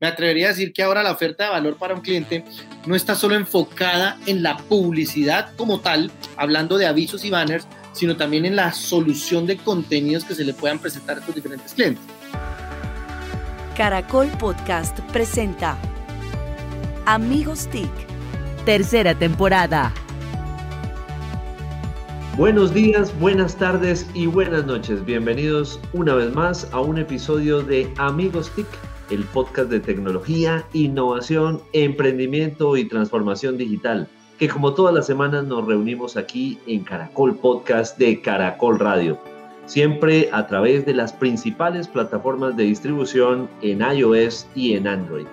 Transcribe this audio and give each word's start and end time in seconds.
Me 0.00 0.06
atrevería 0.06 0.46
a 0.46 0.48
decir 0.50 0.72
que 0.72 0.84
ahora 0.84 1.02
la 1.02 1.10
oferta 1.10 1.44
de 1.44 1.50
valor 1.50 1.76
para 1.76 1.92
un 1.94 2.00
cliente 2.00 2.44
no 2.86 2.94
está 2.94 3.16
solo 3.16 3.34
enfocada 3.34 4.16
en 4.26 4.44
la 4.44 4.56
publicidad 4.56 5.50
como 5.56 5.80
tal, 5.80 6.12
hablando 6.36 6.78
de 6.78 6.86
avisos 6.86 7.24
y 7.24 7.30
banners, 7.30 7.66
sino 7.92 8.16
también 8.16 8.44
en 8.44 8.54
la 8.54 8.72
solución 8.72 9.44
de 9.44 9.56
contenidos 9.56 10.24
que 10.24 10.36
se 10.36 10.44
le 10.44 10.54
puedan 10.54 10.78
presentar 10.78 11.16
a 11.16 11.20
estos 11.20 11.34
diferentes 11.34 11.74
clientes. 11.74 12.04
Caracol 13.76 14.28
Podcast 14.38 15.00
presenta 15.12 15.76
Amigos 17.04 17.66
TIC, 17.66 17.90
tercera 18.64 19.16
temporada. 19.16 19.92
Buenos 22.36 22.72
días, 22.72 23.12
buenas 23.18 23.56
tardes 23.56 24.06
y 24.14 24.26
buenas 24.26 24.64
noches. 24.64 25.04
Bienvenidos 25.04 25.80
una 25.92 26.14
vez 26.14 26.32
más 26.32 26.68
a 26.70 26.80
un 26.80 26.98
episodio 26.98 27.62
de 27.62 27.92
Amigos 27.96 28.48
TIC 28.54 28.68
el 29.10 29.24
podcast 29.24 29.70
de 29.70 29.80
tecnología, 29.80 30.64
innovación, 30.72 31.62
emprendimiento 31.72 32.76
y 32.76 32.84
transformación 32.84 33.56
digital, 33.56 34.08
que 34.38 34.48
como 34.48 34.74
todas 34.74 34.94
las 34.94 35.06
semanas 35.06 35.44
nos 35.44 35.66
reunimos 35.66 36.16
aquí 36.16 36.58
en 36.66 36.84
Caracol 36.84 37.36
Podcast 37.36 37.98
de 37.98 38.20
Caracol 38.20 38.78
Radio, 38.78 39.18
siempre 39.66 40.28
a 40.32 40.46
través 40.46 40.86
de 40.86 40.94
las 40.94 41.12
principales 41.12 41.88
plataformas 41.88 42.56
de 42.56 42.64
distribución 42.64 43.48
en 43.62 43.80
iOS 43.80 44.46
y 44.54 44.74
en 44.74 44.86
Android. 44.86 45.26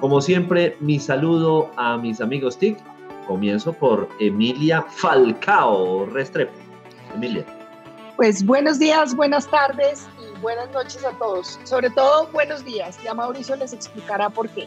Como 0.00 0.20
siempre, 0.20 0.76
mi 0.80 0.98
saludo 0.98 1.70
a 1.76 1.96
mis 1.98 2.20
amigos 2.20 2.58
TIC. 2.58 2.78
Comienzo 3.26 3.72
por 3.72 4.08
Emilia 4.18 4.82
Falcao 4.82 6.06
Restrepo. 6.06 6.52
Emilia. 7.14 7.44
Pues 8.16 8.44
buenos 8.44 8.78
días, 8.78 9.14
buenas 9.14 9.46
tardes 9.48 10.08
buenas 10.40 10.70
noches 10.72 11.04
a 11.04 11.12
todos. 11.18 11.58
Sobre 11.64 11.90
todo, 11.90 12.28
buenos 12.28 12.64
días. 12.64 12.98
Ya 13.02 13.14
Mauricio 13.14 13.56
les 13.56 13.72
explicará 13.72 14.30
por 14.30 14.48
qué. 14.50 14.66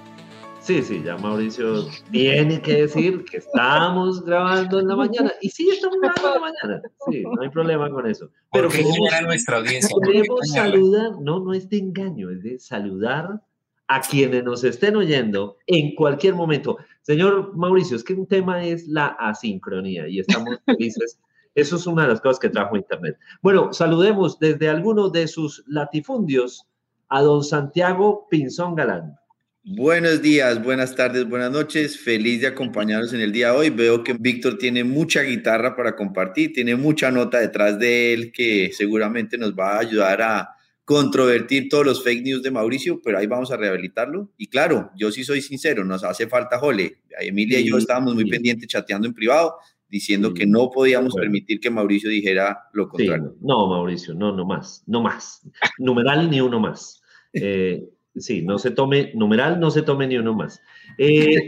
Sí, 0.61 0.81
sí, 0.81 1.03
ya 1.03 1.17
Mauricio 1.17 1.87
tiene 2.11 2.61
que 2.61 2.83
decir 2.83 3.25
que 3.25 3.37
estamos 3.37 4.23
grabando 4.23 4.80
en 4.80 4.88
la 4.88 4.95
mañana. 4.95 5.33
Y 5.41 5.49
sí, 5.49 5.69
estamos 5.69 5.97
grabando 6.02 6.27
en 6.27 6.33
la 6.33 6.39
mañana. 6.39 6.81
Sí, 7.11 7.23
no 7.23 7.41
hay 7.41 7.49
problema 7.49 7.89
con 7.89 8.07
eso. 8.07 8.30
Pero 8.52 8.69
que 8.69 8.85
a 9.11 9.21
nuestra 9.21 9.57
audiencia. 9.57 9.93
Queremos 10.05 10.39
saludar, 10.49 11.11
no, 11.19 11.39
no 11.41 11.53
es 11.53 11.67
de 11.69 11.80
engaño, 11.80 12.30
es 12.30 12.43
de 12.43 12.59
saludar 12.59 13.41
a 13.87 14.02
quienes 14.02 14.43
nos 14.45 14.63
estén 14.63 14.95
oyendo 14.95 15.58
en 15.67 15.95
cualquier 15.95 16.33
momento. 16.33 16.77
Señor 17.02 17.53
Mauricio, 17.58 17.97
es 17.97 18.03
que 18.03 18.13
un 18.13 18.25
tema 18.25 18.63
es 18.63 18.87
la 18.87 19.08
asincronía 19.08 20.08
y 20.08 20.19
estamos 20.19 20.58
felices 20.65 21.19
eso 21.55 21.75
es 21.75 21.85
una 21.85 22.03
de 22.03 22.09
las 22.09 22.21
cosas 22.21 22.39
que 22.39 22.49
trajo 22.49 22.75
Internet. 22.75 23.17
Bueno, 23.41 23.73
saludemos 23.73 24.39
desde 24.39 24.69
alguno 24.69 25.09
de 25.09 25.27
sus 25.27 25.63
latifundios 25.67 26.65
a 27.09 27.21
don 27.21 27.43
Santiago 27.43 28.27
Pinzón 28.29 28.75
Galán. 28.75 29.15
Buenos 29.63 30.21
días, 30.21 30.61
buenas 30.61 30.95
tardes, 30.95 31.29
buenas 31.29 31.51
noches. 31.51 31.97
Feliz 31.97 32.41
de 32.41 32.47
acompañarnos 32.47 33.13
en 33.13 33.21
el 33.21 33.31
día 33.31 33.51
de 33.51 33.57
hoy. 33.57 33.69
Veo 33.69 34.03
que 34.03 34.13
Víctor 34.13 34.57
tiene 34.57 34.83
mucha 34.83 35.21
guitarra 35.21 35.75
para 35.75 35.95
compartir, 35.95 36.51
tiene 36.51 36.75
mucha 36.75 37.11
nota 37.11 37.39
detrás 37.39 37.79
de 37.79 38.13
él 38.13 38.31
que 38.33 38.71
seguramente 38.73 39.37
nos 39.37 39.53
va 39.53 39.75
a 39.75 39.79
ayudar 39.79 40.21
a 40.21 40.49
controvertir 40.83 41.69
todos 41.69 41.85
los 41.85 42.03
fake 42.03 42.23
news 42.23 42.43
de 42.43 42.51
Mauricio, 42.51 42.99
pero 43.01 43.17
ahí 43.17 43.25
vamos 43.25 43.51
a 43.51 43.57
rehabilitarlo. 43.57 44.29
Y 44.37 44.47
claro, 44.47 44.91
yo 44.97 45.11
sí 45.11 45.23
soy 45.23 45.41
sincero, 45.41 45.85
nos 45.85 46.03
hace 46.03 46.27
falta 46.27 46.59
Jole. 46.59 46.97
Emilia 47.21 47.59
y 47.59 47.69
yo 47.69 47.77
estábamos 47.77 48.15
muy 48.15 48.29
pendientes 48.29 48.67
chateando 48.67 49.07
en 49.07 49.13
privado 49.13 49.55
diciendo 49.94 50.33
que 50.33 50.47
no 50.47 50.72
podíamos 50.72 51.13
permitir 51.13 51.59
que 51.59 51.69
Mauricio 51.69 52.09
dijera 52.09 52.63
lo 52.73 52.89
contrario. 52.89 53.36
no, 53.41 53.67
Mauricio, 53.67 54.16
no, 54.16 54.36
no 54.36 54.44
más, 54.44 54.83
no 54.88 55.03
más. 55.03 55.47
Numeral 55.77 56.31
ni 56.31 56.41
uno 56.41 56.59
más. 56.59 57.03
Eh, 57.31 57.88
sí, 58.16 58.41
no 58.41 58.58
se 58.58 58.71
tome, 58.71 59.11
numeral 59.14 59.59
no 59.59 59.69
se 59.69 59.83
tome 59.83 60.08
ni 60.08 60.17
uno 60.17 60.33
más. 60.33 60.59
Eh, 60.97 61.47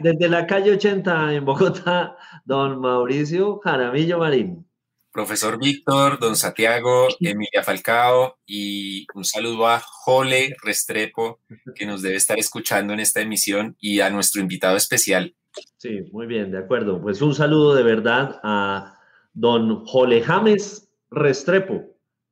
desde, 0.00 0.28
la, 0.30 0.46
calle 0.46 0.70
80 0.70 1.34
en 1.34 1.44
Bogotá, 1.44 2.16
don 2.46 2.80
Mauricio 2.80 3.58
Jaramillo 3.58 4.18
Marín. 4.18 4.66
Profesor 5.12 5.58
Víctor, 5.58 6.18
don 6.18 6.36
Santiago, 6.36 7.08
Emilia 7.20 7.62
Falcao 7.62 8.38
y 8.46 9.06
un 9.14 9.26
saludo 9.26 9.66
a 9.66 9.80
Jole 9.80 10.56
Restrepo, 10.62 11.40
que 11.74 11.84
nos 11.84 12.00
debe 12.00 12.16
estar 12.16 12.38
escuchando 12.38 12.94
en 12.94 13.00
esta 13.00 13.20
emisión, 13.20 13.76
y 13.80 14.00
a 14.00 14.08
nuestro 14.08 14.40
invitado 14.40 14.78
especial, 14.78 15.34
Sí, 15.76 16.08
muy 16.12 16.26
bien, 16.26 16.50
de 16.50 16.58
acuerdo. 16.58 17.00
Pues 17.00 17.22
un 17.22 17.34
saludo 17.34 17.74
de 17.74 17.82
verdad 17.82 18.40
a 18.42 18.98
don 19.32 19.84
Jole 19.86 20.22
James 20.22 20.90
Restrepo, 21.10 21.84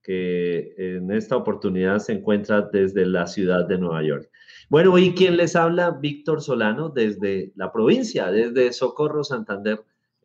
que 0.03 0.75
en 0.77 1.11
esta 1.11 1.37
oportunidad 1.37 1.99
se 1.99 2.13
encuentra 2.13 2.63
desde 2.63 3.07
la 3.07 3.27
ciudad 3.27 3.67
de 3.67 3.79
Nueva 3.79 4.03
York. 4.03 4.31
Bueno, 4.69 4.99
y 4.99 5.15
quien 5.15 5.37
les 5.37 5.57
habla, 5.57 5.91
Víctor 5.91 6.43
Solano, 6.43 6.91
desde 6.91 7.53
la 7.57 7.73
provincia, 7.73 8.31
desde 8.31 8.73
Socorro, 8.73 9.25
Santander. 9.25 9.81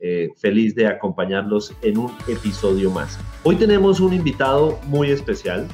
Eh, 0.06 0.32
feliz 0.36 0.76
de 0.76 0.86
acompañarlos 0.86 1.74
en 1.82 1.98
un 1.98 2.12
episodio 2.28 2.92
más. 2.92 3.18
Hoy 3.44 3.56
tenemos 3.56 4.02
un 4.02 4.12
invitado 4.12 4.78
muy 4.88 5.12
especial. 5.12 5.66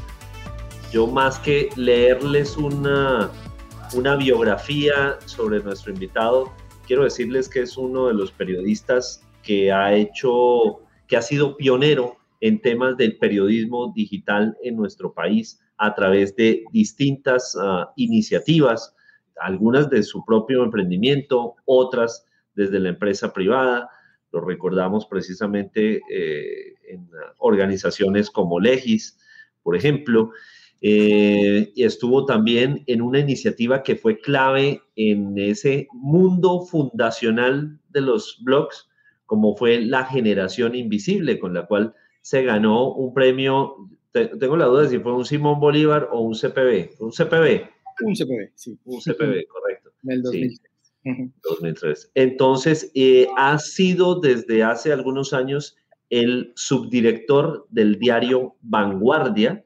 Yo 0.91 1.08
más 1.08 1.40
que 1.40 1.69
leerles 1.75 2.56
una, 2.56 3.31
una 3.96 4.16
biografía 4.18 5.18
sobre 5.25 5.63
nuestro 5.63 5.91
invitado, 5.91 6.52
quiero 6.89 7.03
decirles 7.03 7.47
que 7.47 7.61
es 7.61 7.77
uno 7.77 8.07
de 8.07 8.16
los 8.16 8.31
periodistas 8.31 9.23
que 9.44 9.72
ha 9.72 9.94
hecho, 9.94 10.79
que 11.07 11.17
ha 11.17 11.22
sido 11.22 11.55
pionero 11.55 12.17
en 12.41 12.59
temas 12.59 12.97
del 12.97 13.19
periodismo 13.19 13.94
digital 13.95 14.57
en 14.63 14.75
nuestro 14.75 15.13
país 15.13 15.61
a 15.78 15.94
través 15.94 16.35
de 16.35 16.63
distintas 16.73 17.55
ah, 17.61 17.94
iniciativas, 17.95 18.95
algunas 19.39 19.91
de 19.91 20.01
su 20.01 20.25
propio 20.25 20.63
emprendimiento, 20.63 21.53
otras 21.66 22.25
desde 22.55 22.79
la 22.79 22.89
empresa 22.89 23.33
privada. 23.33 23.88
Lo 24.31 24.41
recordamos 24.41 25.05
precisamente 25.05 26.01
eh, 26.11 26.73
en 26.88 27.07
organizaciones 27.38 28.31
como 28.31 28.59
Legis, 28.59 29.16
por 29.61 29.75
ejemplo. 29.75 30.31
Eh, 30.81 31.72
y 31.75 31.84
estuvo 31.84 32.25
también 32.25 32.84
en 32.88 33.01
una 33.01 33.19
iniciativa 33.19 33.84
que 33.84 33.95
fue 33.95 34.19
clave 34.19 34.81
en 34.95 35.38
ese 35.38 35.88
mundo 35.91 36.62
fundacional 36.62 37.79
de 37.90 38.01
los 38.01 38.40
blogs, 38.44 38.90
como 39.25 39.56
fue 39.56 39.81
la 39.81 40.06
generación 40.06 40.75
invisible, 40.75 41.38
con 41.38 41.53
la 41.53 41.66
cual 41.66 41.94
se 42.22 42.44
ganó 42.44 42.94
un 42.94 43.13
premio, 43.13 43.90
tengo 44.12 44.57
la 44.57 44.66
duda 44.66 44.84
de 44.84 44.90
si 44.90 45.00
fue 45.00 45.13
un 45.13 45.25
Simón 45.25 45.59
Bolívar 45.59 46.09
o 46.12 46.22
un 46.22 46.34
CPB, 46.34 46.96
un 47.00 47.11
CPB. 47.11 47.67
Un 48.01 48.16
CPB, 48.16 48.51
sí. 48.56 48.79
Un 48.85 49.00
CPB, 49.01 49.46
correcto. 49.47 49.91
En 50.03 50.11
el 50.11 50.22
2003. 50.22 50.61
2003. 51.44 52.11
Entonces, 52.16 52.91
eh, 52.94 53.28
ha 53.38 53.57
sido 53.59 54.19
desde 54.19 54.63
hace 54.63 54.91
algunos 54.91 55.34
años 55.34 55.78
el 56.09 56.51
subdirector 56.56 57.67
del 57.69 58.00
diario 58.00 58.56
Vanguardia, 58.61 59.63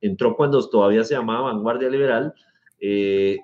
entró 0.00 0.36
cuando 0.36 0.68
todavía 0.68 1.04
se 1.04 1.14
llamaba 1.14 1.52
Vanguardia 1.52 1.88
Liberal, 1.88 2.34
eh, 2.80 3.38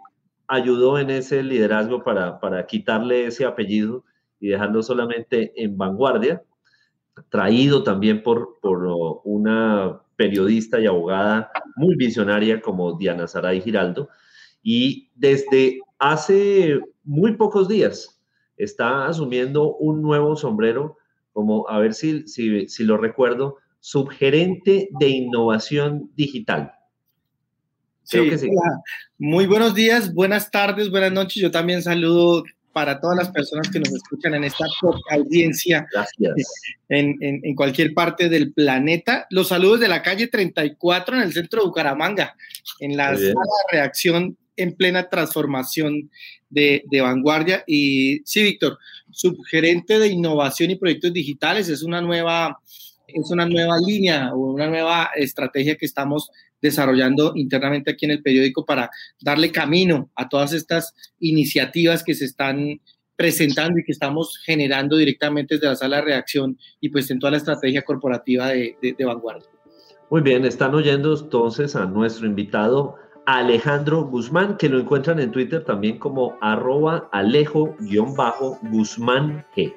ayudó 0.46 0.98
en 0.98 1.10
ese 1.10 1.42
liderazgo 1.42 2.04
para, 2.04 2.38
para 2.40 2.66
quitarle 2.66 3.26
ese 3.26 3.44
apellido 3.44 4.04
y 4.40 4.48
dejarlo 4.48 4.82
solamente 4.82 5.52
en 5.56 5.76
Vanguardia, 5.76 6.42
traído 7.28 7.82
también 7.82 8.22
por, 8.22 8.58
por 8.60 8.86
una 9.24 10.00
periodista 10.16 10.80
y 10.80 10.86
abogada 10.86 11.50
muy 11.76 11.96
visionaria 11.96 12.60
como 12.60 12.96
Diana 12.98 13.26
Saray 13.26 13.60
Giraldo, 13.60 14.08
y 14.62 15.10
desde 15.14 15.80
hace 15.98 16.80
muy 17.04 17.36
pocos 17.36 17.68
días 17.68 18.20
está 18.56 19.06
asumiendo 19.06 19.74
un 19.76 20.02
nuevo 20.02 20.36
sombrero, 20.36 20.96
como 21.32 21.68
a 21.68 21.78
ver 21.78 21.94
si, 21.94 22.26
si, 22.28 22.68
si 22.68 22.84
lo 22.84 22.96
recuerdo, 22.96 23.56
subgerente 23.84 24.88
de 24.98 25.08
innovación 25.10 26.10
digital. 26.16 26.72
sí, 28.02 28.18
Muy 29.18 29.44
buenos 29.44 29.74
días, 29.74 30.14
buenas 30.14 30.50
tardes, 30.50 30.88
buenas 30.88 31.12
noches. 31.12 31.42
Yo 31.42 31.50
también 31.50 31.82
saludo 31.82 32.44
para 32.72 32.98
todas 32.98 33.18
las 33.18 33.28
personas 33.28 33.68
que 33.68 33.80
nos 33.80 33.92
escuchan 33.92 34.36
en 34.36 34.44
esta 34.44 34.64
audiencia 35.10 35.86
en, 36.88 37.18
en, 37.20 37.54
cualquier 37.54 37.92
parte 37.92 38.30
del 38.30 38.54
planeta. 38.54 39.26
Los 39.28 39.48
saludos 39.48 39.80
de 39.80 39.88
la 39.88 40.00
calle 40.00 40.28
34 40.28 41.16
en 41.16 41.22
el 41.22 41.34
centro 41.34 41.60
de 41.60 41.66
Bucaramanga, 41.66 42.34
en 42.80 42.96
la 42.96 43.08
sala 43.08 43.18
de 43.18 43.34
reacción 43.70 44.38
en 44.56 44.72
plena 44.76 45.10
transformación 45.10 46.10
de, 46.48 46.84
de, 46.90 47.00
vanguardia. 47.02 47.64
Y 47.66 48.22
sí, 48.24 48.44
Víctor, 48.44 48.78
subgerente 49.10 49.98
de 49.98 50.08
innovación 50.08 50.70
y 50.70 50.76
proyectos 50.76 51.12
digitales 51.12 51.68
es 51.68 51.82
una 51.82 52.00
nueva 52.00 52.58
es 53.06 53.30
una 53.30 53.46
nueva 53.46 53.76
línea 53.78 54.34
o 54.34 54.52
una 54.52 54.68
nueva 54.68 55.10
estrategia 55.16 55.76
que 55.76 55.86
estamos 55.86 56.30
desarrollando 56.60 57.32
internamente 57.34 57.90
aquí 57.90 58.06
en 58.06 58.12
el 58.12 58.22
periódico 58.22 58.64
para 58.64 58.90
darle 59.20 59.52
camino 59.52 60.10
a 60.16 60.28
todas 60.28 60.52
estas 60.52 60.94
iniciativas 61.18 62.02
que 62.02 62.14
se 62.14 62.24
están 62.24 62.80
presentando 63.16 63.78
y 63.78 63.84
que 63.84 63.92
estamos 63.92 64.38
generando 64.44 64.96
directamente 64.96 65.54
desde 65.54 65.68
la 65.68 65.76
sala 65.76 65.96
de 65.96 66.02
reacción 66.02 66.58
y 66.80 66.88
pues 66.88 67.10
en 67.10 67.18
toda 67.18 67.32
la 67.32 67.36
estrategia 67.36 67.82
corporativa 67.82 68.48
de, 68.48 68.76
de, 68.80 69.04
vanguardia. 69.04 69.48
Muy 70.10 70.22
bien, 70.22 70.44
están 70.44 70.74
oyendo 70.74 71.16
entonces 71.16 71.76
a 71.76 71.86
nuestro 71.86 72.26
invitado 72.26 72.96
Alejandro 73.26 74.04
Guzmán, 74.04 74.56
que 74.56 74.68
lo 74.68 74.80
encuentran 74.80 75.20
en 75.20 75.32
Twitter 75.32 75.64
también 75.64 75.98
como 75.98 76.36
arroba 76.40 77.08
alejo-guzmán 77.12 79.46
G. 79.56 79.74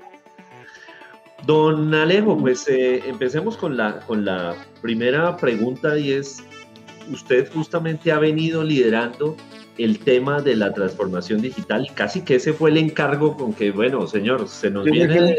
Don 1.45 1.93
Alejo, 1.93 2.37
pues 2.37 2.67
eh, 2.67 3.03
empecemos 3.07 3.57
con 3.57 3.77
la, 3.77 3.99
con 4.01 4.25
la 4.25 4.55
primera 4.81 5.37
pregunta 5.37 5.97
y 5.97 6.11
es, 6.11 6.43
usted 7.11 7.51
justamente 7.53 8.11
ha 8.11 8.19
venido 8.19 8.63
liderando 8.63 9.35
el 9.77 9.99
tema 9.99 10.41
de 10.41 10.55
la 10.55 10.73
transformación 10.73 11.39
digital 11.41 11.87
casi 11.93 12.21
que 12.21 12.35
ese 12.35 12.51
fue 12.51 12.71
el 12.71 12.77
encargo 12.77 13.37
con 13.37 13.53
que, 13.53 13.71
bueno, 13.71 14.07
señor, 14.07 14.47
se 14.47 14.71
nos 14.71 14.85
viene 14.85 15.37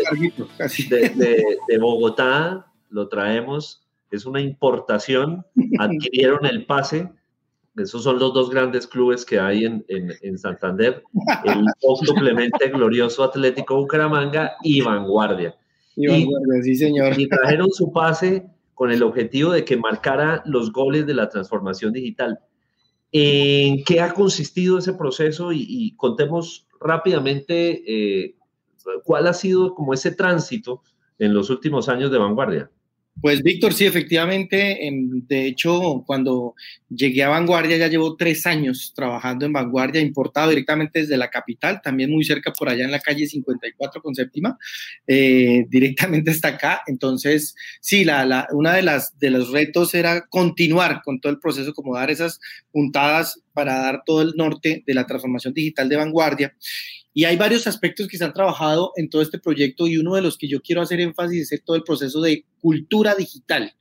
de 0.56 1.79
Bogotá, 1.79 2.67
lo 2.91 3.09
traemos, 3.09 3.83
es 4.11 4.25
una 4.25 4.41
importación, 4.41 5.45
adquirieron 5.79 6.47
el 6.47 6.65
pase 6.65 7.11
esos 7.83 8.03
son 8.03 8.19
los 8.19 8.35
dos 8.35 8.50
grandes 8.50 8.87
clubes 8.87 9.25
que 9.25 9.39
hay 9.39 9.65
en, 9.65 9.85
en, 9.89 10.39
Santander, 10.39 11.03
el 11.45 11.65
suplemente 12.05 12.69
glorioso 12.69 13.23
Atlético 13.23 13.77
Bucaramanga 13.77 14.56
y 14.62 14.81
Vanguardia. 14.81 15.55
Sí 16.62 16.77
señor. 16.77 17.19
Y 17.19 17.29
trajeron 17.29 17.71
su 17.71 17.93
pase 17.93 18.47
con 18.75 18.91
el 18.93 19.03
objetivo 19.03 19.53
de 19.53 19.65
que 19.65 19.77
marcara 19.77 20.43
los 20.47 20.73
goles 20.73 21.06
de 21.06 21.15
la 21.15 21.29
transformación 21.29 21.93
digital. 21.93 22.39
¿En 23.11 23.83
qué 23.85 24.00
ha 24.00 24.12
consistido 24.12 24.79
ese 24.79 24.93
proceso? 24.93 25.50
Y, 25.53 25.95
contemos 25.97 26.67
rápidamente 26.81 27.83
eh, 27.87 28.37
cuál 29.05 29.27
ha 29.27 29.33
sido 29.33 29.75
como 29.75 29.95
ese 29.95 30.12
tránsito 30.12 30.83
en 31.19 31.35
los 31.35 31.50
últimos 31.50 31.89
años 31.89 32.11
de 32.12 32.19
Vanguardia. 32.19 32.71
Pues 33.20 33.43
Víctor, 33.43 33.75
sí, 33.75 33.85
efectivamente. 33.85 34.79
De 35.26 35.47
hecho, 35.47 36.05
cuando 36.06 36.55
llegué 36.88 37.25
a 37.25 37.29
Vanguardia 37.29 37.76
ya 37.76 37.88
llevo 37.88 38.17
tres 38.17 38.47
años 38.47 38.93
trabajando 38.94 39.44
en 39.44 39.53
Vanguardia, 39.53 40.00
importado 40.00 40.50
directamente 40.50 41.00
desde 41.00 41.17
la 41.17 41.29
capital, 41.29 41.81
también 41.82 42.11
muy 42.11 42.23
cerca 42.25 42.53
por 42.53 42.69
allá 42.69 42.85
en 42.85 42.93
la 42.93 43.00
calle 43.00 43.26
54 43.26 44.00
con 44.03 44.15
séptima, 44.15 44.56
eh, 45.06 45.67
directamente 45.69 46.31
hasta 46.31 46.49
acá. 46.49 46.82
Entonces, 46.87 47.56
sí, 47.81 48.05
la, 48.05 48.25
la, 48.25 48.47
una 48.53 48.75
de 48.75 48.82
las 48.82 49.19
de 49.19 49.31
los 49.31 49.50
retos 49.50 49.94
era 49.94 50.26
continuar 50.29 51.03
con 51.03 51.21
todo 51.21 51.32
el 51.32 51.41
proceso, 51.41 51.75
como 51.75 51.97
dar 51.97 52.11
esas 52.11 52.41
puntadas 52.71 53.43
para 53.53 53.79
dar 53.79 54.03
todo 54.06 54.23
el 54.23 54.35
norte 54.37 54.85
de 54.87 54.94
la 54.94 55.06
transformación 55.06 55.53
digital 55.55 55.88
de 55.88 55.97
Vanguardia. 55.97 56.55
Y 57.19 57.25
hay 57.25 57.37
varios 57.37 57.67
aspectos 57.67 58.06
que 58.06 58.17
se 58.17 58.25
han 58.25 58.32
trabajado 58.32 58.93
en 58.94 59.11
todo 59.11 59.23
este 59.23 59.41
proyecto 59.41 59.88
y 59.88 59.97
uno 59.97 60.15
de 60.15 60.23
los 60.23 60.38
que 60.38 60.47
yo 60.47 60.61
quiero 60.62 60.82
hacer 60.82 61.00
énfasis 61.00 61.50
es 61.50 61.65
todo 61.65 61.75
el 61.75 61.82
proceso 61.82 62.20
de 62.20 62.44
cultura 62.61 63.17
digital 63.17 63.75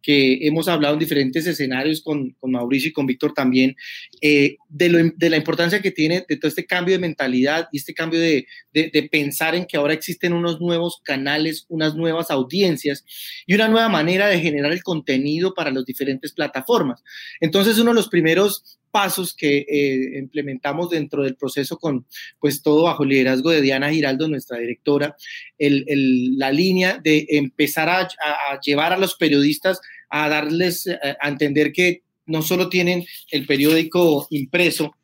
que 0.00 0.46
hemos 0.46 0.68
hablado 0.68 0.94
en 0.94 1.00
diferentes 1.00 1.48
escenarios 1.48 2.00
con, 2.00 2.30
con 2.38 2.52
Mauricio 2.52 2.90
y 2.90 2.92
con 2.92 3.06
Víctor 3.06 3.34
también, 3.34 3.74
eh, 4.20 4.54
de, 4.68 4.88
la 5.28 5.36
importancia 5.36 5.82
que 5.82 5.90
tiene 5.90 6.24
de 6.28 6.36
todo 6.36 6.48
este 6.48 6.64
cambio 6.64 6.94
de 6.94 7.00
mentalidad 7.00 7.68
y 7.72 7.78
este 7.78 7.92
cambio 7.92 8.20
de, 8.20 8.46
de, 8.72 9.08
pensar 9.10 9.56
en 9.56 9.64
que 9.66 9.76
ahora 9.76 9.92
existen 9.92 10.32
unos 10.32 10.60
nuevos 10.60 11.00
canales, 11.02 11.66
unas 11.68 11.96
nuevas 11.96 12.30
audiencias 12.30 13.04
y 13.46 13.54
una 13.54 13.66
nueva 13.66 13.88
manera 13.88 14.28
de 14.28 14.38
generar 14.38 14.70
el 14.70 14.84
contenido 14.84 15.54
para 15.54 15.72
las 15.72 15.84
diferentes 15.84 16.32
plataformas. 16.32 17.02
Entonces, 17.40 17.76
uno 17.80 17.90
de 17.90 17.96
los 17.96 18.08
primeros 18.08 18.78
pasos 18.96 19.34
que 19.34 19.66
eh, 19.68 20.18
implementamos 20.18 20.88
dentro 20.88 21.22
del 21.22 21.36
proceso 21.36 21.76
con 21.76 22.06
pues 22.40 22.62
todo 22.62 22.84
bajo 22.84 23.04
liderazgo 23.04 23.50
de 23.50 23.60
Diana 23.60 23.90
Giraldo, 23.90 24.26
nuestra 24.26 24.56
directora, 24.56 25.14
la 25.58 26.50
línea 26.50 26.98
de 27.04 27.26
empezar 27.28 27.90
a, 27.90 28.00
a, 28.00 28.58
llevar 28.58 28.94
a 28.94 28.98
los 28.98 29.14
periodistas 29.16 29.82
a 30.08 30.30
darles 30.30 30.86
eh, 30.86 30.98
a 31.20 31.28
entender 31.28 31.72
que 31.72 32.04
no 32.24 32.40
solo 32.40 32.70
tienen 32.70 33.04
el 33.30 33.44
periódico 33.44 34.26
impreso, 34.30 34.96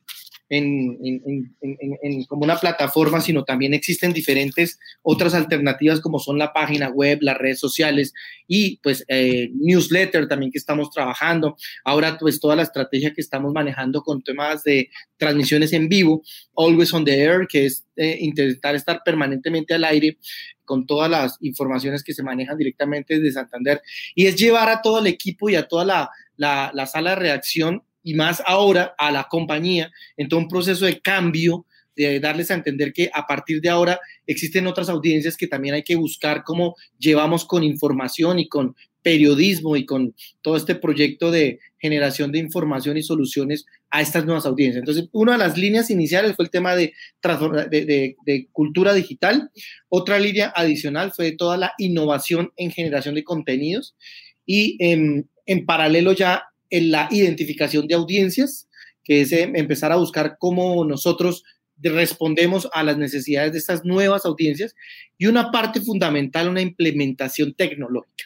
en, 0.55 2.25
como 2.27 2.45
una 2.45 2.57
plataforma, 2.57 3.23
sino 3.23 3.43
también 3.43 3.73
existen 3.73 4.13
diferentes 4.13 4.79
otras 5.01 5.33
alternativas 5.33 6.01
como 6.01 6.19
son 6.19 6.39
la 6.39 6.53
página 6.53 6.91
web, 6.91 7.19
las 7.23 7.39
redes 7.39 7.59
sociales 7.59 8.13
y 8.47 8.79
pues 8.83 9.03
eh, 9.09 9.51
newsletter 9.55 10.29
también 10.29 10.53
que 10.53 10.59
estamos 10.59 10.91
trabajando. 10.91 11.57
Ahora 11.85 12.19
pues 12.19 12.39
toda 12.39 12.55
la 12.55 12.65
estrategia 12.65 13.15
que 13.15 13.23
estamos 13.23 13.53
manejando 13.55 14.03
con 14.03 14.23
temas 14.23 14.63
de 14.63 14.91
transmisiones 15.17 15.73
en 15.73 15.89
vivo, 15.89 16.23
always 16.55 16.93
on 16.93 17.05
the 17.07 17.19
air, 17.19 17.47
que 17.49 17.67
es 17.67 17.87
eh, 17.97 18.19
intentar 18.21 18.75
estar 18.75 19.01
permanentemente 19.03 19.73
al 19.73 19.85
aire 19.85 20.19
con 20.67 20.87
todas 20.87 21.11
las 21.11 21.39
informaciones 21.41 22.05
que 22.05 22.13
se 22.13 22.23
manejan 22.23 22.59
directamente 22.59 23.19
desde 23.19 23.33
Santander 23.33 23.81
y 24.15 24.27
es 24.27 24.37
llevar 24.37 24.69
a 24.69 24.83
todo 24.83 24.99
el 24.99 25.07
equipo 25.07 25.49
y 25.49 25.55
a 25.55 25.67
toda 25.67 25.87
la, 25.87 26.11
la, 26.37 26.71
la 26.75 26.87
sala 26.87 27.11
de 27.11 27.17
reacción 27.17 27.83
y 28.03 28.15
más 28.15 28.43
ahora 28.47 28.95
a 28.99 29.11
la 29.11 29.25
compañía 29.25 29.91
en 30.17 30.29
todo 30.29 30.41
un 30.41 30.49
proceso 30.49 30.87
de 30.87 31.01
cambio, 31.01 31.67
de 31.95 32.21
darles 32.21 32.51
a 32.51 32.55
entender 32.55 32.93
que 32.93 33.11
a 33.13 33.27
partir 33.27 33.61
de 33.61 33.69
ahora 33.69 34.01
existen 34.27 34.67
otras 34.67 34.89
audiencias 34.89 35.37
que 35.37 35.47
también 35.47 35.75
hay 35.75 35.83
que 35.83 35.97
buscar 35.97 36.43
cómo 36.43 36.75
llevamos 36.99 37.45
con 37.45 37.63
información 37.63 38.39
y 38.39 38.49
con 38.49 38.75
periodismo 39.03 39.77
y 39.77 39.85
con 39.85 40.15
todo 40.41 40.57
este 40.57 40.75
proyecto 40.75 41.31
de 41.31 41.59
generación 41.79 42.31
de 42.33 42.39
información 42.39 42.97
y 42.97 43.03
soluciones 43.03 43.67
a 43.91 44.01
estas 44.01 44.25
nuevas 44.25 44.47
audiencias. 44.47 44.81
Entonces, 44.81 45.09
una 45.13 45.33
de 45.33 45.39
las 45.39 45.59
líneas 45.59 45.91
iniciales 45.91 46.37
fue 46.37 46.45
el 46.45 46.51
tema 46.51 46.77
de, 46.77 46.95
de, 47.71 48.17
de, 48.25 48.49
cultura 48.53 48.95
digital. 48.95 49.51
Otra 49.89 50.19
línea 50.19 50.53
adicional 50.55 51.13
fue 51.13 51.33
toda 51.33 51.57
la 51.57 51.73
innovación 51.79 52.53
en 52.57 52.71
generación 52.71 53.17
de 53.17 53.25
contenidos. 53.25 53.97
Y 54.47 54.77
en, 54.79 55.29
en 55.47 55.67
paralelo 55.67 56.13
ya 56.13 56.45
en 56.73 56.91
la 56.91 57.07
identificación 57.11 57.87
de 57.87 57.95
audiencias, 57.95 58.69
que 59.05 59.21
es 59.21 59.33
em, 59.33 59.55
empezar 59.55 59.93
a 59.93 59.97
buscar 59.97 60.37
cómo 60.39 60.85
nosotros 60.85 61.45
respondemos 61.83 62.69
a 62.73 62.83
las 62.83 62.97
necesidades 62.97 63.53
de 63.53 63.59
estas 63.59 63.85
nuevas 63.85 64.25
audiencias 64.25 64.75
y 65.19 65.27
una 65.27 65.51
parte 65.51 65.81
fundamental, 65.81 66.49
una 66.49 66.61
implementación 66.63 67.55
tecnológica. 67.55 68.25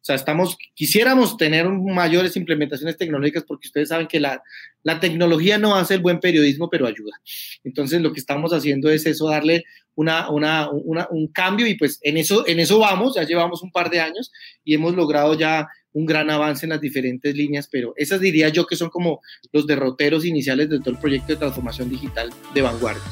O 0.00 0.04
sea, 0.08 0.14
estamos, 0.14 0.56
quisiéramos 0.74 1.36
tener 1.36 1.68
mayores 1.68 2.36
implementaciones 2.36 2.96
tecnológicas 2.96 3.44
porque 3.44 3.68
ustedes 3.68 3.88
saben 3.88 4.06
que 4.06 4.20
la, 4.20 4.42
la 4.82 5.00
tecnología 5.00 5.58
no 5.58 5.74
hace 5.74 5.94
el 5.94 6.00
buen 6.00 6.20
periodismo, 6.20 6.70
pero 6.70 6.86
ayuda. 6.86 7.20
Entonces, 7.64 8.00
lo 8.00 8.12
que 8.12 8.20
estamos 8.20 8.52
haciendo 8.52 8.90
es 8.90 9.04
eso, 9.06 9.28
darle 9.28 9.64
una, 9.96 10.30
una, 10.30 10.70
una, 10.70 11.08
un 11.10 11.28
cambio 11.28 11.66
y 11.66 11.74
pues 11.74 11.98
en 12.02 12.16
eso, 12.16 12.46
en 12.46 12.60
eso 12.60 12.78
vamos, 12.78 13.16
ya 13.16 13.24
llevamos 13.24 13.62
un 13.62 13.72
par 13.72 13.90
de 13.90 14.00
años 14.00 14.30
y 14.64 14.74
hemos 14.74 14.94
logrado 14.94 15.36
ya 15.36 15.66
un 15.92 16.06
gran 16.06 16.30
avance 16.30 16.66
en 16.66 16.70
las 16.70 16.80
diferentes 16.80 17.34
líneas, 17.34 17.68
pero 17.70 17.94
esas 17.96 18.20
diría 18.20 18.48
yo 18.48 18.66
que 18.66 18.76
son 18.76 18.90
como 18.90 19.20
los 19.52 19.66
derroteros 19.66 20.24
iniciales 20.24 20.68
de 20.68 20.78
todo 20.78 20.90
el 20.90 20.98
proyecto 20.98 21.32
de 21.32 21.36
transformación 21.36 21.88
digital 21.88 22.30
de 22.54 22.62
vanguardia. 22.62 23.02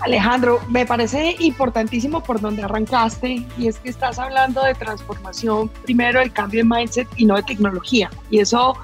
Alejandro, 0.00 0.60
me 0.68 0.84
parece 0.84 1.34
importantísimo 1.38 2.22
por 2.22 2.40
donde 2.40 2.62
arrancaste 2.62 3.46
y 3.56 3.68
es 3.68 3.78
que 3.78 3.88
estás 3.88 4.18
hablando 4.18 4.62
de 4.62 4.74
transformación, 4.74 5.70
primero 5.84 6.20
el 6.20 6.32
cambio 6.32 6.62
de 6.62 6.68
mindset 6.68 7.08
y 7.16 7.24
no 7.24 7.36
de 7.36 7.42
tecnología. 7.44 8.10
Y 8.30 8.40
eso, 8.40 8.76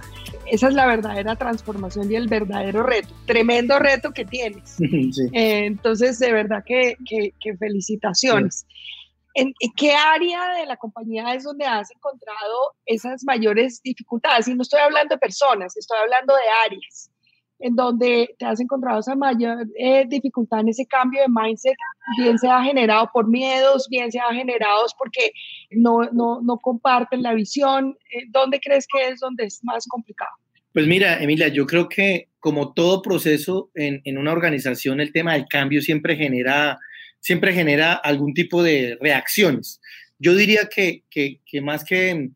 esa 0.47 0.69
es 0.69 0.75
la 0.75 0.87
verdadera 0.87 1.37
transformación 1.37 2.11
y 2.11 2.15
el 2.15 2.27
verdadero 2.29 2.85
reto, 2.85 3.13
tremendo 3.27 3.79
reto 3.79 4.13
que 4.13 4.25
tienes. 4.25 4.77
Eh, 5.33 5.67
entonces, 5.67 6.19
de 6.19 6.33
verdad 6.33 6.65
que, 6.65 6.97
que, 7.07 7.57
felicitaciones. 7.57 8.67
¿En, 9.35 9.53
qué 9.77 9.93
área 9.93 10.55
de 10.55 10.67
la 10.67 10.77
compañía 10.77 11.35
es 11.35 11.45
donde 11.45 11.65
has 11.65 11.91
encontrado 11.91 12.75
esas 12.87 13.23
mayores 13.25 13.81
dificultades? 13.83 14.49
Y 14.49 14.55
no 14.55 14.63
estoy 14.63 14.81
hablando 14.81 15.15
de 15.15 15.19
personas, 15.19 15.77
estoy 15.77 15.99
hablando 15.99 16.35
de 16.35 16.43
áreas 16.67 17.11
en 17.61 17.77
donde 17.77 18.35
te 18.39 18.47
has 18.47 18.59
encontrado 18.59 19.01
esa 19.01 19.15
mayor 19.15 19.67
eh, 19.79 20.05
dificultad 20.09 20.61
en 20.61 20.71
ese 20.71 20.87
cambio 20.87 21.21
de 21.21 21.29
mindset, 21.29 21.77
bien 22.19 22.39
sea 22.39 22.63
generado 22.63 23.11
por 23.13 23.29
miedos, 23.29 23.87
bien 23.91 24.11
sea 24.11 24.33
generado 24.33 24.87
porque 24.99 25.33
no, 25.71 26.01
no, 26.13 26.41
no 26.43 26.59
comparten 26.59 27.23
la 27.23 27.35
visión. 27.35 27.97
Eh, 28.13 28.25
¿Dónde 28.31 28.61
crees 28.61 28.87
que 28.91 29.09
es 29.09 29.21
donde 29.21 29.45
es 29.45 29.61
más 29.63 29.87
complicado? 29.87 30.31
Pues 30.73 30.87
mira, 30.87 31.23
Emilia, 31.23 31.49
yo 31.49 31.67
creo 31.67 31.89
que 31.89 32.29
como 32.39 32.73
todo 32.73 33.03
proceso 33.03 33.71
en, 33.75 34.01
en 34.05 34.17
una 34.17 34.33
organización, 34.33 35.01
el 35.01 35.13
tema 35.13 35.35
del 35.35 35.47
cambio 35.47 35.83
siempre 35.83 36.17
genera 36.17 36.79
siempre 37.21 37.53
genera 37.53 37.95
algún 37.95 38.35
tipo 38.35 38.63
de 38.63 38.99
reacciones. 39.01 39.81
Yo 40.19 40.35
diría 40.35 40.69
que, 40.69 41.05
que, 41.11 41.61
más 41.61 41.85
que 41.85 42.31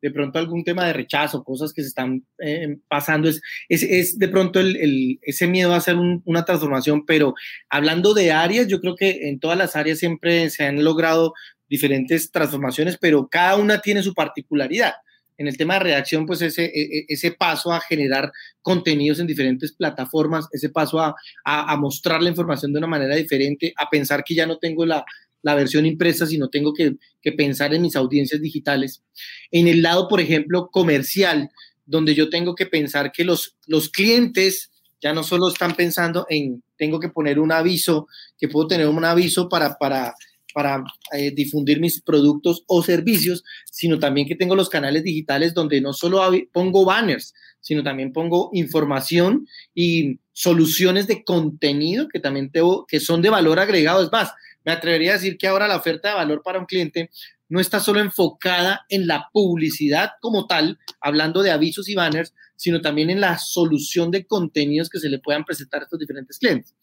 de 0.00 0.10
pronto 0.10 0.38
algún 0.38 0.64
tema 0.64 0.86
de 0.86 0.92
rechazo, 0.92 1.44
cosas 1.44 1.72
que 1.72 1.82
se 1.82 1.88
están 1.88 2.24
eh, 2.38 2.78
pasando, 2.88 3.28
es, 3.28 3.40
es, 3.68 3.82
es, 3.82 4.18
de 4.18 4.28
pronto 4.28 4.60
el, 4.60 4.76
el, 4.76 5.18
ese 5.22 5.46
miedo 5.46 5.72
a 5.74 5.78
hacer 5.78 5.96
un, 5.96 6.22
una 6.24 6.44
transformación, 6.44 7.04
pero 7.04 7.34
hablando 7.68 8.14
de 8.14 8.32
áreas, 8.32 8.68
yo 8.68 8.80
creo 8.80 8.94
que 8.94 9.28
en 9.28 9.40
todas 9.40 9.58
las 9.58 9.76
áreas 9.76 9.98
siempre 9.98 10.50
se 10.50 10.64
han 10.64 10.84
logrado 10.84 11.34
diferentes 11.68 12.30
transformaciones, 12.30 12.96
pero 12.98 13.28
cada 13.28 13.56
una 13.56 13.80
tiene 13.80 14.02
su 14.02 14.14
particularidad 14.14 14.94
en 15.38 15.46
el 15.46 15.56
tema 15.56 15.74
de 15.74 15.80
redacción, 15.80 16.26
pues 16.26 16.42
ese, 16.42 16.64
e, 16.64 16.82
e, 16.82 17.04
ese 17.08 17.30
paso 17.30 17.72
a 17.72 17.80
generar 17.80 18.30
contenidos 18.60 19.20
en 19.20 19.26
diferentes 19.26 19.72
plataformas, 19.72 20.48
ese 20.52 20.68
paso 20.68 21.00
a, 21.00 21.14
a, 21.44 21.72
a, 21.72 21.76
mostrar 21.76 22.20
la 22.20 22.28
información 22.28 22.72
de 22.72 22.78
una 22.78 22.88
manera 22.88 23.14
diferente, 23.14 23.72
a 23.76 23.88
pensar 23.88 24.24
que 24.24 24.34
ya 24.34 24.46
no 24.46 24.58
tengo 24.58 24.84
la, 24.84 25.04
la 25.42 25.54
versión 25.54 25.86
impresa, 25.86 26.26
sino 26.26 26.48
tengo 26.48 26.74
que, 26.74 26.96
que, 27.22 27.32
pensar 27.32 27.72
en 27.72 27.82
mis 27.82 27.96
audiencias 27.96 28.40
digitales. 28.40 29.02
En 29.50 29.68
el 29.68 29.80
lado, 29.80 30.08
por 30.08 30.20
ejemplo, 30.20 30.68
comercial, 30.70 31.50
donde 31.86 32.14
yo 32.14 32.28
tengo 32.28 32.54
que 32.54 32.66
pensar 32.66 33.12
que 33.12 33.24
los, 33.24 33.56
los 33.66 33.88
clientes 33.88 34.70
ya 35.00 35.12
no 35.12 35.22
solo 35.22 35.48
están 35.48 35.74
pensando 35.76 36.26
en, 36.28 36.62
tengo 36.76 36.98
que 36.98 37.08
poner 37.08 37.38
un 37.38 37.52
aviso, 37.52 38.08
que 38.36 38.48
puedo 38.48 38.66
tener 38.66 38.88
un 38.88 39.04
aviso 39.04 39.48
para, 39.48 39.76
para, 39.78 40.14
para 40.58 40.82
eh, 41.12 41.30
difundir 41.30 41.78
mis 41.78 42.02
productos 42.02 42.64
o 42.66 42.82
servicios, 42.82 43.44
sino 43.64 44.00
también 44.00 44.26
que 44.26 44.34
tengo 44.34 44.56
los 44.56 44.68
canales 44.68 45.04
digitales 45.04 45.54
donde 45.54 45.80
no 45.80 45.92
solo 45.92 46.20
pongo 46.52 46.84
banners, 46.84 47.32
sino 47.60 47.84
también 47.84 48.12
pongo 48.12 48.50
información 48.52 49.46
y 49.72 50.18
soluciones 50.32 51.06
de 51.06 51.22
contenido 51.22 52.08
que 52.08 52.18
también 52.18 52.50
tengo, 52.50 52.86
que 52.88 52.98
son 52.98 53.22
de 53.22 53.30
valor 53.30 53.60
agregado. 53.60 54.02
Es 54.02 54.10
más, 54.10 54.32
me 54.64 54.72
atrevería 54.72 55.12
a 55.12 55.14
decir 55.14 55.38
que 55.38 55.46
ahora 55.46 55.68
la 55.68 55.76
oferta 55.76 56.08
de 56.08 56.16
valor 56.16 56.42
para 56.42 56.58
un 56.58 56.66
cliente 56.66 57.08
no 57.48 57.60
está 57.60 57.78
solo 57.78 58.00
enfocada 58.00 58.84
en 58.88 59.06
la 59.06 59.28
publicidad 59.32 60.10
como 60.20 60.48
tal, 60.48 60.80
hablando 61.00 61.42
de 61.42 61.52
avisos 61.52 61.88
y 61.88 61.94
banners, 61.94 62.34
sino 62.58 62.80
también 62.80 63.08
en 63.08 63.20
la 63.20 63.38
solución 63.38 64.10
de 64.10 64.26
contenidos 64.26 64.90
que 64.90 64.98
se 64.98 65.08
le 65.08 65.20
puedan 65.20 65.44
presentar 65.44 65.80
a 65.80 65.84
estos 65.84 66.00
diferentes 66.00 66.38
clientes. 66.38 66.74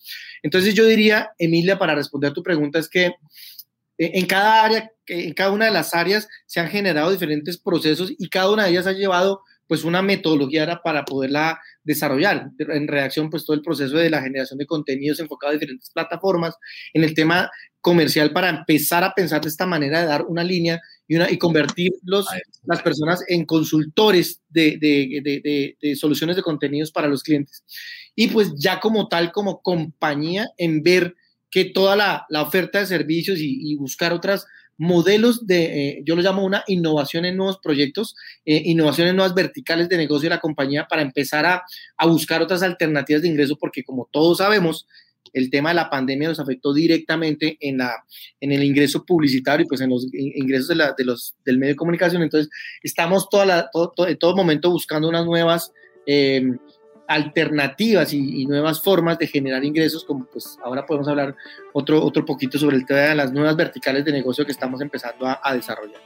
Entonces 0.42 0.74
yo 0.74 0.86
diría, 0.86 1.32
Emilia, 1.38 1.78
para 1.78 1.94
responder 1.94 2.32
a 2.32 2.34
tu 2.34 2.42
pregunta, 2.42 2.80
es 2.80 2.90
que 2.90 3.12
en 3.98 4.26
cada 4.26 4.64
área, 4.64 4.92
en 5.08 5.34
cada 5.34 5.52
una 5.52 5.66
de 5.66 5.72
las 5.72 5.94
áreas 5.94 6.28
se 6.46 6.60
han 6.60 6.70
generado 6.70 7.12
diferentes 7.12 7.58
procesos 7.58 8.12
y 8.18 8.30
cada 8.30 8.52
una 8.52 8.66
de 8.66 8.72
ellas 8.72 8.88
ha 8.88 8.94
llevado 8.94 9.42
pues 9.68 9.84
una 9.84 10.02
metodología 10.02 10.80
para 10.84 11.06
poderla 11.06 11.60
desarrollar. 11.84 12.52
En 12.60 12.88
reacción, 12.88 13.30
pues 13.30 13.46
todo 13.46 13.56
el 13.56 13.64
proceso 13.64 13.98
de 13.98 14.10
la 14.10 14.22
generación 14.22 14.60
de 14.60 14.68
contenidos 14.68 15.20
enfocado 15.20 15.52
a 15.52 15.54
diferentes 15.54 15.90
plataformas, 15.90 16.56
en 16.94 17.04
el 17.04 17.14
tema 17.14 17.50
comercial 17.82 18.32
para 18.32 18.50
empezar 18.50 19.04
a 19.04 19.14
pensar 19.14 19.42
de 19.42 19.50
esta 19.50 19.66
manera 19.66 20.02
de 20.02 20.08
dar 20.08 20.26
una 20.26 20.44
línea 20.44 20.82
y, 21.08 21.16
una, 21.16 21.30
y 21.30 21.38
convertir 21.38 21.92
las 22.04 22.82
personas 22.82 23.24
en 23.28 23.46
consultores 23.46 24.42
de, 24.50 24.78
de, 24.80 25.76
de, 25.80 25.96
soluciones 25.96 26.36
de 26.36 26.42
contenidos 26.42 26.92
para 26.92 27.08
los 27.08 27.22
clientes. 27.22 27.64
Y 28.16 28.28
pues 28.28 28.54
ya 28.58 28.80
como 28.80 29.08
tal, 29.08 29.32
como 29.32 29.62
compañía, 29.62 30.48
en 30.58 30.82
ver 30.82 31.16
que 31.50 31.66
toda 31.66 31.96
la, 31.96 32.26
la 32.30 32.42
oferta 32.42 32.80
de 32.80 32.86
servicios 32.86 33.40
y, 33.40 33.76
buscar 33.76 34.14
otras 34.14 34.46
modelos 34.78 35.48
de, 35.48 35.64
eh, 35.64 36.02
yo 36.06 36.16
lo 36.16 36.22
llamo 36.22 36.44
una 36.44 36.64
innovación 36.68 37.24
en 37.24 37.38
nuevos 37.38 37.60
proyectos, 37.60 38.16
eh, 38.46 38.62
innovación 38.66 39.08
en 39.08 39.16
nuevas 39.16 39.34
verticales 39.34 39.88
de 39.88 39.96
negocio 39.98 40.30
de 40.30 40.36
la 40.36 40.42
compañía 40.42 40.86
para 40.90 41.02
empezar 41.02 41.46
a, 41.46 41.64
a, 41.98 42.06
buscar 42.08 42.42
otras 42.42 42.62
alternativas 42.62 43.22
de 43.22 43.30
ingreso, 43.30 43.56
porque 43.58 43.84
como 43.84 44.10
todos 44.12 44.40
sabemos, 44.40 44.86
el 45.36 45.50
tema 45.50 45.70
de 45.70 45.76
la 45.76 45.90
pandemia 45.90 46.30
nos 46.30 46.40
afectó 46.40 46.74
directamente 46.74 47.58
en, 47.60 47.78
la, 47.78 47.94
en 48.40 48.52
el 48.52 48.64
ingreso 48.64 49.06
publicitario 49.06 49.66
y 49.66 49.68
pues 49.68 49.82
en 49.82 49.90
los 49.90 50.08
ingresos 50.14 50.70
de, 50.70 50.76
la, 50.76 50.94
de 50.98 51.06
los, 51.06 51.36
del 51.46 51.58
medio 51.58 51.74
de 51.74 51.78
comunicación. 51.78 52.22
Entonces, 52.22 52.50
estamos 52.82 53.30
toda 53.30 53.46
la, 53.46 53.70
todo, 53.72 54.08
en 54.08 54.18
todo 54.18 54.36
momento 54.36 54.72
buscando 54.72 55.08
unas 55.08 55.26
nuevas... 55.26 55.72
Eh, 56.08 56.44
alternativas 57.08 58.14
y, 58.14 58.46
nuevas 58.46 58.82
formas 58.82 59.18
de 59.18 59.28
generar 59.28 59.64
ingresos, 59.64 60.04
como 60.04 60.26
pues 60.26 60.58
ahora 60.64 60.86
podemos 60.86 61.08
hablar 61.08 61.36
otro, 61.74 62.04
otro 62.04 62.26
poquito 62.26 62.58
sobre 62.58 62.78
el 62.78 62.86
tema 62.86 63.00
de 63.02 63.16
las 63.16 63.32
nuevas 63.32 63.56
verticales 63.56 64.06
de 64.06 64.12
negocio 64.12 64.46
que 64.46 64.52
estamos 64.52 64.82
empezando 64.82 65.26
a, 65.28 65.54
desarrollar. 65.54 66.02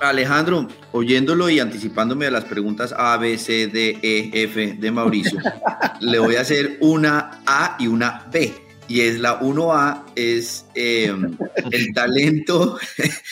Alejandro, 0.00 0.66
oyéndolo 0.90 1.48
y 1.48 1.60
anticipándome 1.60 2.24
de 2.24 2.32
las 2.32 2.44
preguntas 2.44 2.92
A, 2.96 3.16
B, 3.16 3.38
C, 3.38 3.68
D, 3.68 3.98
E, 4.02 4.30
F 4.44 4.74
de 4.74 4.90
Mauricio, 4.90 5.38
le 6.00 6.18
voy 6.18 6.36
a 6.36 6.40
hacer 6.40 6.78
una 6.80 7.42
A 7.46 7.76
y 7.78 7.86
una 7.86 8.26
B 8.32 8.71
y 8.92 9.00
es 9.00 9.20
la 9.20 9.40
1A, 9.40 10.04
es 10.16 10.66
em, 10.74 11.34
el 11.72 11.94
talento. 11.94 12.76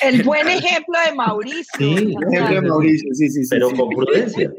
El 0.00 0.22
buen 0.22 0.48
ejemplo 0.48 0.98
de 1.04 1.14
Mauricio. 1.14 1.70
Sí, 1.76 1.92
el 1.92 2.14
ejemplo 2.32 2.54
de 2.54 2.62
Mauricio, 2.62 3.08
sí, 3.12 3.28
sí, 3.28 3.44
sí. 3.44 3.48
Pero 3.50 3.70
con 3.72 3.90
prudencia. 3.90 4.50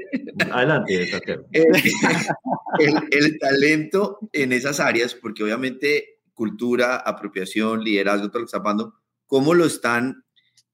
Adelante, 0.52 1.10
el, 1.54 2.94
el, 3.10 3.40
talento 3.40 4.20
en 4.32 4.54
esas 4.54 4.80
áreas, 4.80 5.16
porque 5.16 5.44
obviamente 5.44 6.20
cultura, 6.36 6.98
apropiación, 6.98 7.84
liderazgo, 7.84 8.30
todo 8.30 8.42
lo 8.42 8.46
que 8.46 8.50
está 8.50 8.62
pasando, 8.62 8.94
¿cómo 9.26 9.56
lo 9.56 9.66
están 9.66 10.24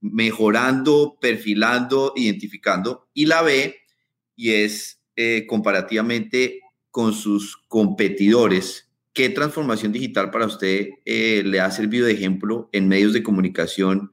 mejorando, 0.02 1.18
perfilando, 1.22 2.12
identificando? 2.18 3.08
Y 3.14 3.28
la 3.28 3.44
B, 3.44 3.78
y 4.36 4.52
es 4.52 5.02
eh, 5.16 5.46
comparativamente 5.48 6.60
con 6.92 7.14
sus 7.14 7.56
competidores 7.70 8.87
¿Qué 9.18 9.30
transformación 9.30 9.92
digital 9.92 10.30
para 10.30 10.46
usted 10.46 10.90
eh, 11.04 11.42
le 11.44 11.60
ha 11.60 11.72
servido 11.72 12.06
de 12.06 12.14
ejemplo 12.14 12.70
en 12.72 12.88
medios 12.88 13.14
de 13.14 13.24
comunicación, 13.24 14.12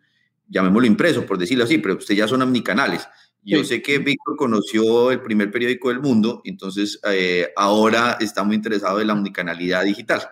llamémoslo 0.49 0.87
impreso, 0.87 1.27
por 1.27 1.37
decirlo 1.37 1.65
así, 1.65 1.77
pero 1.77 1.97
usted 1.97 2.15
ya 2.15 2.27
son 2.27 2.41
omnicanales? 2.41 3.07
Yo 3.43 3.63
sé 3.65 3.83
que 3.83 3.99
Víctor 3.99 4.37
conoció 4.39 5.11
el 5.11 5.21
primer 5.21 5.51
periódico 5.51 5.91
del 5.91 6.01
mundo, 6.01 6.41
entonces 6.47 6.99
eh, 7.07 7.49
ahora 7.55 8.17
está 8.19 8.45
muy 8.45 8.57
interesado 8.57 8.99
en 8.99 9.09
la 9.09 9.13
omnicanalidad 9.13 9.85
digital. 9.85 10.23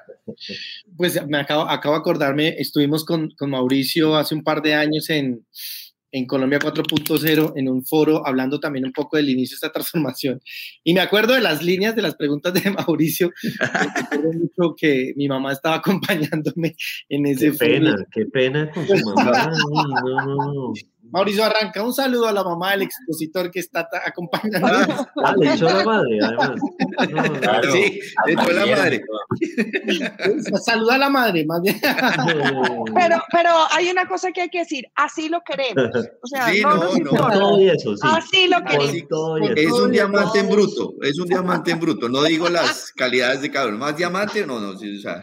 Pues 0.97 1.21
me 1.29 1.37
acabo, 1.37 1.69
acabo 1.69 1.95
de 1.95 2.01
acordarme, 2.01 2.49
estuvimos 2.59 3.05
con, 3.05 3.29
con 3.33 3.51
Mauricio 3.51 4.17
hace 4.17 4.35
un 4.35 4.43
par 4.43 4.63
de 4.63 4.73
años 4.73 5.11
en, 5.11 5.45
en 6.13 6.27
Colombia 6.27 6.59
4.0 6.61 7.55
en 7.57 7.69
un 7.69 7.85
foro 7.85 8.27
hablando 8.27 8.61
también 8.61 8.85
un 8.85 8.93
poco 8.93 9.17
del 9.17 9.31
inicio 9.31 9.55
de 9.55 9.57
esta 9.57 9.73
transformación. 9.73 10.41
Y 10.85 10.95
me 10.95 11.01
acuerdo 11.01 11.35
de 11.35 11.41
las 11.41 11.63
líneas 11.63 11.97
de 11.97 12.03
las 12.03 12.15
preguntas 12.15 12.55
de 12.55 12.71
Mauricio. 12.71 13.33
mucho 14.23 14.75
que 14.77 15.15
mi 15.17 15.27
mamá 15.29 15.53
estaba 15.53 15.77
acompañándome 15.83 16.77
en 17.09 17.27
ese 17.27 17.51
qué 17.53 17.59
Pena, 17.59 18.07
qué 18.13 18.27
pena 18.27 18.71
con 18.71 18.87
su 18.87 19.15
mamá. 19.15 19.51
no. 20.27 20.73
Mauricio 21.13 21.45
Arranca, 21.45 21.83
un 21.83 21.93
saludo 21.93 22.27
a 22.27 22.33
la 22.33 22.43
mamá 22.43 22.71
del 22.71 22.83
expositor 22.83 23.51
que 23.51 23.61
está 23.61 23.87
acompañando. 24.07 24.67
Ah, 25.23 25.35
le 25.39 25.53
echó 25.55 25.67
la 25.67 25.85
madre, 25.85 26.19
además. 26.23 26.51
Sí, 27.71 28.01
le 28.27 28.33
echó 28.33 28.51
la 28.51 28.67
madre. 28.67 29.05
Saluda 30.65 30.95
a 30.95 30.99
la 30.99 31.11
madre, 31.11 31.45
más 31.45 31.61
bien. 31.61 31.79
Pero, 32.95 33.23
pero 33.31 33.51
hay 33.71 33.91
una 33.91 34.07
cosa 34.07 34.31
que 34.33 34.43
hay 34.43 34.49
que 34.49 34.61
decir, 34.61 34.87
así 34.95 35.29
lo 35.29 35.41
queremos. 35.43 35.91
O 36.23 36.27
sea, 36.27 36.49
sí, 36.49 36.61
no, 36.61 36.77
no, 36.77 36.95
no, 36.99 37.11
Todo 37.11 37.59
eso, 37.59 37.97
sí. 37.97 38.09
Así 38.09 38.49
lo 38.49 38.63
queremos. 38.63 39.57
Es 39.57 39.73
un 39.73 39.91
diamante 39.91 40.39
en 40.39 40.49
bruto, 40.49 40.95
es 41.03 41.19
un 41.19 41.27
diamante 41.27 41.73
en 41.73 41.81
bruto. 41.81 42.09
No 42.09 42.23
digo 42.23 42.49
las 42.49 42.93
calidades 42.93 43.43
de 43.43 43.51
cada 43.51 43.69
uno. 43.69 43.79
¿Más 43.79 43.97
diamante? 43.97 44.47
No, 44.47 44.61
no, 44.61 44.79
sí, 44.79 44.97
o 44.97 45.01
sea. 45.01 45.23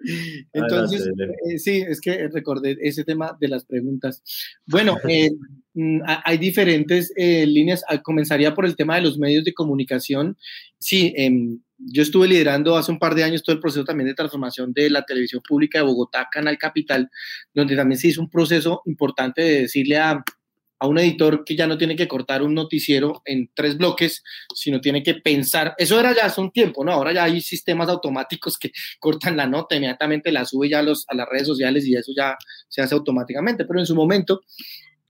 Entonces, 0.52 1.06
eh, 1.06 1.58
sí, 1.58 1.84
es 1.86 2.00
que 2.00 2.28
recordé 2.28 2.76
ese 2.80 3.04
tema 3.04 3.36
de 3.40 3.48
las 3.48 3.64
preguntas. 3.64 4.22
Bueno, 4.66 4.96
eh, 5.08 5.30
mm, 5.74 6.00
hay 6.24 6.38
diferentes 6.38 7.12
eh, 7.16 7.46
líneas. 7.46 7.84
Ah, 7.88 8.02
comenzaría 8.02 8.54
por 8.54 8.66
el 8.66 8.76
tema 8.76 8.96
de 8.96 9.02
los 9.02 9.18
medios 9.18 9.44
de 9.44 9.54
comunicación. 9.54 10.36
Sí, 10.78 11.12
em, 11.16 11.60
yo 11.78 12.02
estuve 12.02 12.28
liderando 12.28 12.76
hace 12.76 12.92
un 12.92 12.98
par 12.98 13.14
de 13.14 13.24
años 13.24 13.42
todo 13.42 13.54
el 13.54 13.60
proceso 13.60 13.84
también 13.84 14.08
de 14.08 14.14
transformación 14.14 14.72
de 14.72 14.90
la 14.90 15.04
televisión 15.04 15.42
pública 15.46 15.78
de 15.78 15.84
Bogotá, 15.84 16.28
Canal 16.30 16.56
Capital, 16.58 17.10
donde 17.52 17.76
también 17.76 17.98
se 17.98 18.08
hizo 18.08 18.20
un 18.20 18.30
proceso 18.30 18.82
importante 18.86 19.42
de 19.42 19.60
decirle 19.62 19.98
a, 19.98 20.24
a 20.78 20.86
un 20.86 20.98
editor 20.98 21.44
que 21.44 21.56
ya 21.56 21.66
no 21.66 21.78
tiene 21.78 21.96
que 21.96 22.08
cortar 22.08 22.42
un 22.42 22.54
noticiero 22.54 23.22
en 23.24 23.50
tres 23.54 23.78
bloques, 23.78 24.22
sino 24.54 24.80
tiene 24.80 25.02
que 25.02 25.14
pensar, 25.14 25.74
eso 25.78 25.98
era 25.98 26.14
ya 26.14 26.26
hace 26.26 26.40
un 26.40 26.50
tiempo, 26.50 26.84
¿no? 26.84 26.92
Ahora 26.92 27.12
ya 27.12 27.24
hay 27.24 27.40
sistemas 27.40 27.88
automáticos 27.88 28.58
que 28.58 28.72
cortan 29.00 29.36
la 29.36 29.46
nota, 29.46 29.76
inmediatamente 29.76 30.32
la 30.32 30.44
sube 30.44 30.68
ya 30.68 30.80
a, 30.80 30.82
los, 30.82 31.04
a 31.08 31.14
las 31.14 31.28
redes 31.28 31.46
sociales 31.46 31.86
y 31.86 31.94
eso 31.94 32.12
ya 32.16 32.36
se 32.68 32.82
hace 32.82 32.94
automáticamente, 32.94 33.64
pero 33.64 33.80
en 33.80 33.86
su 33.86 33.94
momento 33.94 34.42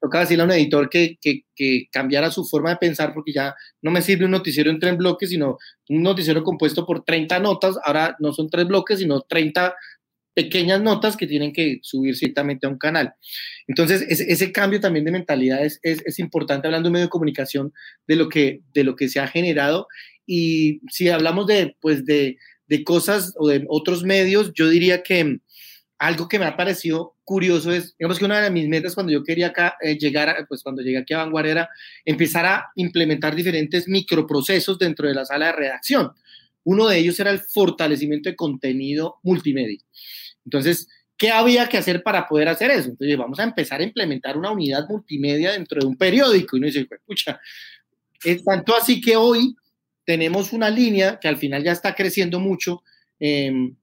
tocaba 0.01 0.25
decirle 0.25 0.43
a 0.43 0.45
un 0.45 0.53
editor 0.53 0.91
que, 0.91 1.17
que, 1.19 1.45
que, 1.57 1.89
cambiara 1.91 2.31
su 2.31 2.45
forma 2.45 2.69
de 2.69 2.77
pensar 2.77 3.15
porque 3.15 3.33
ya 3.33 3.55
no 3.81 3.91
me 3.91 4.03
sirve 4.03 4.27
un 4.27 4.33
noticiero 4.33 4.71
en 4.71 4.79
tres 4.79 4.99
bloques, 4.99 5.31
sino 5.31 5.57
un 5.89 6.03
noticiero 6.03 6.45
compuesto 6.45 6.85
por 6.85 7.05
30 7.05 7.39
notas, 7.39 7.77
ahora 7.83 8.15
no 8.19 8.35
son 8.35 8.51
tres 8.51 8.67
bloques, 8.67 8.99
sino 8.99 9.23
30 9.23 9.75
pequeñas 10.35 10.83
notas 10.83 11.17
que 11.17 11.27
tienen 11.27 11.53
que 11.53 11.79
subir 11.83 12.17
ciertamente 12.17 12.67
a 12.67 12.71
un 12.71 12.79
canal. 12.79 13.15
Entonces, 13.67 14.03
ese, 14.09 14.53
cambio 14.53 14.81
también 14.81 15.05
de 15.05 15.13
mentalidad 15.13 15.65
es, 15.65 15.81
es, 15.83 16.19
importante 16.19 16.67
hablando 16.67 16.89
de 16.89 16.93
medio 16.93 17.07
de 17.07 17.11
comunicación 17.11 17.73
de 18.07 18.17
lo 18.17 18.29
que, 18.29 18.61
de 18.75 18.85
lo 18.85 18.97
que 18.97 19.09
se 19.09 19.21
ha 19.21 19.29
generado. 19.29 19.87
Y 20.27 20.81
si 20.91 21.09
hablamos 21.09 21.47
de, 21.47 21.77
pues 21.81 22.05
de, 22.05 22.37
de 22.67 22.85
cosas 22.85 23.33
o 23.37 23.49
de 23.49 23.65
otros 23.69 24.05
medios, 24.05 24.53
yo 24.55 24.69
diría 24.69 25.03
que 25.03 25.39
algo 25.99 26.29
que 26.29 26.39
me 26.39 26.45
ha 26.45 26.57
parecido 26.57 27.17
curioso 27.25 27.73
es, 27.73 27.97
digamos 27.99 28.19
que 28.19 28.25
una 28.25 28.41
de 28.41 28.51
mis 28.51 28.69
metas 28.69 28.95
cuando 28.95 29.13
yo 29.13 29.23
quería 29.23 29.49
acá, 29.49 29.77
eh, 29.81 29.97
llegar, 29.97 30.45
pues 30.49 30.63
cuando 30.63 30.83
llegué 30.83 30.99
aquí 30.99 31.15
a 31.15 31.19
Vanguardia 31.19 31.53
era 31.53 31.69
empezar 32.05 32.45
a 32.45 32.67
implementar 32.75 33.35
diferentes 33.35 33.89
microprocesos 33.89 34.79
dentro 34.79 35.09
de 35.09 35.15
la 35.15 35.25
sala 35.25 35.47
de 35.47 35.53
redacción. 35.53 36.13
Uno 36.65 36.89
de 36.89 36.99
ellos 36.99 37.21
era 37.21 37.31
el 37.31 37.41
fortalecimiento 37.41 38.29
de 38.29 38.37
contenido 38.37 39.17
multimedia. 39.23 39.79
Entonces, 40.45 40.89
¿qué 41.17 41.31
había 41.31 41.69
que 41.69 41.79
hacer 41.79 42.03
para 42.03 42.27
poder 42.27 42.49
hacer 42.49 42.71
eso? 42.71 42.91
Entonces, 42.91 43.17
vamos 43.17 43.39
a 43.39 43.45
empezar 43.45 43.81
a 43.81 43.85
implementar 43.85 44.37
una 44.37 44.51
unidad 44.51 44.89
multimedia 44.89 45.53
dentro 45.53 45.81
de 45.81 45.87
un 45.87 45.97
periódico. 45.97 46.57
Y 46.57 46.59
uno 46.59 46.67
dice, 46.67 46.87
escucha, 46.91 47.41
es 48.25 48.45
tanto 48.45 48.75
así 48.77 49.01
que 49.01 49.17
hoy 49.17 49.55
tenemos 50.05 50.53
una 50.53 50.71
línea 50.71 51.19
que 51.21 51.29
al 51.29 51.37
final 51.37 51.63
ya 51.63 51.73
está 51.73 51.95
creciendo 51.95 52.41
mucho, 52.41 52.83
em, 53.19 53.75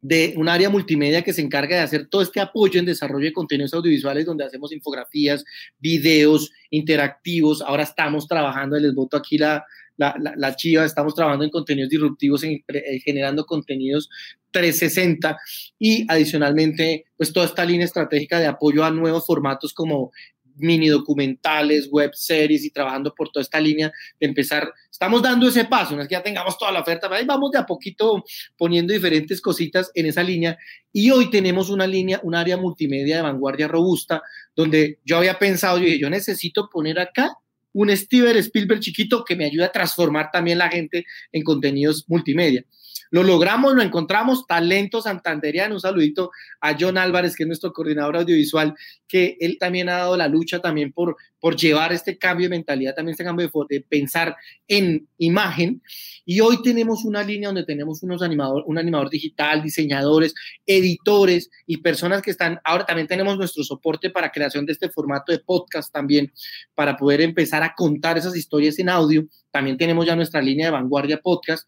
de 0.00 0.34
un 0.36 0.48
área 0.48 0.70
multimedia 0.70 1.22
que 1.22 1.32
se 1.32 1.42
encarga 1.42 1.76
de 1.76 1.82
hacer 1.82 2.06
todo 2.06 2.22
este 2.22 2.40
apoyo 2.40 2.78
en 2.78 2.86
desarrollo 2.86 3.24
de 3.24 3.32
contenidos 3.32 3.74
audiovisuales 3.74 4.26
donde 4.26 4.44
hacemos 4.44 4.72
infografías, 4.72 5.44
videos 5.78 6.52
interactivos. 6.70 7.62
Ahora 7.62 7.82
estamos 7.82 8.28
trabajando, 8.28 8.78
les 8.78 8.94
voto 8.94 9.16
aquí 9.16 9.38
la, 9.38 9.64
la, 9.98 10.56
chiva, 10.56 10.84
estamos 10.84 11.14
trabajando 11.14 11.44
en 11.44 11.50
contenidos 11.50 11.90
disruptivos, 11.90 12.44
en, 12.44 12.62
eh, 12.68 13.00
generando 13.04 13.44
contenidos 13.44 14.08
360 14.52 15.36
y 15.78 16.06
adicionalmente, 16.08 17.04
pues 17.16 17.32
toda 17.32 17.46
esta 17.46 17.64
línea 17.64 17.84
estratégica 17.84 18.38
de 18.38 18.46
apoyo 18.46 18.84
a 18.84 18.90
nuevos 18.90 19.26
formatos 19.26 19.74
como 19.74 20.12
mini 20.58 20.88
documentales, 20.88 21.88
web 21.90 22.10
series 22.14 22.64
y 22.64 22.70
trabajando 22.70 23.14
por 23.14 23.30
toda 23.30 23.42
esta 23.42 23.60
línea 23.60 23.92
de 24.18 24.26
empezar. 24.26 24.72
Estamos 24.90 25.22
dando 25.22 25.48
ese 25.48 25.64
paso, 25.64 25.94
no 25.94 26.02
es 26.02 26.08
que 26.08 26.14
ya 26.14 26.22
tengamos 26.22 26.58
toda 26.58 26.72
la 26.72 26.80
oferta, 26.80 27.08
ahí 27.10 27.24
vamos 27.24 27.52
de 27.52 27.58
a 27.58 27.66
poquito 27.66 28.24
poniendo 28.56 28.92
diferentes 28.92 29.40
cositas 29.40 29.90
en 29.94 30.06
esa 30.06 30.22
línea. 30.22 30.58
Y 30.92 31.10
hoy 31.10 31.30
tenemos 31.30 31.70
una 31.70 31.86
línea, 31.86 32.20
un 32.22 32.34
área 32.34 32.56
multimedia 32.56 33.16
de 33.16 33.22
vanguardia 33.22 33.68
robusta, 33.68 34.22
donde 34.54 34.98
yo 35.04 35.18
había 35.18 35.38
pensado, 35.38 35.78
yo 35.78 35.84
dije, 35.84 36.00
yo 36.00 36.10
necesito 36.10 36.68
poner 36.68 36.98
acá 36.98 37.36
un 37.72 37.94
Steven 37.96 38.36
Spielberg 38.36 38.80
chiquito 38.80 39.24
que 39.24 39.36
me 39.36 39.44
ayude 39.44 39.64
a 39.64 39.72
transformar 39.72 40.30
también 40.32 40.58
la 40.58 40.68
gente 40.68 41.04
en 41.32 41.42
contenidos 41.42 42.04
multimedia. 42.08 42.64
Lo 43.10 43.22
logramos, 43.22 43.74
lo 43.74 43.82
encontramos, 43.82 44.46
talento 44.46 45.00
santanderiano. 45.00 45.74
Un 45.74 45.80
saludito 45.80 46.30
a 46.60 46.76
John 46.78 46.98
Álvarez, 46.98 47.36
que 47.36 47.44
es 47.44 47.46
nuestro 47.46 47.72
coordinador 47.72 48.16
audiovisual, 48.16 48.74
que 49.06 49.36
él 49.40 49.56
también 49.58 49.88
ha 49.88 49.98
dado 49.98 50.16
la 50.16 50.28
lucha 50.28 50.60
también 50.60 50.92
por, 50.92 51.16
por 51.40 51.56
llevar 51.56 51.92
este 51.92 52.18
cambio 52.18 52.46
de 52.46 52.56
mentalidad, 52.56 52.94
también 52.94 53.12
este 53.12 53.24
cambio 53.24 53.48
de, 53.48 53.76
de 53.76 53.80
pensar 53.82 54.36
en 54.66 55.08
imagen. 55.18 55.82
Y 56.24 56.40
hoy 56.40 56.62
tenemos 56.62 57.04
una 57.04 57.22
línea 57.22 57.48
donde 57.48 57.64
tenemos 57.64 58.02
unos 58.02 58.22
animador, 58.22 58.64
un 58.66 58.78
animador 58.78 59.08
digital, 59.08 59.62
diseñadores, 59.62 60.34
editores 60.66 61.50
y 61.66 61.78
personas 61.78 62.22
que 62.22 62.30
están, 62.30 62.60
ahora 62.64 62.84
también 62.84 63.08
tenemos 63.08 63.38
nuestro 63.38 63.64
soporte 63.64 64.10
para 64.10 64.30
creación 64.30 64.66
de 64.66 64.72
este 64.72 64.90
formato 64.90 65.32
de 65.32 65.38
podcast 65.38 65.92
también, 65.92 66.32
para 66.74 66.96
poder 66.96 67.20
empezar 67.22 67.62
a 67.62 67.74
contar 67.74 68.18
esas 68.18 68.36
historias 68.36 68.78
en 68.78 68.90
audio. 68.90 69.26
También 69.50 69.78
tenemos 69.78 70.06
ya 70.06 70.14
nuestra 70.14 70.42
línea 70.42 70.66
de 70.66 70.72
vanguardia 70.72 71.20
podcast 71.20 71.66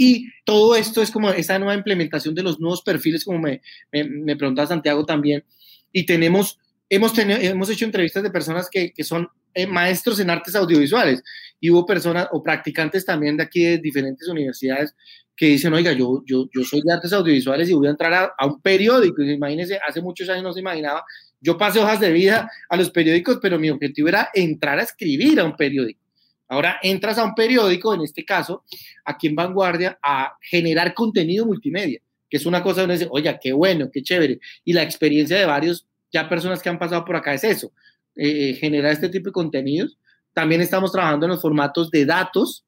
y 0.00 0.28
todo 0.44 0.76
esto 0.76 1.02
es 1.02 1.10
como 1.10 1.28
esa 1.30 1.58
nueva 1.58 1.74
implementación 1.74 2.32
de 2.32 2.44
los 2.44 2.60
nuevos 2.60 2.82
perfiles, 2.82 3.24
como 3.24 3.40
me, 3.40 3.60
me, 3.92 4.36
preguntaba 4.36 4.68
Santiago 4.68 5.04
también. 5.04 5.44
Y 5.92 6.06
tenemos, 6.06 6.60
hemos, 6.88 7.12
tenido, 7.12 7.40
hemos 7.40 7.68
hecho 7.68 7.84
entrevistas 7.84 8.22
de 8.22 8.30
personas 8.30 8.68
que, 8.70 8.92
que 8.92 9.02
son 9.02 9.28
eh, 9.54 9.66
maestros 9.66 10.20
en 10.20 10.30
artes 10.30 10.54
audiovisuales 10.54 11.20
y 11.58 11.70
hubo 11.70 11.84
personas 11.84 12.28
o 12.30 12.44
practicantes 12.44 13.04
también 13.04 13.36
de 13.36 13.42
aquí 13.42 13.64
de 13.64 13.78
diferentes 13.78 14.28
universidades 14.28 14.94
que 15.36 15.46
dicen, 15.46 15.74
oiga, 15.74 15.92
yo, 15.92 16.22
yo, 16.24 16.48
yo 16.54 16.62
soy 16.62 16.80
de 16.84 16.92
artes 16.92 17.12
audiovisuales 17.12 17.68
y 17.68 17.72
voy 17.72 17.88
a 17.88 17.90
entrar 17.90 18.14
a, 18.14 18.32
a 18.38 18.46
un 18.46 18.62
periódico. 18.62 19.20
Imagínense, 19.20 19.80
hace 19.84 20.00
muchos 20.00 20.28
años 20.28 20.44
no 20.44 20.52
se 20.52 20.60
imaginaba, 20.60 21.02
yo 21.40 21.58
pasé 21.58 21.80
hojas 21.80 21.98
de 21.98 22.12
vida 22.12 22.48
a 22.68 22.76
los 22.76 22.92
periódicos, 22.92 23.40
pero 23.42 23.58
mi 23.58 23.68
objetivo 23.68 24.08
era 24.08 24.28
entrar 24.32 24.78
a 24.78 24.82
escribir 24.82 25.40
a 25.40 25.44
un 25.44 25.56
periódico. 25.56 26.07
Ahora 26.48 26.78
entras 26.82 27.18
a 27.18 27.24
un 27.24 27.34
periódico, 27.34 27.94
en 27.94 28.00
este 28.00 28.24
caso, 28.24 28.64
aquí 29.04 29.26
en 29.26 29.34
Vanguardia, 29.34 29.98
a 30.02 30.34
generar 30.40 30.94
contenido 30.94 31.44
multimedia, 31.44 32.00
que 32.30 32.38
es 32.38 32.46
una 32.46 32.62
cosa 32.62 32.80
donde 32.80 32.94
dice, 32.94 33.08
oye, 33.10 33.38
qué 33.40 33.52
bueno, 33.52 33.90
qué 33.92 34.02
chévere. 34.02 34.40
Y 34.64 34.72
la 34.72 34.82
experiencia 34.82 35.38
de 35.38 35.44
varios 35.44 35.86
ya 36.10 36.26
personas 36.28 36.62
que 36.62 36.70
han 36.70 36.78
pasado 36.78 37.04
por 37.04 37.16
acá 37.16 37.34
es 37.34 37.44
eso, 37.44 37.70
eh, 38.16 38.54
generar 38.54 38.92
este 38.92 39.10
tipo 39.10 39.26
de 39.26 39.32
contenidos. 39.32 39.98
También 40.32 40.62
estamos 40.62 40.90
trabajando 40.90 41.26
en 41.26 41.32
los 41.32 41.42
formatos 41.42 41.90
de 41.90 42.06
datos. 42.06 42.64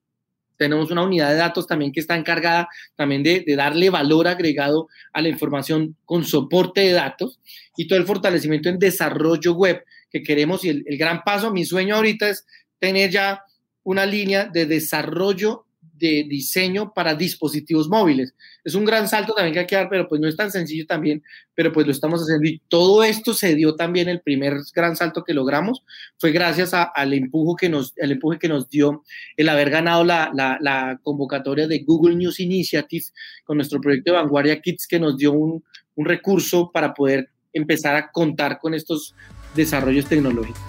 Tenemos 0.59 0.91
una 0.91 1.03
unidad 1.03 1.31
de 1.31 1.37
datos 1.37 1.67
también 1.67 1.91
que 1.91 2.01
está 2.01 2.17
encargada 2.17 2.69
también 2.97 3.23
de, 3.23 3.45
darle 3.57 3.89
valor 3.89 4.29
agregado 4.29 4.89
a 5.15 5.23
la 5.23 5.29
información 5.29 5.97
con 6.05 6.25
soporte 6.25 6.83
de 6.83 6.93
datos 6.93 7.41
y 7.79 7.89
todo 7.89 7.99
el 7.99 8.05
fortalecimiento 8.05 8.69
en 8.69 8.79
desarrollo 8.79 9.55
web 9.55 9.83
que 10.11 10.23
queremos. 10.23 10.65
Y 10.67 10.69
el, 10.69 10.85
el 10.87 10.99
gran 10.99 11.23
paso, 11.25 11.51
mi 11.51 11.65
sueño 11.65 11.97
ahorita 11.97 12.29
es 12.29 12.45
tener 12.79 13.11
ya 13.11 13.43
una 13.91 14.07
línea 14.07 14.47
de 14.47 14.67
desarrollo 14.67 15.67
de 16.01 16.25
diseño 16.29 16.95
para 16.95 17.15
dispositivos 17.15 17.89
móviles. 17.89 18.35
Es 18.65 18.75
un 18.75 18.87
gran 18.87 19.07
salto 19.07 19.35
también 19.35 19.53
que 19.53 19.61
hay 19.61 19.67
que 19.67 19.77
dar, 19.77 19.89
pero 19.91 20.09
pues 20.09 20.21
no 20.21 20.29
es 20.29 20.37
tan 20.37 20.51
sencillo 20.51 20.87
también, 20.87 21.23
pero 21.55 21.73
pues 21.73 21.87
lo 21.87 21.93
estamos 21.93 22.23
haciendo. 22.23 22.49
Y 22.49 22.63
todo 22.69 23.05
esto 23.05 23.35
se 23.35 23.55
dio 23.55 23.75
también, 23.75 24.09
el 24.09 24.21
primer 24.21 24.55
gran 24.75 24.97
salto 24.97 25.25
que 25.25 25.35
logramos 25.35 25.83
fue 26.19 26.31
gracias 26.33 26.73
al, 26.73 27.13
empuje 27.13 27.67
que 27.67 27.69
nos, 27.69 27.93
el 27.97 28.13
empuje 28.13 28.39
que 28.39 28.49
nos 28.49 28.71
dio 28.71 29.03
el 29.37 29.49
haber 29.49 29.71
ganado 29.71 30.05
la, 30.05 30.31
la, 30.33 30.99
convocatoria 31.03 31.67
de 31.67 31.81
Google 31.81 32.17
News 32.17 32.41
Initiative 32.41 33.05
con 33.45 33.59
nuestro 33.59 33.81
proyecto 33.81 34.13
de 34.13 34.19
Vanguardia 34.19 34.61
Kids, 34.61 34.87
que 34.87 34.99
nos 34.99 35.19
dio 35.19 35.33
un, 35.33 35.63
un 35.97 36.07
recurso 36.07 36.71
para 36.73 36.95
poder 36.95 37.29
empezar 37.53 37.97
a 37.97 38.11
contar 38.11 38.59
con 38.59 38.73
estos 38.73 39.15
desarrollos 39.55 40.07
tecnológicos. 40.07 40.63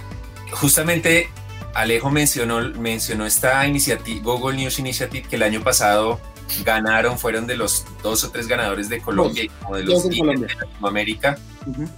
Justamente 0.52 1.30
Alejo 1.74 2.10
mencionó, 2.10 2.60
mencionó 2.72 3.26
esta 3.26 3.66
iniciativa, 3.66 4.22
Google 4.24 4.58
News 4.58 4.80
Initiative, 4.80 5.28
que 5.28 5.36
el 5.36 5.44
año 5.44 5.64
pasado 5.64 6.20
ganaron, 6.66 7.18
fueron 7.18 7.48
de 7.48 7.56
los 7.56 7.86
dos 8.04 8.24
o 8.24 8.32
tres 8.32 8.48
ganadores 8.48 8.90
de 8.90 9.02
Colombia 9.02 9.44
y 9.44 9.48
como 9.48 9.78
de 9.78 9.84
los 9.84 10.08
de, 10.08 10.18
Latinoamérica. 10.18 11.38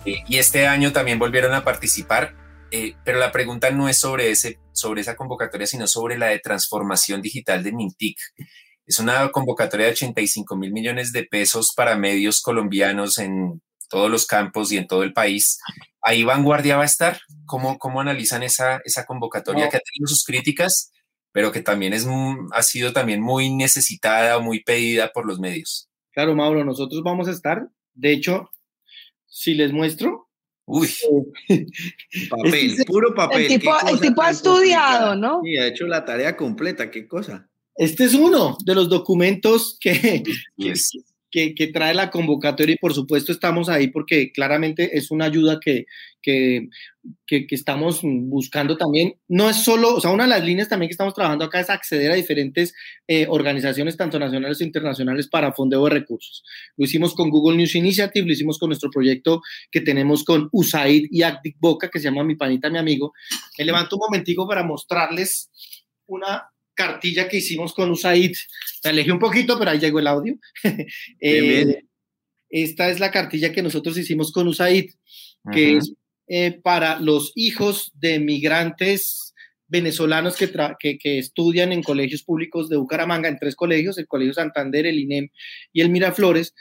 Eh, 0.05 0.23
y 0.27 0.37
este 0.37 0.67
año 0.67 0.91
también 0.91 1.19
volvieron 1.19 1.53
a 1.53 1.63
participar. 1.63 2.35
Eh, 2.71 2.95
pero 3.03 3.19
la 3.19 3.31
pregunta 3.31 3.69
no 3.69 3.87
es 3.87 3.99
sobre, 3.99 4.31
ese, 4.31 4.59
sobre 4.71 5.01
esa 5.01 5.15
convocatoria, 5.15 5.67
sino 5.67 5.85
sobre 5.85 6.17
la 6.17 6.27
de 6.27 6.39
transformación 6.39 7.21
digital 7.21 7.63
de 7.63 7.71
Mintic. 7.71 8.17
Es 8.85 8.99
una 8.99 9.29
convocatoria 9.29 9.85
de 9.87 9.91
85 9.93 10.55
mil 10.55 10.71
millones 10.71 11.11
de 11.13 11.23
pesos 11.23 11.73
para 11.75 11.95
medios 11.95 12.41
colombianos 12.41 13.17
en 13.19 13.61
todos 13.93 14.11
los 14.11 14.25
campos 14.25 14.71
y 14.71 14.77
en 14.77 14.87
todo 14.87 15.03
el 15.03 15.13
país 15.13 15.59
ahí 16.03 16.23
Vanguardia 16.23 16.77
va 16.77 16.83
a 16.83 16.85
estar. 16.85 17.19
¿Cómo, 17.45 17.79
cómo 17.79 18.01
analizan 18.01 18.43
esa, 18.43 18.81
esa 18.85 19.05
convocatoria 19.05 19.69
que 19.69 19.77
ha 19.77 19.79
tenido 19.79 20.07
sus 20.07 20.23
críticas, 20.23 20.91
pero 21.31 21.51
que 21.51 21.61
también 21.61 21.93
es, 21.93 22.07
ha 22.51 22.61
sido 22.61 22.93
también 22.93 23.21
muy 23.21 23.53
necesitada 23.53 24.37
o 24.37 24.41
muy 24.41 24.63
pedida 24.63 25.11
por 25.11 25.25
los 25.25 25.39
medios? 25.39 25.89
Claro, 26.11 26.35
Mauro, 26.35 26.63
nosotros 26.63 27.01
vamos 27.03 27.27
a 27.27 27.31
estar. 27.31 27.67
De 27.93 28.11
hecho, 28.11 28.49
si 29.25 29.55
les 29.55 29.71
muestro. 29.71 30.29
Uy, 30.65 30.89
eh, 31.49 31.65
papel, 32.29 32.75
puro 32.85 33.13
papel. 33.13 33.41
El 33.41 33.59
tipo, 33.59 33.71
el 33.87 33.99
tipo 33.99 34.21
ha 34.21 34.29
estudiado, 34.29 35.15
¿no? 35.15 35.41
Sí, 35.43 35.57
ha 35.57 35.67
hecho 35.67 35.87
la 35.87 36.05
tarea 36.05 36.37
completa, 36.37 36.89
qué 36.89 37.07
cosa. 37.07 37.49
Este 37.75 38.05
es 38.05 38.13
uno 38.13 38.55
de 38.63 38.75
los 38.75 38.87
documentos 38.87 39.77
que, 39.81 40.23
que, 40.57 40.73
trae 41.73 41.93
la 41.93 42.09
convocatoria 42.09 42.75
y 42.75 42.77
por 42.77 42.93
supuesto 42.93 43.31
estamos 43.31 43.69
ahí 43.69 43.87
porque 43.87 44.31
claramente 44.31 44.97
es 44.97 45.09
una 45.11 45.25
ayuda 45.25 45.59
que, 45.59 45.85
que, 46.21 46.69
estamos 47.27 48.01
buscando 48.03 48.77
también. 48.77 49.15
No 49.27 49.49
es 49.49 49.57
solo, 49.57 49.95
o 49.95 50.01
sea, 50.01 50.11
una 50.11 50.23
de 50.23 50.29
las 50.29 50.43
líneas 50.43 50.69
también 50.69 50.89
que 50.89 50.93
estamos 50.93 51.13
trabajando 51.13 51.45
acá 51.45 51.59
es 51.59 51.69
acceder 51.69 52.11
a 52.11 52.15
diferentes 52.15 52.73
eh, 53.07 53.25
organizaciones, 53.27 53.97
tanto 53.97 54.19
nacionales 54.19 54.61
e 54.61 54.65
internacionales, 54.65 55.27
para 55.27 55.53
fondeo 55.53 55.83
de 55.85 55.89
recursos. 55.89 56.43
Lo 56.77 56.85
hicimos 56.85 57.13
con 57.13 57.29
Google 57.29 57.57
News 57.57 57.75
Initiative, 57.75 58.25
lo 58.25 58.33
hicimos 58.33 58.57
con 58.57 58.69
nuestro 58.69 58.89
proyecto 58.89 59.41
que 59.71 59.81
tenemos 59.81 60.23
con 60.23 60.49
USAID 60.51 61.07
y 61.11 61.23
Actic 61.23 61.57
Boca, 61.59 61.89
que 61.89 61.99
se 61.99 62.05
llama 62.05 62.23
Mi 62.23 62.35
Panita, 62.35 62.69
Mi 62.69 62.77
Amigo. 62.77 63.13
Me 63.57 63.65
levanto 63.65 63.95
un 63.95 64.01
momentico 64.07 64.47
para 64.47 64.63
mostrarles 64.63 65.49
una 66.05 66.52
cartilla 66.73 67.27
que 67.27 67.37
hicimos 67.37 67.73
con 67.73 67.91
USAID. 67.91 68.33
Me 68.83 68.89
alejé 68.89 69.11
un 69.11 69.19
poquito, 69.19 69.57
pero 69.57 69.71
ahí 69.71 69.79
llegó 69.79 69.99
el 69.99 70.07
audio. 70.07 70.37
Eh, 71.19 71.83
esta 72.49 72.89
es 72.89 72.99
la 72.99 73.09
cartilla 73.09 73.51
que 73.51 73.63
nosotros 73.63 73.97
hicimos 73.97 74.31
con 74.31 74.47
USAID, 74.47 74.91
que 75.51 75.77
es 75.77 75.93
eh, 76.27 76.59
para 76.61 76.99
los 76.99 77.31
hijos 77.35 77.91
de 77.95 78.19
migrantes 78.19 79.33
venezolanos 79.67 80.35
que, 80.35 80.51
que, 80.99 81.17
estudian 81.17 81.71
en 81.71 81.81
colegios 81.81 82.21
públicos 82.21 82.69
de 82.69 82.77
Bucaramanga, 82.77 83.27
en 83.27 83.39
tres 83.39 83.55
colegios, 83.55 83.97
el 83.97 84.07
Colegio 84.07 84.33
Santander, 84.33 84.85
el 84.85 84.99
INEM 84.99 85.29
y 85.71 85.81
el 85.81 85.89
Miraflores. 85.89 86.53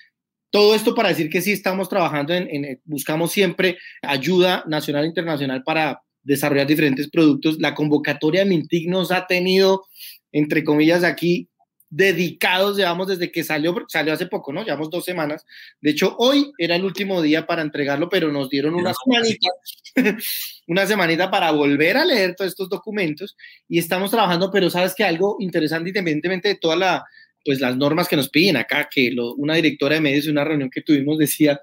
Todo 0.50 0.74
esto 0.74 0.94
para 0.94 1.10
decir 1.10 1.28
que 1.28 1.42
sí 1.42 1.52
estamos 1.52 1.90
trabajando 1.90 2.32
en, 2.32 2.48
en 2.48 2.80
buscamos 2.84 3.32
siempre 3.32 3.76
ayuda 4.00 4.64
nacional 4.66 5.04
e 5.04 5.08
internacional 5.08 5.62
para 5.62 6.00
desarrollar 6.22 6.66
diferentes 6.66 7.08
productos. 7.10 7.58
La 7.58 7.74
convocatoria 7.74 8.44
Mintic 8.44 8.88
nos 8.88 9.10
ha 9.10 9.26
tenido, 9.26 9.86
entre 10.32 10.64
comillas, 10.64 11.04
aquí 11.04 11.48
dedicados, 11.94 12.78
llevamos 12.78 13.06
desde 13.06 13.30
que 13.30 13.44
salió, 13.44 13.74
salió 13.86 14.14
hace 14.14 14.24
poco, 14.24 14.50
¿no? 14.50 14.64
Llevamos 14.64 14.88
dos 14.88 15.04
semanas. 15.04 15.44
De 15.78 15.90
hecho, 15.90 16.16
hoy 16.18 16.50
era 16.56 16.74
el 16.74 16.84
último 16.84 17.20
día 17.20 17.46
para 17.46 17.60
entregarlo, 17.60 18.08
pero 18.08 18.32
nos 18.32 18.48
dieron 18.48 18.74
una 18.74 18.94
semanita, 18.94 19.48
una 20.68 20.86
semanita 20.86 21.30
para 21.30 21.50
volver 21.50 21.98
a 21.98 22.06
leer 22.06 22.34
todos 22.34 22.50
estos 22.50 22.70
documentos 22.70 23.36
y 23.68 23.78
estamos 23.78 24.10
trabajando, 24.10 24.50
pero 24.50 24.70
sabes 24.70 24.94
que 24.94 25.04
algo 25.04 25.36
interesante, 25.38 25.90
independientemente 25.90 26.48
de 26.48 26.54
toda 26.54 26.76
la, 26.76 27.04
pues 27.44 27.60
las 27.60 27.76
normas 27.76 28.08
que 28.08 28.16
nos 28.16 28.28
piden 28.28 28.56
acá, 28.56 28.88
que 28.90 29.14
una 29.36 29.54
directora 29.54 29.96
de 29.96 30.00
medios 30.00 30.26
en 30.26 30.32
una 30.32 30.44
reunión 30.44 30.70
que 30.70 30.82
tuvimos 30.82 31.18
decía, 31.18 31.60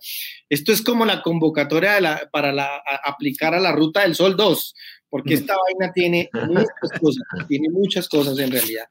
esto 0.49 0.71
es 0.71 0.81
como 0.81 1.05
la 1.05 1.21
convocatoria 1.21 2.29
para 2.31 2.51
la, 2.51 2.81
aplicar 3.03 3.53
a 3.53 3.59
la 3.59 3.71
Ruta 3.71 4.01
del 4.01 4.15
Sol 4.15 4.35
2, 4.35 4.75
porque 5.09 5.33
esta 5.33 5.55
vaina 5.55 5.91
tiene 5.93 6.29
muchas 6.47 6.99
cosas, 6.99 7.23
tiene 7.47 7.69
muchas 7.69 8.07
cosas 8.07 8.37
en 8.39 8.51
realidad. 8.51 8.85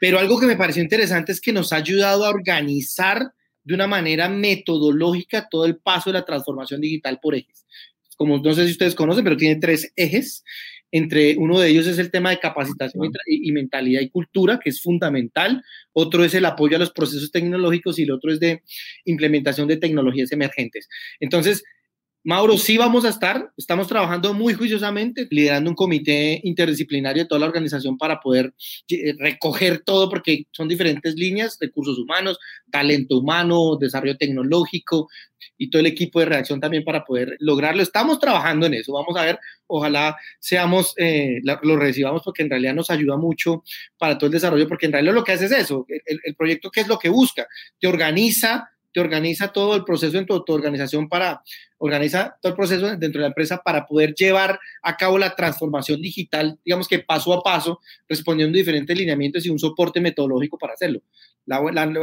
Pero 0.00 0.18
algo 0.18 0.38
que 0.38 0.46
me 0.46 0.56
pareció 0.56 0.82
interesante 0.82 1.32
es 1.32 1.40
que 1.40 1.52
nos 1.52 1.72
ha 1.72 1.76
ayudado 1.76 2.24
a 2.24 2.30
organizar 2.30 3.32
de 3.64 3.74
una 3.74 3.86
manera 3.86 4.28
metodológica 4.28 5.48
todo 5.50 5.66
el 5.66 5.76
paso 5.76 6.10
de 6.10 6.18
la 6.18 6.24
transformación 6.24 6.80
digital 6.80 7.18
por 7.20 7.34
ejes. 7.34 7.66
Como 8.16 8.38
no 8.38 8.52
sé 8.54 8.64
si 8.66 8.72
ustedes 8.72 8.94
conocen, 8.94 9.24
pero 9.24 9.36
tiene 9.36 9.60
tres 9.60 9.92
ejes. 9.94 10.42
Entre 10.90 11.36
uno 11.36 11.58
de 11.60 11.68
ellos 11.68 11.86
es 11.86 11.98
el 11.98 12.10
tema 12.10 12.30
de 12.30 12.38
capacitación 12.38 13.10
y, 13.26 13.52
mentalidad 13.52 14.00
y 14.00 14.10
cultura, 14.10 14.58
que 14.62 14.70
es 14.70 14.82
fundamental. 14.82 15.62
Otro 15.92 16.24
es 16.24 16.34
el 16.34 16.44
apoyo 16.44 16.76
a 16.76 16.80
los 16.80 16.92
procesos 16.92 17.30
tecnológicos 17.30 17.98
y 17.98 18.04
el 18.04 18.10
otro 18.10 18.32
es 18.32 18.40
de 18.40 18.62
implementación 19.04 19.68
de 19.68 19.76
tecnologías 19.76 20.32
emergentes. 20.32 20.88
Entonces, 21.20 21.62
Mauro, 22.24 22.58
sí 22.58 22.76
vamos 22.76 23.04
a 23.04 23.10
estar, 23.10 23.52
estamos 23.56 23.86
trabajando 23.86 24.34
muy 24.34 24.52
juiciosamente, 24.52 25.28
liderando 25.30 25.70
un 25.70 25.76
comité 25.76 26.40
interdisciplinario 26.42 27.22
de 27.22 27.28
toda 27.28 27.38
la 27.38 27.46
organización 27.46 27.96
para 27.96 28.20
poder 28.20 28.52
eh, 28.88 29.14
recoger 29.18 29.82
todo, 29.84 30.10
porque 30.10 30.44
son 30.50 30.66
diferentes 30.66 31.14
líneas, 31.14 31.56
recursos 31.60 31.96
humanos, 31.96 32.38
talento 32.70 33.18
humano, 33.18 33.76
desarrollo 33.80 34.16
tecnológico 34.16 35.08
y 35.56 35.70
todo 35.70 35.80
el 35.80 35.86
equipo 35.86 36.18
de 36.18 36.26
reacción 36.26 36.60
también 36.60 36.82
para 36.84 37.04
poder 37.04 37.36
lograrlo. 37.38 37.82
Estamos 37.82 38.18
trabajando 38.18 38.66
en 38.66 38.74
eso, 38.74 38.92
vamos 38.92 39.16
a 39.16 39.24
ver, 39.24 39.38
ojalá 39.68 40.16
seamos, 40.40 40.94
eh, 40.96 41.40
lo 41.62 41.76
recibamos 41.76 42.22
porque 42.24 42.42
en 42.42 42.50
realidad 42.50 42.74
nos 42.74 42.90
ayuda 42.90 43.16
mucho 43.16 43.62
para 43.96 44.18
todo 44.18 44.26
el 44.26 44.32
desarrollo, 44.32 44.66
porque 44.66 44.86
en 44.86 44.92
realidad 44.92 45.14
lo 45.14 45.24
que 45.24 45.32
hace 45.32 45.46
es 45.46 45.52
eso, 45.52 45.86
el, 45.88 46.20
el 46.24 46.34
proyecto, 46.34 46.70
¿qué 46.70 46.80
es 46.80 46.88
lo 46.88 46.98
que 46.98 47.10
busca? 47.10 47.46
Te 47.78 47.86
organiza 47.86 48.68
te 48.92 49.00
organiza 49.00 49.48
todo 49.48 49.76
el 49.76 49.84
proceso 49.84 50.18
en 50.18 50.26
tu, 50.26 50.42
organización 50.48 51.08
para, 51.08 51.42
organiza 51.78 52.36
todo 52.40 52.52
el 52.52 52.56
proceso 52.56 52.96
dentro 52.96 53.20
de 53.20 53.22
la 53.22 53.28
empresa 53.28 53.60
para 53.64 53.86
poder 53.86 54.14
llevar 54.14 54.58
a 54.82 54.96
cabo 54.96 55.18
la 55.18 55.34
transformación 55.34 56.00
digital, 56.00 56.58
digamos 56.64 56.88
que 56.88 57.00
paso 57.00 57.32
a 57.32 57.42
paso, 57.42 57.80
respondiendo 58.08 58.56
diferentes 58.56 58.96
lineamientos 58.96 59.46
y 59.46 59.50
un 59.50 59.58
soporte 59.58 60.00
metodológico 60.00 60.58
para 60.58 60.74
hacerlo. 60.74 61.02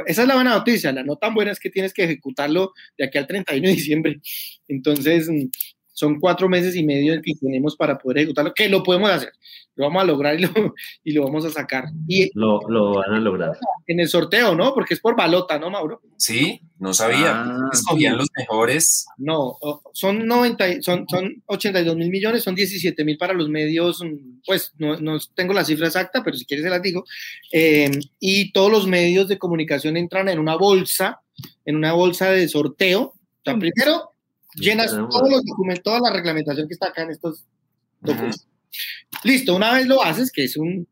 esa 0.05 0.21
es 0.21 0.27
la 0.27 0.35
buena 0.35 0.55
noticia, 0.55 0.91
la 0.91 1.03
no 1.03 1.17
tan 1.17 1.33
buena 1.33 1.51
es 1.51 1.59
que 1.59 1.69
tienes 1.69 1.93
que 1.93 2.03
ejecutarlo 2.03 2.73
de 2.97 3.05
aquí 3.05 3.17
al 3.17 3.27
31 3.27 3.67
de 3.67 3.73
diciembre. 3.73 4.21
Entonces, 4.67 5.29
son 5.95 6.19
cuatro 6.19 6.49
meses 6.49 6.75
y 6.75 6.83
medio 6.83 7.19
que 7.21 7.33
tenemos 7.35 7.75
para 7.75 7.97
poder 7.97 8.19
ejecutarlo, 8.19 8.53
que 8.53 8.67
lo 8.67 8.83
podemos 8.83 9.09
hacer, 9.09 9.31
lo 9.75 9.85
vamos 9.85 10.03
a 10.03 10.05
lograr 10.05 10.37
y 10.37 10.43
lo, 10.43 10.51
y 11.03 11.13
lo 11.13 11.23
vamos 11.23 11.45
a 11.45 11.49
sacar. 11.49 11.85
Y, 12.05 12.29
lo, 12.37 12.59
lo, 12.67 12.95
van 12.95 13.13
a 13.13 13.19
lograr. 13.19 13.57
En 13.87 14.01
el 14.01 14.09
sorteo, 14.09 14.55
¿no? 14.55 14.73
Porque 14.73 14.93
es 14.93 14.99
por 14.99 15.15
balota, 15.15 15.57
¿no, 15.57 15.69
Mauro? 15.69 16.01
Sí, 16.17 16.61
no 16.79 16.93
sabía. 16.93 17.43
Ah, 17.43 17.69
Escogían 17.71 18.17
los 18.17 18.27
mejores. 18.37 19.05
No, 19.17 19.57
son, 19.93 20.27
90, 20.27 20.81
son, 20.81 21.05
son 21.07 21.41
82 21.45 21.95
mil 21.95 22.09
millones, 22.09 22.43
son 22.43 22.55
17 22.55 23.05
mil 23.05 23.17
para 23.17 23.33
los 23.33 23.47
medios, 23.47 24.03
pues 24.45 24.73
no, 24.77 24.97
no, 24.99 25.17
tengo 25.33 25.53
la 25.53 25.63
cifra 25.63 25.87
exacta, 25.87 26.23
pero 26.25 26.35
si 26.35 26.45
quieres 26.45 26.65
se 26.65 26.69
las 26.69 26.81
digo. 26.81 27.05
Eh, 27.53 27.89
y 28.19 28.51
todos 28.51 28.69
los 28.69 28.85
medios 28.85 29.29
de 29.29 29.39
comunicación 29.39 29.95
entran 29.95 30.27
en 30.27 30.39
una 30.39 30.55
bolsa, 30.55 31.21
en 31.63 31.77
una 31.77 31.93
bolsa 31.93 32.31
de 32.31 32.49
sorteo. 32.49 33.01
O 33.01 33.41
sea, 33.45 33.57
primero 33.57 34.14
llenas 34.55 34.91
todos 34.91 35.29
los 35.29 35.43
documentos, 35.43 35.83
toda 35.83 35.99
la 35.99 36.11
reglamentación 36.11 36.67
que 36.67 36.73
está 36.73 36.87
acá 36.87 37.03
en 37.03 37.11
estos 37.11 37.45
documentos. 38.01 38.47
Listo, 39.23 39.55
una 39.55 39.73
vez 39.73 39.87
lo 39.87 40.03
haces, 40.03 40.31
que 40.31 40.43
es 40.43 40.57
un, 40.57 40.87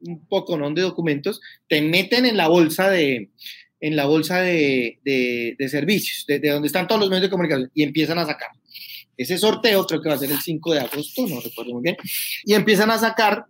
un 0.00 0.26
poco 0.26 0.56
¿no? 0.56 0.70
de 0.70 0.82
documentos, 0.82 1.40
te 1.68 1.82
meten 1.82 2.26
en 2.26 2.36
la 2.36 2.48
bolsa 2.48 2.90
de 2.90 3.30
en 3.80 3.96
la 3.96 4.06
bolsa 4.06 4.40
de, 4.40 5.00
de, 5.04 5.68
servicios, 5.68 6.24
de, 6.28 6.38
donde 6.38 6.68
están 6.68 6.86
todos 6.86 7.00
los 7.00 7.10
medios 7.10 7.24
de 7.24 7.30
comunicación, 7.30 7.68
y 7.74 7.82
empiezan 7.82 8.16
a 8.16 8.24
sacar. 8.24 8.50
Ese 9.16 9.36
sorteo 9.38 9.84
creo 9.86 10.00
que 10.00 10.08
va 10.08 10.14
a 10.14 10.18
ser 10.18 10.30
el 10.30 10.38
5 10.38 10.72
de 10.72 10.78
agosto, 10.78 11.26
no 11.26 11.40
recuerdo 11.40 11.72
muy 11.72 11.82
bien, 11.82 11.96
y 12.44 12.54
empiezan 12.54 12.92
a 12.92 12.98
sacar 12.98 13.46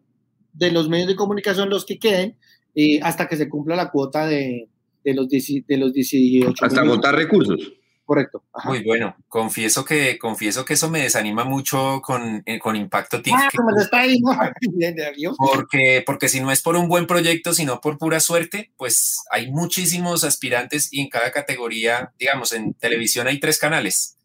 de 0.55 0.73
los 0.73 0.89
medios 0.89 1.09
de 1.09 1.17
comunicación 1.17 1.69
los 1.69 1.85
que 1.85 1.99
queden 1.99 2.39
eh, 2.75 2.99
hasta 3.03 3.29
que 3.29 3.37
se 3.37 3.51
cumpla 3.51 3.77
la 3.77 3.91
cuota 3.91 4.27
de, 4.27 4.71
de 5.05 5.13
los, 5.13 5.29
de 5.29 5.77
los 5.77 5.93
18. 5.93 6.65
Hasta 6.65 6.81
agotar 6.81 7.15
recursos 7.15 7.75
correcto. 8.13 8.45
Muy 8.65 8.83
bueno. 8.85 9.17
Confieso 9.27 9.87
que, 9.87 10.19
confieso 10.19 10.67
que 10.67 10.75
eso 10.75 10.91
me 10.91 11.01
desanima 11.01 11.45
mucho 11.45 12.03
con, 12.03 12.43
eh, 12.45 12.59
con 12.59 12.77
Impacto 12.77 13.23
TIC. 13.23 13.35
Ah, 13.35 13.49
porque, 15.39 16.03
porque 16.05 16.29
si 16.29 16.41
no 16.41 16.53
es 16.53 16.61
por 16.61 16.77
un 16.77 16.89
buen 16.89 17.07
proyecto, 17.07 17.55
sino 17.55 17.81
por 17.81 17.97
pura 17.97 18.21
suerte, 18.21 18.71
pues 18.77 19.25
hay 19.31 19.51
muchísimos 19.51 20.25
aspirantes 20.25 20.93
y 20.93 21.01
en 21.01 21.09
cada 21.09 21.33
categoría, 21.33 22.13
digamos, 22.19 22.53
en 22.53 22.75
televisión 22.75 23.29
hay 23.29 23.41
tres 23.41 23.59
canales. 23.59 24.19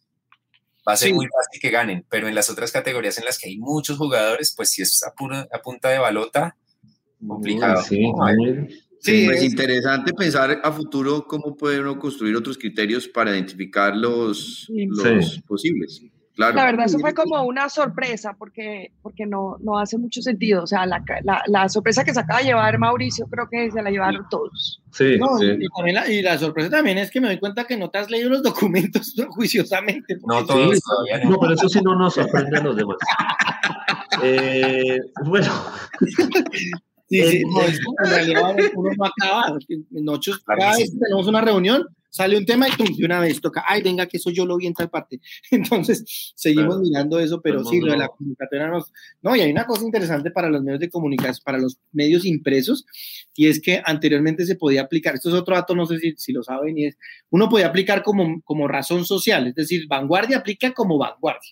Va 0.86 0.94
a 0.94 0.98
ser 0.98 1.14
muy 1.14 1.28
fácil 1.28 1.62
que 1.62 1.70
ganen, 1.70 2.06
pero 2.10 2.28
en 2.28 2.36
las 2.36 2.50
otras 2.50 2.74
categorías 2.74 3.18
en 3.18 3.26
las 3.26 3.38
que 3.38 3.48
hay 3.48 3.58
muchos 3.58 3.98
jugadores, 3.98 4.54
pues 4.56 4.70
si 4.70 4.82
es 4.82 5.02
a, 5.04 5.14
a 5.56 5.62
punta 5.62 5.90
de 5.90 6.00
balota, 6.00 6.58
complicado. 7.26 7.82
Sí, 7.84 8.12
Sí, 9.00 9.24
es 9.24 9.28
pues 9.28 9.44
interesante 9.44 10.14
pensar 10.14 10.60
a 10.64 10.72
futuro 10.72 11.26
cómo 11.28 11.56
puede 11.56 11.80
uno 11.80 12.00
construir 12.00 12.36
otros 12.36 12.58
criterios 12.58 13.08
para 13.08 13.32
identificar 13.32 13.96
los, 13.96 14.72
posibles. 15.48 16.02
Claro. 16.38 16.56
La 16.56 16.66
verdad, 16.66 16.86
eso 16.86 17.00
fue 17.00 17.16
como 17.16 17.42
una 17.46 17.68
sorpresa 17.68 18.36
porque, 18.38 18.92
porque 19.02 19.26
no, 19.26 19.58
no 19.60 19.80
hace 19.80 19.98
mucho 19.98 20.22
sentido. 20.22 20.64
O 20.64 20.68
sea, 20.68 20.86
la, 20.86 21.04
la, 21.48 21.68
sorpresa 21.68 22.04
que 22.04 22.14
se 22.14 22.20
acaba 22.20 22.42
de 22.42 22.46
llevar 22.46 22.78
Mauricio, 22.78 23.26
creo 23.26 23.50
que 23.50 23.72
se 23.72 23.82
la 23.82 23.90
llevaron 23.90 24.24
todos. 24.30 24.84
Sí, 24.92 25.18
sí. 25.40 25.58
Y, 26.10 26.22
la, 26.22 26.38
sorpresa 26.38 26.70
también 26.70 27.00
es 27.00 27.10
que 27.10 27.20
me 27.20 27.28
doy 27.28 27.40
cuenta 27.40 27.64
que 27.66 27.76
no 27.76 27.90
te 27.90 27.98
has 27.98 28.12
leído 28.12 28.30
los 28.30 28.44
documentos 28.44 29.16
juiciosamente. 29.30 30.16
No 30.28 30.46
todos 30.46 30.80
no. 31.24 31.40
pero 31.40 31.54
eso 31.54 31.70
sí 31.70 31.82
no 31.82 31.96
nos 31.96 32.14
sorprende 32.14 32.60
a 32.60 32.62
los 32.62 32.76
demás. 32.76 32.98
eh, 34.22 35.00
bueno, 35.26 35.52
Sí, 37.10 37.24
sí, 37.24 37.42
en 37.42 38.10
realidad 38.10 38.56
uno 38.76 38.90
no 38.98 39.06
acaba. 39.06 39.58
Nosotros, 39.92 40.44
cada 40.46 40.78
vez 40.78 40.92
que 40.92 41.00
tenemos 41.00 41.28
una 41.28 41.42
reunión, 41.42 41.86
sale 42.10 42.38
un 42.38 42.46
tema 42.46 42.68
y 42.68 42.96
de 42.98 43.06
una 43.06 43.20
vez 43.20 43.40
toca, 43.40 43.64
ay, 43.68 43.82
venga, 43.82 44.08
que 44.08 44.18
eso 44.18 44.30
yo 44.30 44.46
lo 44.46 44.58
vi 44.58 44.68
en 44.68 44.74
tal 44.74 44.90
parte. 44.90 45.20
Entonces, 45.52 46.34
seguimos 46.36 46.80
mirando 46.80 47.20
eso, 47.20 47.40
pero 47.42 47.64
sí, 47.64 47.80
lo 47.80 47.92
de 47.92 47.98
la 47.98 48.08
comunicatoria 48.08 48.68
nos... 48.68 48.92
No, 49.22 49.36
y 49.36 49.42
hay 49.42 49.52
una 49.52 49.66
cosa 49.66 49.86
interesante 49.86 50.32
para 50.32 50.50
los 50.50 50.64
medios 50.64 50.80
de 50.80 50.90
comunicación, 50.90 51.44
para 51.46 51.60
los 51.60 51.78
medios 51.92 52.26
impresos, 52.26 52.86
y 53.36 53.48
es 53.48 53.62
que 53.62 53.82
anteriormente 53.86 54.46
se 54.46 54.56
podía 54.56 54.82
aplicar, 54.82 55.16
esto 55.16 55.30
es 55.30 55.36
otro 55.36 55.56
dato, 55.56 55.76
no 55.76 55.86
sé 55.86 56.00
si, 56.00 56.14
si 56.18 56.34
lo 56.34 56.44
saben, 56.44 56.78
y 56.78 56.86
es, 56.88 56.98
uno 57.30 57.50
podía 57.50 57.68
aplicar 57.68 58.04
como, 58.04 58.42
como 58.42 58.68
razón 58.68 59.06
social, 59.06 59.48
es 59.48 59.56
decir, 59.56 59.88
vanguardia 59.88 60.38
aplica 60.38 60.74
como 60.74 60.98
vanguardia 60.98 61.52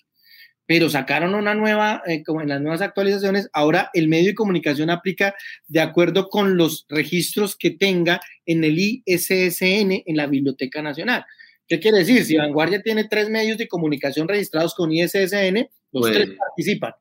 pero 0.66 0.90
sacaron 0.90 1.34
una 1.34 1.54
nueva, 1.54 2.02
eh, 2.06 2.22
como 2.24 2.40
en 2.40 2.48
las 2.48 2.60
nuevas 2.60 2.82
actualizaciones, 2.82 3.48
ahora 3.52 3.90
el 3.94 4.08
medio 4.08 4.28
de 4.28 4.34
comunicación 4.34 4.90
aplica 4.90 5.34
de 5.68 5.80
acuerdo 5.80 6.28
con 6.28 6.56
los 6.56 6.86
registros 6.88 7.56
que 7.56 7.70
tenga 7.70 8.20
en 8.44 8.64
el 8.64 8.78
ISSN 8.78 10.02
en 10.04 10.16
la 10.16 10.26
Biblioteca 10.26 10.82
Nacional. 10.82 11.24
¿Qué 11.68 11.80
quiere 11.80 11.98
decir? 11.98 12.24
Si 12.24 12.36
Vanguardia 12.36 12.82
tiene 12.82 13.04
tres 13.04 13.28
medios 13.28 13.58
de 13.58 13.68
comunicación 13.68 14.28
registrados 14.28 14.74
con 14.74 14.92
ISSN, 14.92 15.68
los 15.92 16.12
tres 16.12 16.30
participan. 16.38 16.92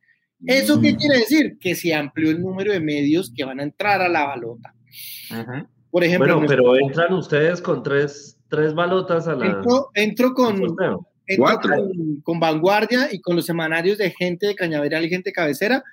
¿Eso 0.45 0.79
qué 0.79 0.93
mm. 0.93 0.95
quiere 0.97 1.17
decir? 1.19 1.57
Que 1.59 1.75
se 1.75 1.93
amplió 1.93 2.29
el 2.29 2.41
número 2.41 2.71
de 2.71 2.79
medios 2.79 3.31
que 3.35 3.45
van 3.45 3.59
a 3.59 3.63
entrar 3.63 4.01
a 4.01 4.09
la 4.09 4.25
balota. 4.25 4.73
Por 5.89 6.03
ejemplo, 6.03 6.33
bueno, 6.33 6.47
pero 6.47 6.77
entran 6.77 7.13
ustedes 7.13 7.61
con 7.61 7.81
tres, 7.81 8.37
tres 8.49 8.73
balotas 8.73 9.27
a 9.27 9.35
la. 9.35 9.45
Entro, 9.47 9.89
entro 9.93 10.33
con, 10.33 10.75
con, 12.23 12.39
Vanguardia 12.39 13.09
y 13.11 13.19
con 13.19 13.35
los 13.35 13.45
semanarios 13.45 13.97
de 13.97 14.11
gente 14.11 14.47
de 14.47 14.55
Cañaveral 14.55 15.05
y 15.05 15.09
gente 15.09 15.31
cabecera, 15.31 15.83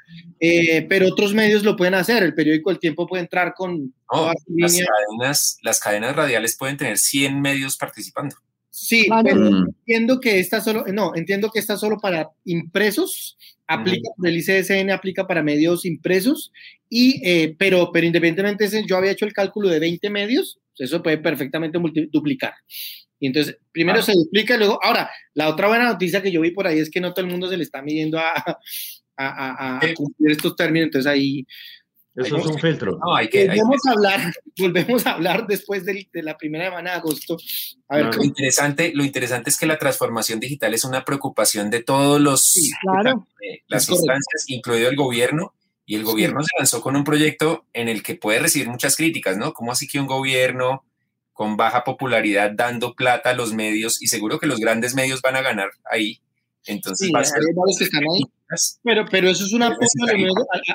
eh, 0.41 0.87
pero 0.89 1.09
otros 1.09 1.35
medios 1.35 1.65
lo 1.65 1.77
pueden 1.77 1.95
hacer. 1.95 2.23
El 2.23 2.35
periódico 2.35 2.71
El 2.71 2.79
Tiempo 2.79 3.07
puede 3.07 3.23
entrar 3.23 3.55
con. 3.55 3.95
las, 4.11 4.79
cadenas, 4.79 5.59
las 5.63 5.81
cadenas 5.81 6.17
radiales 6.17 6.57
pueden 6.57 6.77
tener 6.77 6.99
100 6.99 7.41
medios 7.41 7.77
participando. 7.77 8.37
Sí, 8.71 9.07
pero 9.23 9.37
mm. 9.37 9.69
entiendo 9.69 10.19
que 10.19 10.39
está 10.39 10.61
solo, 10.63 10.87
no, 10.93 11.15
entiendo 11.15 11.51
que 11.51 11.59
está 11.59 11.77
solo 11.77 11.99
para 11.99 12.31
impresos, 12.47 13.37
aplica 13.67 14.09
el 14.25 14.37
ICSN, 14.39 14.91
aplica 14.91 15.27
para 15.27 15.43
medios 15.43 15.85
impresos, 15.85 16.53
y, 16.89 17.21
eh, 17.23 17.55
pero, 17.59 17.91
pero 17.93 18.07
independientemente, 18.07 18.69
yo 18.87 18.97
había 18.97 19.11
hecho 19.11 19.27
el 19.27 19.35
cálculo 19.35 19.69
de 19.69 19.79
20 19.79 20.09
medios, 20.09 20.59
eso 20.79 21.03
puede 21.03 21.19
perfectamente 21.19 21.79
duplicar. 22.11 22.55
Y 23.23 23.29
entonces, 23.29 23.57
primero 23.71 24.03
se 24.03 24.15
duplica 24.15 24.57
y 24.57 24.59
luego, 24.59 24.81
ahora, 24.83 25.09
la 25.35 25.49
otra 25.49 25.69
buena 25.69 25.85
noticia 25.85 26.21
que 26.21 26.33
yo 26.33 26.41
vi 26.41 26.51
por 26.51 26.67
ahí 26.67 26.81
es 26.81 26.91
que 26.91 27.01
no 27.01 27.15
todo 27.15 27.25
el 27.25 27.31
mundo 27.31 27.49
se 27.49 27.57
le 27.57 27.63
está 27.63 27.81
midiendo 27.81 28.19
a, 28.19 28.59
a, 29.17 29.81
cumplir 29.95 30.33
estos 30.33 30.57
términos, 30.57 30.87
entonces 30.87 31.09
ahí... 31.09 31.47
Eso 32.17 32.37
es 32.37 32.47
un 32.47 32.59
filtro. 32.59 32.99
No, 32.99 33.15
hay 33.15 33.29
que, 33.29 33.47
volvemos, 33.47 33.87
A 33.87 33.93
hablar, 33.93 34.35
volvemos 34.59 35.07
a 35.07 35.13
hablar 35.13 35.47
después 35.47 35.85
de, 35.85 36.09
la 36.15 36.37
primera 36.37 36.65
semana 36.65 36.91
de 36.91 36.97
agosto. 36.97 37.37
A 37.87 37.99
ver, 37.99 38.13
lo, 38.13 38.25
interesante, 38.25 38.91
lo 38.93 39.05
interesante 39.05 39.51
es 39.51 39.57
que 39.57 39.67
la 39.67 39.79
transformación 39.79 40.41
digital 40.41 40.75
es 40.75 40.83
una 40.83 41.05
preocupación 41.05 41.71
de 41.71 41.85
todos 41.85 42.21
los, 42.21 42.55
claro, 42.81 43.29
las 43.69 43.89
instancias, 43.89 44.47
incluido 44.49 44.91
el 44.91 44.97
gobierno, 44.97 45.55
y 45.87 45.95
el 45.95 46.03
gobierno 46.03 46.43
se 46.43 46.59
lanzó 46.59 46.81
con 46.81 46.97
un 46.97 47.05
proyecto 47.05 47.67
en 47.73 47.89
el 47.89 48.03
que 48.03 48.17
puede 48.17 48.41
recibir 48.41 48.69
muchas 48.69 48.97
críticas, 48.97 49.37
¿no? 49.37 49.53
¿Cómo 49.53 49.71
así 49.71 49.87
que 49.87 50.01
un 50.01 50.09
gobierno 50.09 50.85
con 51.33 51.57
baja 51.57 51.85
popularidad 51.85 52.53
dando 52.55 52.95
plata 52.95 53.31
a 53.31 53.35
los 53.35 53.53
medios 53.53 54.03
y 54.03 54.07
seguro 54.07 54.39
que 54.39 54.47
los 54.47 54.61
grandes 54.61 54.95
medios 54.95 55.23
van 55.23 55.37
a 55.37 55.43
ganar 55.43 55.71
ahí. 55.91 56.21
Entonces 56.67 57.11
va 57.15 57.21
a 57.21 57.25
ser 57.25 57.43
Pero, 58.83 59.05
pero 59.11 59.29
eso 59.29 59.45
es 59.45 59.53
una 59.53 59.69
apoyo 59.69 59.87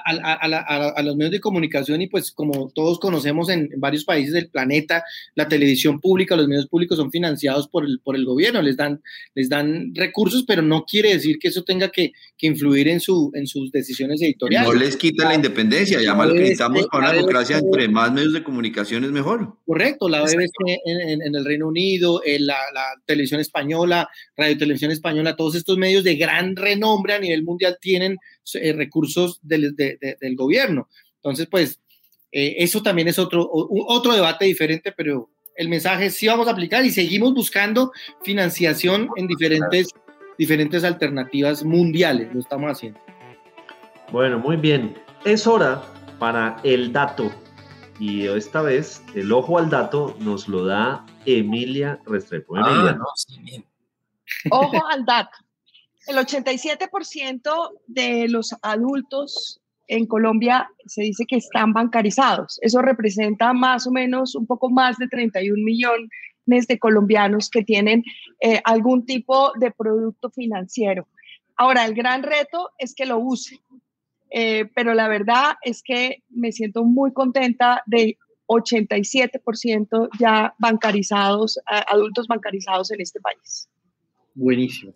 a, 0.05 1.03
los 1.03 1.15
medios 1.15 1.31
de 1.31 1.39
comunicación 1.39 2.01
y 2.01 2.07
pues 2.07 2.31
como 2.31 2.71
todos 2.73 2.99
conocemos 2.99 3.49
en, 3.49 3.69
varios 3.77 4.03
países 4.03 4.33
del 4.33 4.49
planeta, 4.49 5.03
la 5.35 5.47
televisión 5.47 5.99
pública, 5.99 6.35
los 6.35 6.47
medios 6.47 6.67
públicos 6.67 6.97
son 6.97 7.11
financiados 7.11 7.67
por 7.67 7.85
el, 7.85 7.99
por 8.03 8.15
el 8.15 8.25
gobierno, 8.25 8.61
les 8.61 8.77
dan, 8.77 9.01
les 9.35 9.49
dan 9.49 9.93
recursos, 9.93 10.43
pero 10.47 10.61
no 10.61 10.85
quiere 10.85 11.13
decir 11.13 11.37
que 11.39 11.49
eso 11.49 11.63
tenga 11.63 11.89
que, 11.89 12.13
que 12.37 12.47
influir 12.47 12.87
en, 12.87 12.99
su, 12.99 13.31
en 13.33 13.47
sus 13.47 13.71
decisiones 13.71 14.21
editoriales. 14.21 14.69
No 14.69 14.75
les 14.75 14.97
quita 14.97 15.25
la 15.25 15.35
independencia, 15.35 16.01
ya 16.01 16.15
mal 16.15 16.33
que 16.33 16.39
necesitamos 16.39 16.87
para 16.87 17.09
una 17.09 17.13
democracia, 17.13 17.57
entre 17.57 17.87
más 17.87 18.11
medios 18.11 18.33
de 18.33 18.43
comunicación 18.43 19.03
es 19.03 19.11
mejor. 19.11 19.57
Correcto, 19.65 20.09
la 20.09 20.21
BBC 20.21 20.51
en, 20.85 21.21
en, 21.21 21.35
el 21.35 21.45
Reino 21.45 21.67
Unido, 21.67 22.21
en 22.25 22.45
la, 22.47 22.57
la 22.73 22.85
televisión 23.05 23.39
española, 23.39 24.09
Radio 24.35 24.57
Televisión 24.57 24.91
Española, 24.91 25.35
todos 25.35 25.55
estos 25.55 25.77
medios 25.77 26.03
de 26.03 26.15
gran 26.15 26.55
renombre 26.55 27.13
a 27.13 27.19
nivel 27.19 27.43
mundial 27.43 27.66
tienen 27.75 28.17
eh, 28.53 28.73
recursos 28.73 29.39
del, 29.41 29.75
del, 29.75 30.35
gobierno. 30.35 30.89
Entonces, 31.15 31.47
pues, 31.49 31.79
eh, 32.31 32.55
eso 32.59 32.81
también 32.81 33.07
es 33.07 33.19
otro, 33.19 33.49
otro 33.51 34.13
debate 34.13 34.45
diferente, 34.45 34.93
pero 34.95 35.29
el 35.55 35.69
mensaje 35.69 36.09
sí 36.09 36.27
vamos 36.27 36.47
a 36.47 36.51
aplicar 36.51 36.85
y 36.85 36.91
seguimos 36.91 37.33
buscando 37.33 37.91
financiación 38.23 39.09
en 39.15 39.27
diferentes, 39.27 39.89
diferentes 40.37 40.83
alternativas 40.83 41.63
mundiales, 41.63 42.33
lo 42.33 42.39
estamos 42.39 42.71
haciendo. 42.71 42.99
Bueno, 44.11 44.39
muy 44.39 44.55
bien. 44.55 44.95
Es 45.25 45.47
hora 45.47 45.81
para 46.19 46.57
el 46.63 46.93
dato. 46.93 47.31
Y 47.99 48.27
esta 48.27 48.61
vez 48.61 49.03
el 49.15 49.31
ojo 49.31 49.57
al 49.57 49.69
dato 49.69 50.15
nos 50.19 50.47
lo 50.47 50.65
da 50.65 51.05
Emilia 51.25 51.99
Restrepo. 52.05 52.55
Ah, 52.55 52.95
Emilia. 53.35 53.65
Ojo 54.51 54.85
al 54.87 55.03
dato 55.05 55.46
el 56.07 56.17
87% 56.17 57.71
de 57.87 58.27
los 58.29 58.55
adultos 58.61 59.61
en 59.87 60.05
Colombia 60.05 60.69
se 60.85 61.01
dice 61.01 61.25
que 61.25 61.37
están 61.37 61.73
bancarizados. 61.73 62.59
Eso 62.61 62.81
representa 62.81 63.53
más 63.53 63.87
o 63.87 63.91
menos 63.91 64.35
un 64.35 64.45
poco 64.45 64.69
más 64.69 64.97
de 64.97 65.07
31 65.07 65.63
millones 65.63 66.67
de 66.67 66.79
colombianos 66.79 67.49
que 67.49 67.63
tienen 67.63 68.03
eh, 68.41 68.61
algún 68.63 69.05
tipo 69.05 69.51
de 69.59 69.71
producto 69.71 70.29
financiero. 70.29 71.07
Ahora, 71.55 71.85
el 71.85 71.93
gran 71.93 72.23
reto 72.23 72.71
es 72.77 72.93
que 72.93 73.05
lo 73.05 73.17
usen, 73.17 73.59
eh, 74.29 74.65
pero 74.75 74.93
la 74.93 75.07
verdad 75.07 75.55
es 75.61 75.81
que 75.81 76.23
me 76.29 76.51
siento 76.51 76.83
muy 76.83 77.13
contenta 77.13 77.81
de 77.85 78.17
87% 78.47 80.09
ya 80.19 80.53
bancarizados, 80.57 81.59
adultos 81.65 82.27
bancarizados 82.27 82.91
en 82.91 83.01
este 83.01 83.19
país. 83.19 83.67
Buenísimo. 84.35 84.93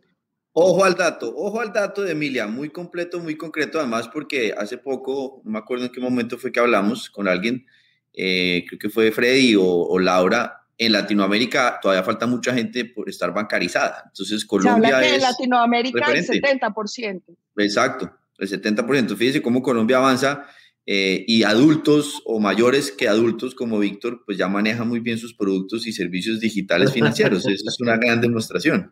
Ojo 0.54 0.84
al 0.84 0.96
dato, 0.96 1.34
ojo 1.36 1.62
al 1.62 1.72
dato 1.72 2.02
de 2.02 2.12
Emilia, 2.12 2.46
muy 2.46 2.70
completo, 2.70 3.20
muy 3.20 3.38
concreto, 3.38 3.80
además 3.80 4.10
porque 4.10 4.54
hace 4.58 4.78
poco, 4.78 5.42
no 5.46 5.52
me 5.52 5.60
acuerdo 5.60 5.86
en 5.86 5.92
qué 5.92 6.02
momento 6.02 6.38
fue 6.38 6.52
que 6.52 6.60
hablamos 6.60 7.10
con 7.10 7.30
alguien, 7.30 7.66
eh, 8.14 8.66
creo 8.68 8.78
que 8.78 8.90
fue 8.90 9.12
Freddy 9.12 9.56
o, 9.58 9.98
Laura, 9.98 10.58
en 10.78 10.92
Latinoamérica 10.92 11.80
todavía 11.82 12.04
falta 12.04 12.28
mucha 12.28 12.54
gente 12.54 12.84
por 12.84 13.08
estar 13.08 13.34
bancarizada. 13.34 14.04
Entonces 14.08 14.44
Colombia 14.46 14.90
Se 14.90 14.96
habla 14.96 15.08
que 15.08 15.16
en 15.16 15.22
Latinoamérica 15.22 16.12
el 16.12 16.28
70%. 16.28 17.22
Exacto, 17.58 18.12
el 18.38 18.50
70%. 18.50 19.16
Fíjese 19.16 19.42
cómo 19.42 19.62
Colombia 19.62 19.98
avanza 19.98 20.48
eh, 20.86 21.24
y 21.28 21.44
adultos 21.44 22.22
o 22.26 22.40
mayores 22.40 22.92
que 22.92 23.08
adultos 23.08 23.56
como 23.56 23.80
Víctor, 23.80 24.24
pues 24.26 24.38
ya 24.38 24.50
manejan 24.50 24.90
muy 24.90 25.00
bien 25.00 25.18
sus 25.18 25.34
productos 25.34 25.88
y 25.88 25.94
servicios 25.94 26.42
digitales 26.42 26.92
financieros. 26.92 27.46
Eso 27.48 27.70
es 27.70 27.80
una 27.80 27.96
gran 27.96 28.20
demostración. 28.20 28.92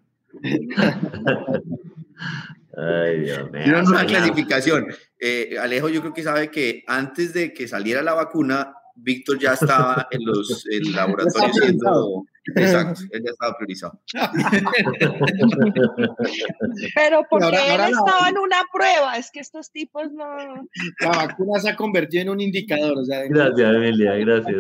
Ay, 2.78 3.20
Dios 3.22 3.52
mío. 3.52 3.80
una 3.88 4.06
clasificación. 4.06 4.88
Eh, 5.20 5.58
Alejo, 5.60 5.90
yo 5.90 6.02
creo 6.02 6.14
que 6.14 6.24
sabe 6.24 6.50
que 6.50 6.84
antes 6.88 7.34
de 7.34 7.54
que 7.54 7.68
saliera 7.68 8.02
la 8.02 8.14
vacuna, 8.14 8.74
Víctor 8.96 9.40
ya 9.40 9.54
estaba 9.54 10.08
en 10.12 10.26
los 10.26 10.66
laboratorios 10.94 11.56
siendo. 11.56 12.26
Exacto, 12.56 13.02
él 13.12 13.24
ya 13.24 13.32
estaba 13.32 13.58
priorizado. 13.58 14.00
Pero 16.96 17.26
porque 17.30 17.48
él 17.48 17.82
estaba 17.82 18.30
en 18.30 18.38
una 18.38 18.64
prueba, 18.72 19.18
es 19.18 19.30
que 19.32 19.40
estos 19.40 19.72
tipos 19.72 20.12
no. 20.12 20.28
La 21.00 21.10
vacuna 21.10 21.60
se 21.60 21.70
ha 21.70 21.76
convertido 21.76 22.22
en 22.24 22.30
un 22.30 22.40
indicador. 22.42 22.98
O 22.98 23.06
sea, 23.06 23.24
gracias, 23.28 23.76
Emilia, 23.76 24.16
gracias. 24.16 24.56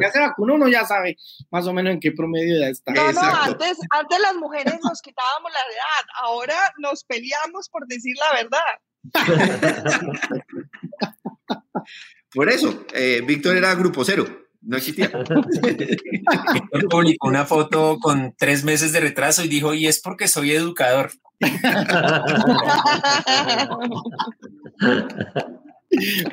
Ya 0.00 0.10
se 0.10 0.20
vacunó, 0.20 0.54
uno 0.54 0.68
ya 0.68 0.84
sabe 0.84 1.16
más 1.50 1.66
o 1.66 1.72
menos 1.72 1.94
en 1.94 2.00
qué 2.00 2.12
promedio 2.12 2.60
ya 2.60 2.68
está. 2.68 2.92
No, 2.92 3.10
no, 3.12 3.20
antes, 3.20 3.78
antes 3.90 4.20
las 4.20 4.36
mujeres 4.36 4.74
nos 4.82 5.00
quitábamos 5.00 5.50
la 5.52 5.58
edad, 5.58 6.04
ahora 6.22 6.56
nos 6.78 7.04
peleamos 7.04 7.68
por 7.68 7.86
decir 7.86 8.16
la 8.18 8.32
verdad. 8.42 8.60
Por 12.34 12.48
eso, 12.48 12.86
eh, 12.94 13.20
Víctor 13.26 13.56
era 13.56 13.74
grupo 13.74 14.04
cero, 14.04 14.24
no 14.62 14.76
existía. 14.76 15.10
publicó 16.90 17.28
una 17.28 17.44
foto 17.44 17.98
con 18.00 18.34
tres 18.38 18.64
meses 18.64 18.92
de 18.92 19.00
retraso 19.00 19.44
y 19.44 19.48
dijo, 19.48 19.74
y 19.74 19.86
es 19.86 20.00
porque 20.00 20.28
soy 20.28 20.52
educador. 20.52 21.10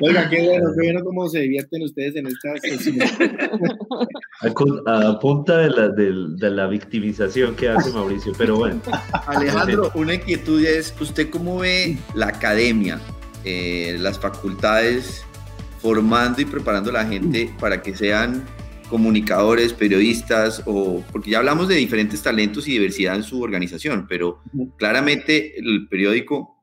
Oiga, 0.00 0.30
qué 0.30 0.46
bueno, 0.46 0.70
qué 0.74 0.84
bueno 0.84 1.04
cómo 1.04 1.28
se 1.28 1.40
divierten 1.40 1.82
ustedes 1.82 2.16
en 2.16 2.28
esta 2.28 2.56
sesión. 2.62 2.96
A, 4.86 5.18
punta 5.18 5.58
de 5.58 5.68
la, 5.68 5.90
de 5.90 6.50
la, 6.50 6.66
victimización 6.66 7.54
que 7.56 7.68
hace 7.68 7.92
Mauricio, 7.92 8.32
pero 8.38 8.56
bueno. 8.56 8.80
Alejandro, 9.26 9.92
una 9.94 10.14
inquietud 10.14 10.64
es, 10.64 10.94
¿usted 10.98 11.28
cómo 11.28 11.58
ve 11.58 11.98
la 12.14 12.28
academia, 12.28 12.98
eh, 13.44 13.98
las 13.98 14.18
facultades 14.18 15.26
formando 15.80 16.40
y 16.40 16.44
preparando 16.44 16.90
a 16.90 16.94
la 16.94 17.06
gente 17.06 17.54
para 17.58 17.82
que 17.82 17.96
sean 17.96 18.44
comunicadores, 18.90 19.72
periodistas, 19.72 20.62
o 20.66 21.02
porque 21.12 21.30
ya 21.30 21.38
hablamos 21.38 21.68
de 21.68 21.76
diferentes 21.76 22.22
talentos 22.22 22.66
y 22.66 22.72
diversidad 22.72 23.14
en 23.14 23.22
su 23.22 23.40
organización, 23.40 24.06
pero 24.08 24.42
claramente 24.76 25.58
el 25.58 25.88
periódico 25.88 26.60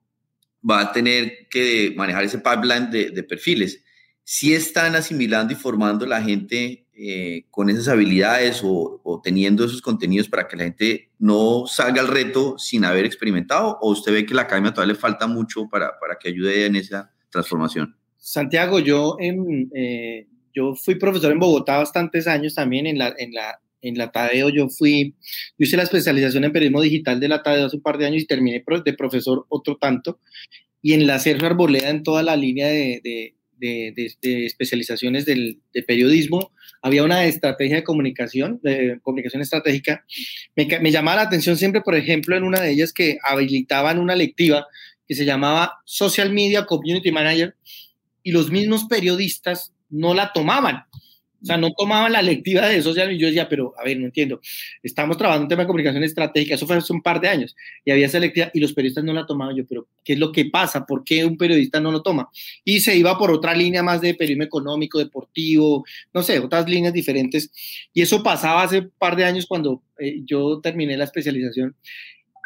va 0.69 0.81
a 0.81 0.91
tener 0.91 1.47
que 1.49 1.93
manejar 1.95 2.25
ese 2.25 2.39
pipeline 2.39 2.91
de, 2.91 3.23
perfiles. 3.23 3.81
Si 4.25 4.53
están 4.53 4.95
asimilando 4.95 5.53
y 5.53 5.55
formando 5.55 6.03
a 6.03 6.09
la 6.09 6.21
gente 6.21 6.85
eh, 6.93 7.45
con 7.49 7.69
esas 7.69 7.87
habilidades 7.87 8.59
o, 8.61 9.21
teniendo 9.23 9.63
esos 9.63 9.81
contenidos 9.81 10.27
para 10.27 10.49
que 10.49 10.57
la 10.57 10.63
gente 10.65 11.11
no 11.19 11.65
salga 11.65 12.01
al 12.01 12.09
reto 12.09 12.57
sin 12.57 12.83
haber 12.83 13.05
experimentado, 13.05 13.77
o 13.81 13.91
usted 13.91 14.11
ve 14.11 14.25
que 14.25 14.33
la 14.33 14.41
academia 14.41 14.73
todavía 14.73 14.95
le 14.95 14.99
falta 14.99 15.27
mucho 15.27 15.69
para, 15.69 15.97
para 15.97 16.17
que 16.19 16.27
ayude 16.27 16.65
en 16.65 16.75
esa 16.75 17.13
transformación? 17.29 17.95
Santiago, 18.27 18.79
yo, 18.79 19.15
eh, 19.21 20.27
yo 20.53 20.75
fui 20.75 20.95
profesor 20.95 21.31
en 21.31 21.39
Bogotá 21.39 21.77
bastantes 21.77 22.27
años 22.27 22.55
también 22.55 22.85
en 22.85 22.97
la, 22.97 23.15
en 23.17 23.31
la, 23.31 23.61
en 23.81 23.97
la 23.97 24.11
Tadeo. 24.11 24.49
Yo 24.49 24.67
fui, 24.67 25.15
yo 25.57 25.63
hice 25.63 25.77
la 25.77 25.83
especialización 25.83 26.43
en 26.43 26.51
periodismo 26.51 26.81
digital 26.81 27.21
de 27.21 27.29
la 27.29 27.41
Tadeo 27.41 27.67
hace 27.67 27.77
un 27.77 27.81
par 27.81 27.97
de 27.97 28.05
años 28.05 28.21
y 28.21 28.25
terminé 28.25 28.61
de 28.83 28.93
profesor 28.93 29.45
otro 29.47 29.77
tanto. 29.77 30.19
Y 30.81 30.91
en 30.91 31.07
la 31.07 31.19
Sergio 31.19 31.47
Arboleda, 31.47 31.89
en 31.89 32.03
toda 32.03 32.21
la 32.21 32.35
línea 32.35 32.67
de, 32.67 32.99
de, 33.57 33.93
de, 34.21 34.45
especializaciones 34.45 35.25
del, 35.25 35.61
de 35.73 35.83
periodismo, 35.83 36.51
había 36.81 37.05
una 37.05 37.23
estrategia 37.23 37.77
de 37.77 37.83
comunicación, 37.85 38.59
de 38.61 38.99
comunicación 39.03 39.41
estratégica. 39.41 40.03
Me, 40.53 40.67
me 40.81 40.91
llamaba 40.91 41.23
la 41.23 41.27
atención 41.29 41.55
siempre, 41.55 41.79
por 41.79 41.95
ejemplo, 41.95 42.35
en 42.35 42.43
una 42.43 42.59
de 42.59 42.71
ellas 42.71 42.91
que 42.91 43.19
habilitaban 43.23 43.99
una 43.99 44.17
lectiva 44.17 44.67
que 45.07 45.15
se 45.15 45.23
llamaba 45.23 45.75
Social 45.85 46.33
Media 46.33 46.65
Community 46.65 47.09
Manager, 47.13 47.55
y 48.27 48.31
los 48.33 48.51
mismos 48.51 48.83
periodistas 48.89 49.73
no 49.89 50.13
la 50.13 50.33
tomaban. 50.33 50.83
O 51.41 51.45
sea, 51.45 51.55
no 51.55 51.71
tomaban 51.71 52.11
la 52.11 52.21
lectiva 52.21 52.67
de 52.67 52.81
social 52.81 53.09
y 53.09 53.17
yo 53.17 53.27
decía, 53.27 53.47
pero 53.47 53.73
a 53.79 53.85
ver, 53.85 53.97
no 53.97 54.03
entiendo. 54.03 54.41
Estamos 54.83 55.17
trabajando 55.17 55.45
en 55.45 55.47
tema 55.47 55.63
de 55.63 55.67
comunicación 55.67 56.03
estratégica, 56.03 56.55
eso 56.55 56.67
fue 56.67 56.75
hace 56.75 56.91
un 56.91 57.01
par 57.01 57.21
de 57.21 57.29
años, 57.29 57.55
y 57.85 57.91
había 57.91 58.07
esa 58.07 58.19
lectiva 58.19 58.51
y 58.53 58.59
los 58.59 58.73
periodistas 58.73 59.05
no 59.05 59.13
la 59.13 59.25
tomaban. 59.25 59.55
Yo, 59.55 59.65
pero 59.65 59.87
¿qué 60.03 60.13
es 60.13 60.19
lo 60.19 60.33
que 60.33 60.43
pasa? 60.43 60.85
¿Por 60.85 61.05
qué 61.05 61.23
un 61.23 61.37
periodista 61.37 61.79
no 61.79 61.89
lo 61.89 62.01
toma? 62.01 62.27
Y 62.65 62.81
se 62.81 62.97
iba 62.97 63.17
por 63.17 63.31
otra 63.31 63.55
línea 63.55 63.81
más 63.81 64.01
de 64.01 64.13
periodismo 64.13 64.43
económico, 64.43 64.99
deportivo, 64.99 65.85
no 66.13 66.21
sé, 66.21 66.39
otras 66.39 66.67
líneas 66.67 66.91
diferentes. 66.91 67.49
Y 67.93 68.01
eso 68.01 68.21
pasaba 68.21 68.63
hace 68.63 68.79
un 68.79 68.91
par 68.97 69.15
de 69.15 69.23
años 69.23 69.45
cuando 69.45 69.83
eh, 69.99 70.19
yo 70.25 70.59
terminé 70.59 70.97
la 70.97 71.05
especialización. 71.05 71.77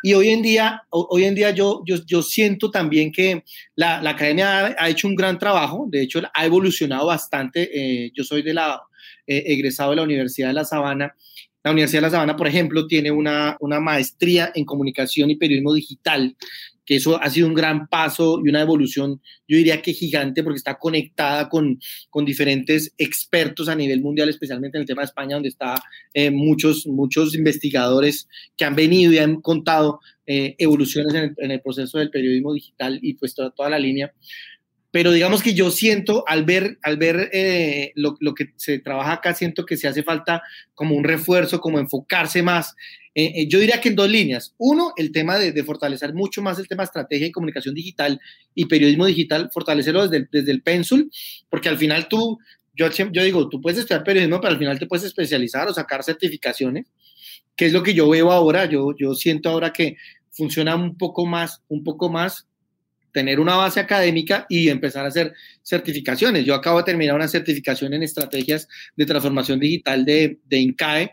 Y 0.04 0.14
hoy 0.14 0.30
en 0.30 0.42
día, 0.42 0.84
hoy 0.90 1.26
en 1.26 1.36
día 1.36 1.52
yo, 1.52 1.84
yo, 1.86 1.98
yo 2.06 2.24
siento 2.24 2.72
también 2.72 3.12
que 3.12 3.44
la, 3.76 4.02
la 4.02 4.12
academia 4.12 4.76
ha, 4.78 4.90
hecho 4.90 5.08
un 5.08 5.16
gran 5.16 5.38
trabajo, 5.38 5.88
de 5.90 6.02
hecho 6.02 6.22
ha 6.34 6.46
evolucionado 6.46 7.08
bastante. 7.08 7.70
Eh, 7.74 8.12
yo 8.14 8.24
soy 8.24 8.42
de 8.42 8.54
la, 8.54 8.82
eh, 9.28 9.44
egresado 9.48 9.92
de 9.92 9.98
la 9.98 10.04
Universidad 10.04 10.50
de 10.50 10.54
La 10.54 10.66
Sabana. 10.66 11.16
La 11.64 11.72
Universidad 11.72 12.02
de 12.02 12.08
La 12.08 12.12
Sabana, 12.12 12.36
por 12.36 12.48
ejemplo, 12.48 12.88
tiene 12.88 13.12
una, 13.12 13.56
una 13.60 13.80
maestría 13.80 14.52
en 14.56 14.66
comunicación 14.66 15.30
y 15.30 15.36
periodismo 15.36 15.74
digital 15.74 16.36
que 16.92 16.98
eso 16.98 17.18
ha 17.24 17.30
sido 17.30 17.48
un 17.48 17.54
gran 17.54 17.88
paso 17.88 18.42
y 18.44 18.50
una 18.50 18.60
evolución, 18.60 19.22
yo 19.48 19.56
diría 19.56 19.82
que 19.82 19.94
gigante, 19.94 20.44
porque 20.44 20.58
está 20.58 20.78
conectada 20.78 21.48
con, 21.48 21.80
con 22.10 22.26
diferentes 22.26 22.94
expertos 22.98 23.70
a 23.70 23.76
nivel 23.76 24.02
mundial, 24.02 24.28
especialmente 24.28 24.78
en 24.78 24.82
el 24.82 24.88
tema 24.88 25.02
de 25.02 25.06
España, 25.06 25.36
donde 25.36 25.48
está 25.48 25.76
eh, 26.14 26.32
muchos, 26.32 26.86
muchos 26.88 27.34
investigadores 27.34 28.28
que 28.58 28.66
han 28.66 28.76
venido 28.76 29.14
y 29.14 29.20
han 29.20 29.40
contado 29.40 30.02
eh, 30.28 30.56
evoluciones 30.58 31.14
en 31.38 31.52
el, 31.52 31.62
proceso 31.62 31.98
del 31.98 32.10
periodismo 32.10 32.54
digital 32.54 33.00
y 33.02 33.14
pues 33.14 33.36
toda, 33.36 33.52
toda 33.52 33.70
la 33.70 33.80
línea. 33.80 34.12
Pero 34.92 35.14
digamos 35.14 35.42
que 35.42 35.54
yo 35.54 35.72
siento, 35.72 36.26
al 36.28 36.44
ver, 36.44 36.78
al 36.82 36.98
ver 36.98 37.30
eh, 37.32 37.94
lo, 37.96 38.18
lo, 38.20 38.34
que 38.34 38.52
se 38.58 38.80
trabaja 38.80 39.14
acá, 39.14 39.34
siento 39.34 39.66
que 39.66 39.78
se 39.78 39.88
hace 39.88 40.04
falta 40.04 40.44
como 40.74 40.94
un 40.94 41.06
refuerzo, 41.06 41.62
como 41.62 41.80
enfocarse 41.80 42.44
más. 42.44 42.76
Eh, 43.14 43.48
yo 43.48 43.60
diría 43.60 43.82
que 43.82 43.90
en 43.90 43.96
dos 43.96 44.10
líneas. 44.10 44.54
Uno, 44.58 44.94
el 44.96 45.12
tema 45.12 45.38
de, 45.38 45.52
de, 45.52 45.64
fortalecer 45.64 46.14
mucho 46.14 46.42
más 46.42 46.60
el 46.60 46.68
tema 46.68 46.84
de 46.84 46.86
estrategia 46.86 47.28
y 47.28 47.32
comunicación 47.32 47.76
digital 47.76 48.20
y 48.56 48.66
periodismo 48.66 49.06
digital, 49.06 49.50
fortalecerlo 49.54 50.04
desde 50.04 50.18
el, 50.18 50.30
desde 50.32 50.52
el 50.52 50.62
pénsul, 50.62 51.12
porque 51.50 51.68
al 51.68 51.78
final 51.78 52.08
tú, 52.08 52.40
yo, 52.74 52.90
yo 52.90 53.24
digo, 53.24 53.50
tú 53.50 53.60
puedes 53.60 53.80
estudiar 53.80 54.04
periodismo, 54.04 54.40
pero 54.40 54.54
al 54.54 54.60
final 54.60 54.80
te 54.80 54.88
puedes 54.88 55.06
especializar 55.06 55.68
o 55.68 55.74
sacar 55.74 56.04
certificaciones, 56.04 56.88
que 57.56 57.66
es 57.66 57.74
lo 57.74 57.84
que 57.84 57.94
yo 57.94 58.10
veo 58.10 58.32
ahora. 58.32 58.66
Yo, 58.66 58.96
yo 58.98 59.14
siento 59.14 59.50
ahora 59.50 59.74
que 59.74 59.98
funciona 60.32 60.76
un 60.76 60.98
poco 60.98 61.26
más, 61.26 61.62
un 61.68 61.84
poco 61.84 62.10
más 62.10 62.48
tener 63.12 63.42
una 63.42 63.58
base 63.58 63.82
académica 63.82 64.46
y 64.48 64.70
empezar 64.70 65.04
a 65.04 65.10
hacer 65.10 65.34
certificaciones. 65.62 66.46
Yo 66.46 66.56
acabo 66.56 66.78
de 66.78 66.86
terminar 66.86 67.16
una 67.16 67.28
certificación 67.28 67.94
en 67.94 68.04
estrategias 68.04 68.70
de 68.96 69.06
transformación 69.06 69.60
digital 69.60 70.06
de, 70.06 70.40
de 70.46 70.58
INCAE 70.60 71.12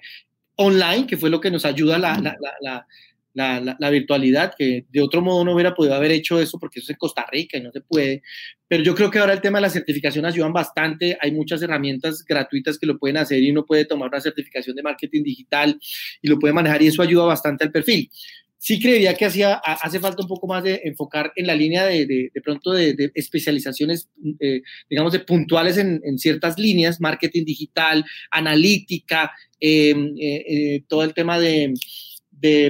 online, 0.58 1.06
que 1.06 1.16
fue 1.16 1.30
lo 1.30 1.40
que 1.40 1.50
nos 1.50 1.64
ayuda 1.64 1.98
la, 1.98 2.20
la, 2.20 2.86
la, 3.34 3.76
la, 3.78 3.90
virtualidad, 3.90 4.52
que 4.58 4.86
de 4.90 5.00
otro 5.00 5.22
modo 5.22 5.44
no 5.44 5.54
hubiera 5.54 5.74
podido 5.74 5.94
haber 5.94 6.10
hecho 6.10 6.40
eso 6.40 6.58
porque 6.58 6.80
eso 6.80 6.86
es 6.86 6.90
en 6.90 6.96
Costa 6.96 7.24
Rica 7.30 7.56
y 7.56 7.62
no 7.62 7.70
se 7.70 7.80
puede. 7.80 8.22
Pero 8.66 8.82
yo 8.82 8.94
creo 8.94 9.10
que 9.10 9.20
ahora 9.20 9.32
el 9.32 9.40
tema 9.40 9.58
de 9.58 9.62
la 9.62 9.70
certificación 9.70 10.24
ayudan 10.24 10.52
bastante. 10.52 11.16
Hay 11.20 11.30
muchas 11.30 11.62
herramientas 11.62 12.24
gratuitas 12.24 12.76
que 12.76 12.86
lo 12.86 12.98
pueden 12.98 13.18
hacer 13.18 13.40
y 13.40 13.50
uno 13.50 13.64
puede 13.64 13.84
tomar 13.84 14.08
una 14.08 14.20
certificación 14.20 14.74
de 14.74 14.82
marketing 14.82 15.22
digital 15.22 15.78
y 16.20 16.28
lo 16.28 16.38
puede 16.38 16.52
manejar 16.52 16.82
y 16.82 16.88
eso 16.88 17.02
ayuda 17.02 17.24
bastante 17.24 17.64
al 17.64 17.70
perfil 17.70 18.10
sí 18.58 18.80
creería 18.80 19.14
que 19.14 19.24
hacía, 19.24 19.54
hace 19.54 20.00
falta 20.00 20.22
un 20.22 20.28
poco 20.28 20.46
más 20.48 20.64
de 20.64 20.80
enfocar 20.84 21.32
en 21.36 21.46
la 21.46 21.54
línea 21.54 21.86
de, 21.86 22.06
de, 22.06 22.40
pronto 22.42 22.72
de, 22.72 23.10
especializaciones, 23.14 24.08
eh, 24.40 24.62
digamos, 24.90 25.12
de 25.12 25.20
puntuales 25.20 25.78
en, 25.78 26.00
en, 26.04 26.18
ciertas 26.18 26.58
líneas, 26.58 27.00
marketing 27.00 27.44
digital, 27.44 28.04
analítica, 28.30 29.30
em, 29.60 30.14
eh, 30.18 30.44
eh, 30.48 30.84
todo 30.88 31.04
el 31.04 31.14
tema 31.14 31.38
de, 31.38 31.72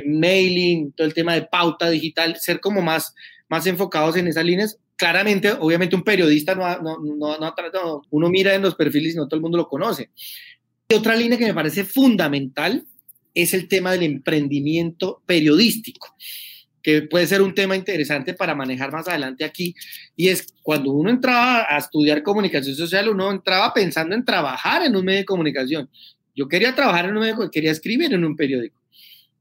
mailing, 0.07 0.93
todo 0.93 1.07
el 1.07 1.15
tema 1.15 1.35
de 1.35 1.43
pauta 1.43 1.89
digital, 1.89 2.37
ser 2.37 2.61
como 2.61 2.83
más, 2.83 3.15
más 3.49 3.67
enfocados 3.67 4.17
en 4.17 4.29
esas 4.29 4.45
líneas. 4.45 4.79
Claramente, 4.97 5.53
obviamente 5.53 5.97
un 5.97 6.03
periodista 6.03 6.55
no, 6.55 6.67
no, 6.81 6.99
no, 6.99 7.39
no, 7.39 8.03
uno 8.11 8.29
mira 8.29 8.55
en 8.55 8.63
los 8.63 8.75
perfiles 8.75 9.15
y 9.15 9.17
no 9.17 9.27
todo 9.27 9.37
el 9.37 9.43
mundo 9.43 9.57
lo 9.57 9.69
conoce. 9.69 10.11
Y 10.89 10.95
otra 10.95 11.15
línea 11.15 11.39
que 11.39 11.47
me 11.47 11.55
parece 11.55 11.85
fundamental 11.85 12.85
es 13.35 13.55
el 13.55 13.69
tema 13.69 13.93
del 13.93 14.03
emprendimiento 14.03 15.23
periodístico, 15.27 16.15
que 16.83 17.03
puede 17.03 17.27
ser 17.27 17.43
un 17.43 17.55
tema 17.55 17.77
interesante 17.77 18.35
para 18.35 18.55
manejar 18.55 18.93
más 18.93 19.09
adelante 19.09 19.45
aquí. 19.45 19.75
Y 20.17 20.29
es 20.29 20.55
cuando 20.63 20.93
uno 20.93 21.11
entraba 21.11 21.67
a 21.69 21.79
estudiar 21.79 22.23
comunicación 22.23 22.75
social, 22.75 23.09
uno 23.09 23.31
entraba 23.31 23.73
pensando 23.75 24.15
en 24.15 24.25
trabajar 24.25 24.83
en 24.83 24.97
un 24.97 25.05
medio 25.05 25.21
de 25.21 25.25
comunicación. 25.25 25.89
Yo 26.35 26.49
quería 26.49 26.75
trabajar 26.75 27.07
en 27.07 27.17
un 27.17 27.21
medio, 27.21 27.51
quería 27.51 27.73
escribir 27.73 28.15
en 28.15 28.25
un 28.25 28.37
periódico, 28.37 28.81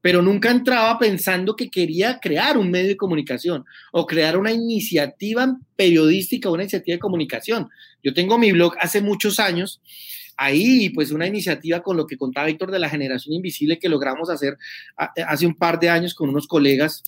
pero 0.01 0.21
nunca 0.21 0.49
entraba 0.49 0.97
pensando 0.97 1.55
que 1.55 1.69
quería 1.69 2.19
crear 2.19 2.57
un 2.57 2.71
medio 2.71 2.87
de 2.87 2.97
comunicación 2.97 3.65
o 3.91 4.05
crear 4.05 4.37
una 4.37 4.51
iniciativa 4.51 5.57
periodística, 5.75 6.49
una 6.49 6.63
iniciativa 6.63 6.95
de 6.95 6.99
comunicación. 6.99 7.69
Yo 8.03 8.13
tengo 8.13 8.37
mi 8.37 8.51
blog 8.51 8.73
hace 8.79 9.01
muchos 9.01 9.39
años 9.39 9.79
ahí, 10.37 10.89
pues 10.89 11.11
una 11.11 11.27
iniciativa 11.27 11.81
con 11.81 11.97
lo 11.97 12.05
que 12.05 12.17
contaba 12.17 12.47
Víctor 12.47 12.71
de 12.71 12.79
la 12.79 12.89
generación 12.89 13.33
invisible 13.35 13.79
que 13.79 13.89
logramos 13.89 14.29
hacer 14.29 14.57
hace 14.95 15.45
un 15.45 15.55
par 15.55 15.79
de 15.79 15.89
años 15.89 16.13
con 16.13 16.29
unos 16.29 16.47
colegas, 16.47 17.03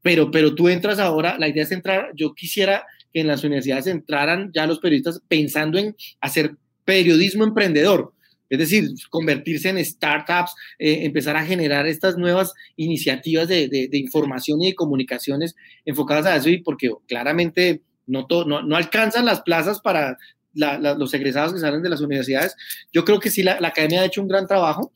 pero, 0.00 0.30
pero 0.30 0.54
tú 0.54 0.68
entras 0.68 0.98
ahora, 0.98 1.36
la 1.38 1.48
idea 1.48 1.64
es 1.64 1.72
entrar, 1.72 2.12
yo 2.14 2.34
quisiera 2.34 2.84
que 3.12 3.20
en 3.20 3.26
las 3.26 3.42
universidades 3.44 3.86
entraran 3.86 4.50
ya 4.54 4.66
los 4.66 4.78
periodistas 4.78 5.20
pensando 5.28 5.78
en 5.78 5.96
hacer 6.20 6.56
periodismo 6.84 7.44
emprendedor, 7.44 8.12
es 8.50 8.58
decir, 8.58 8.90
convertirse 9.10 9.70
en 9.70 9.84
startups, 9.84 10.54
eh, 10.78 11.00
empezar 11.04 11.36
a 11.36 11.44
generar 11.44 11.86
estas 11.86 12.16
nuevas 12.16 12.52
iniciativas 12.76 13.48
de, 13.48 13.68
de, 13.68 13.98
información 13.98 14.62
y 14.62 14.66
de 14.66 14.74
comunicaciones 14.74 15.56
enfocadas 15.84 16.26
a 16.26 16.36
eso, 16.36 16.50
y 16.50 16.58
porque 16.58 16.90
claramente 17.08 17.80
no, 18.06 18.26
no, 18.28 18.62
no 18.62 18.76
alcanzan 18.76 19.24
las 19.24 19.40
plazas 19.40 19.80
para 19.80 20.18
los 20.54 21.14
egresados 21.14 21.52
que 21.52 21.60
salen 21.60 21.82
de 21.82 21.88
las 21.88 22.00
universidades. 22.00 22.56
Yo 22.92 23.04
creo 23.04 23.20
que 23.20 23.30
sí, 23.30 23.42
la, 23.42 23.58
academia 23.60 24.02
ha 24.02 24.06
hecho 24.06 24.22
un 24.22 24.28
gran 24.28 24.46
trabajo. 24.46 24.92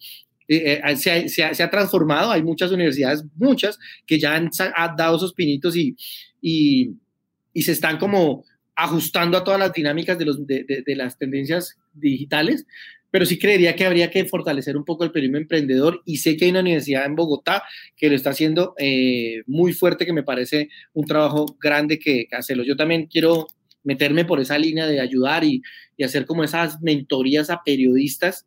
Eh, 0.49 0.81
eh, 0.83 0.97
se, 0.97 1.63
ha, 1.63 1.71
transformado, 1.71 2.31
hay 2.31 2.43
muchas 2.43 2.71
universidades, 2.73 3.23
muchas, 3.37 3.79
que 4.07 4.19
ya 4.19 4.35
han, 4.35 4.51
dado 4.97 5.17
esos 5.17 5.35
pinitos 5.35 5.77
y, 5.77 5.97
se 7.55 7.73
están 7.73 7.99
como 7.99 8.45
ajustando 8.75 9.37
a 9.37 9.45
todas 9.45 9.59
las 9.61 9.73
dinámicas 9.73 10.17
de, 10.17 10.95
las 10.97 11.19
tendencias 11.19 11.77
digitales, 11.93 12.67
pero 13.11 13.27
sí 13.27 13.39
creería 13.39 13.75
que 13.75 13.85
habría 13.85 14.11
que 14.11 14.25
fortalecer 14.27 14.77
un 14.77 14.85
poco 14.85 15.03
el 15.03 15.11
periodismo 15.11 15.39
emprendedor 15.39 16.03
y 16.05 16.19
sé 16.19 16.37
que 16.37 16.45
hay 16.45 16.51
una 16.51 16.61
universidad 16.61 17.05
en 17.05 17.17
Bogotá 17.17 17.63
que 17.97 18.09
lo 18.09 18.15
está 18.15 18.31
haciendo 18.31 18.75
eh, 18.79 19.43
muy 19.47 19.73
fuerte, 19.73 20.07
que 20.07 20.13
me 20.13 20.23
parece 20.23 20.69
un 20.93 21.07
trabajo 21.07 21.47
grande 21.61 21.99
que, 21.99 22.27
que 22.27 22.37
hacerlo. 22.37 22.65
Yo 22.65 22.77
también 22.77 23.07
quiero 23.07 23.49
meterme 23.89 24.27
por 24.27 24.39
esa 24.39 24.59
línea 24.59 24.87
de 24.87 25.01
ayudar 25.01 25.45
y, 25.45 25.63
y, 25.97 26.05
hacer 26.05 26.27
como 26.27 26.45
esas 26.45 26.79
mentorías 26.83 27.49
a 27.49 27.63
periodistas 27.65 28.47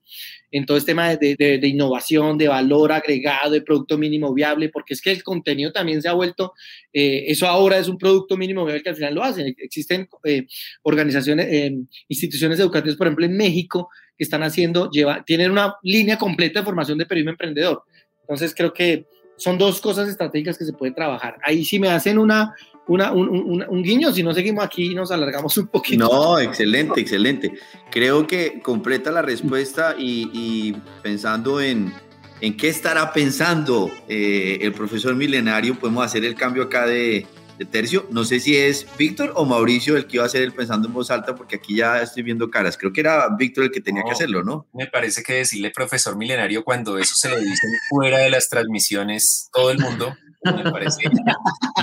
en 0.52 0.68
todo 0.68 0.78
este 0.78 0.92
tema 0.92 1.16
de, 1.16 1.36
de, 1.36 1.68
innovación, 1.68 2.38
de 2.38 2.48
valor 2.48 2.92
agregado, 2.92 3.50
de 3.50 3.64
producto 3.64 3.98
mínimo 3.98 4.36
viable, 4.36 4.70
porque 4.70 4.94
es 4.94 5.02
que 5.02 5.12
el 5.12 5.24
contenido 5.24 5.72
también 5.72 6.00
se 6.00 6.10
ha 6.10 6.14
vuelto, 6.14 6.54
eh, 6.94 7.24
eso 7.28 7.48
ahora 7.48 7.80
es 7.80 7.88
un 7.88 7.98
producto 7.98 8.38
mínimo 8.38 8.64
viable 8.66 8.84
que 8.84 8.90
al 8.90 8.96
final 8.96 9.16
lo 9.16 9.24
hacen. 9.24 9.56
Existen 9.58 10.08
eh, 10.26 10.46
organizaciones, 10.84 11.48
eh, 11.50 11.76
instituciones 12.08 12.60
educativas, 12.60 12.96
por 12.96 13.08
ejemplo, 13.08 13.26
en 13.26 13.36
México, 13.36 13.90
que 14.16 14.24
están 14.24 14.44
haciendo, 14.44 14.92
lleva, 14.92 15.24
tienen 15.26 15.50
una 15.50 15.76
línea 15.82 16.20
completa 16.20 16.60
de 16.60 16.66
formación 16.66 17.00
de 17.00 17.08
periodismo 17.08 17.32
emprendedor. 17.32 17.82
Entonces 18.22 18.54
creo 18.56 18.72
que 18.72 19.08
son 19.38 19.58
dos 19.58 19.82
cosas 19.82 20.08
estratégicas 20.08 20.56
que 20.56 20.66
se 20.66 20.74
pueden 20.74 20.94
trabajar. 20.94 21.38
Ahí 21.44 21.66
sí 21.66 21.80
me 21.80 21.90
hacen 21.90 22.20
una, 22.20 22.54
una, 22.92 23.14
un, 23.14 23.66
un, 23.68 23.84
guiño, 23.84 24.12
si 24.12 24.22
no 24.22 24.34
seguimos 24.34 24.66
aquí 24.66 24.94
nos 24.94 25.12
alargamos 25.12 25.58
un 25.58 25.68
poquito. 25.68 26.04
No, 26.04 26.40
excelente, 26.40 27.00
excelente. 27.00 27.54
Creo 27.90 28.28
que 28.28 28.60
completa 28.62 29.12
la 29.12 29.22
respuesta 29.22 29.96
y, 29.98 30.76
pensando 31.02 31.62
en, 31.62 31.94
en, 32.42 32.58
qué 32.58 32.68
estará 32.68 33.14
pensando 33.14 33.90
eh, 34.10 34.60
el 34.62 34.74
profesor 34.74 35.16
milenario, 35.16 35.80
podemos 35.80 36.06
hacer 36.06 36.26
el 36.26 36.36
cambio 36.36 36.64
acá 36.64 36.86
de, 36.86 37.26
tercio. 37.72 38.08
No 38.10 38.26
sé 38.26 38.40
si 38.40 38.58
es 38.58 38.88
Víctor 38.98 39.34
o 39.36 39.46
Mauricio 39.46 39.96
el 39.96 40.08
que 40.08 40.18
iba 40.18 40.24
a 40.24 40.26
hacer 40.26 40.42
el 40.42 40.52
pensando 40.52 40.88
en 40.88 40.94
voz 40.96 41.12
alta, 41.12 41.36
porque 41.36 41.58
aquí 41.58 41.76
ya 41.76 42.02
estoy 42.02 42.24
viendo 42.24 42.50
caras. 42.50 42.76
Creo 42.76 42.92
que 42.92 43.02
era 43.02 43.30
Víctor 43.38 43.66
el 43.66 43.72
que 43.72 43.82
tenía 43.82 44.04
que 44.04 44.12
hacerlo, 44.12 44.44
¿no? 44.44 44.68
Me 44.74 44.88
parece 44.88 45.22
que 45.22 45.34
decirle 45.34 45.70
profesor 45.70 46.18
milenario 46.18 46.64
cuando 46.64 46.98
eso 46.98 47.14
se 47.16 47.30
lo 47.30 47.38
dicen 47.38 47.70
fuera 47.90 48.18
de 48.18 48.32
las 48.32 48.50
transmisiones 48.50 49.50
todo 49.54 49.70
el 49.70 49.78
mundo 49.78 50.14
me 50.44 50.72
parece 50.72 51.04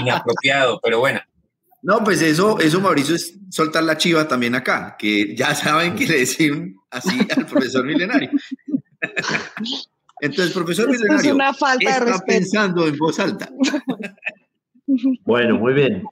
inapropiado, 0.01 0.81
pero 0.83 1.01
bueno. 1.01 1.21
No, 1.83 2.03
pues 2.03 2.23
eso, 2.23 2.59
eso 2.59 2.81
Mauricio 2.81 3.15
es 3.15 3.39
soltar 3.51 3.85
la 3.85 3.97
chiva 3.97 4.27
también 4.27 4.55
acá, 4.55 4.97
que 4.99 5.35
ya 5.37 5.55
saben 5.55 5.95
que 5.95 6.07
le 6.07 6.19
decían 6.21 6.75
así 6.91 7.19
al 7.37 7.47
profesor 7.47 7.85
milenario. 7.85 8.31
Entonces, 10.21 10.53
profesor 10.53 10.91
milenario, 10.91 11.31
es 11.31 11.35
una 11.35 11.55
falta 11.55 11.91
está 11.91 12.19
pensando 12.27 12.87
en 12.87 12.97
voz 12.99 13.21
alta. 13.21 13.49
Bueno, 15.25 15.59
muy 15.59 15.75
bien. 15.75 16.03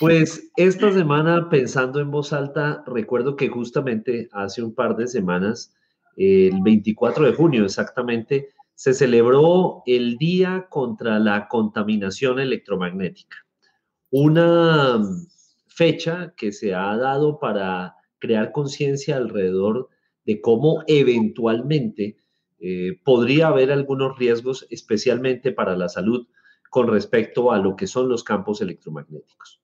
Pues 0.00 0.50
esta 0.56 0.92
semana, 0.92 1.48
pensando 1.50 2.00
en 2.00 2.10
voz 2.10 2.32
alta, 2.32 2.82
recuerdo 2.86 3.36
que 3.36 3.48
justamente 3.48 4.28
hace 4.32 4.62
un 4.62 4.74
par 4.74 4.96
de 4.96 5.06
semanas, 5.06 5.72
el 6.16 6.62
24 6.62 7.26
de 7.26 7.32
junio 7.34 7.64
exactamente, 7.64 8.48
se 8.74 8.94
celebró 8.94 9.82
el 9.86 10.16
Día 10.16 10.66
contra 10.68 11.18
la 11.18 11.48
Contaminación 11.48 12.40
Electromagnética, 12.40 13.36
una 14.10 15.00
fecha 15.68 16.34
que 16.36 16.52
se 16.52 16.74
ha 16.74 16.96
dado 16.96 17.38
para 17.38 17.94
crear 18.18 18.52
conciencia 18.52 19.16
alrededor 19.16 19.88
de 20.24 20.40
cómo 20.40 20.82
eventualmente 20.86 22.16
eh, 22.60 22.98
podría 23.04 23.48
haber 23.48 23.70
algunos 23.70 24.18
riesgos, 24.18 24.66
especialmente 24.70 25.52
para 25.52 25.76
la 25.76 25.88
salud, 25.88 26.26
con 26.70 26.88
respecto 26.88 27.52
a 27.52 27.58
lo 27.58 27.76
que 27.76 27.86
son 27.86 28.08
los 28.08 28.24
campos 28.24 28.60
electromagnéticos. 28.60 29.60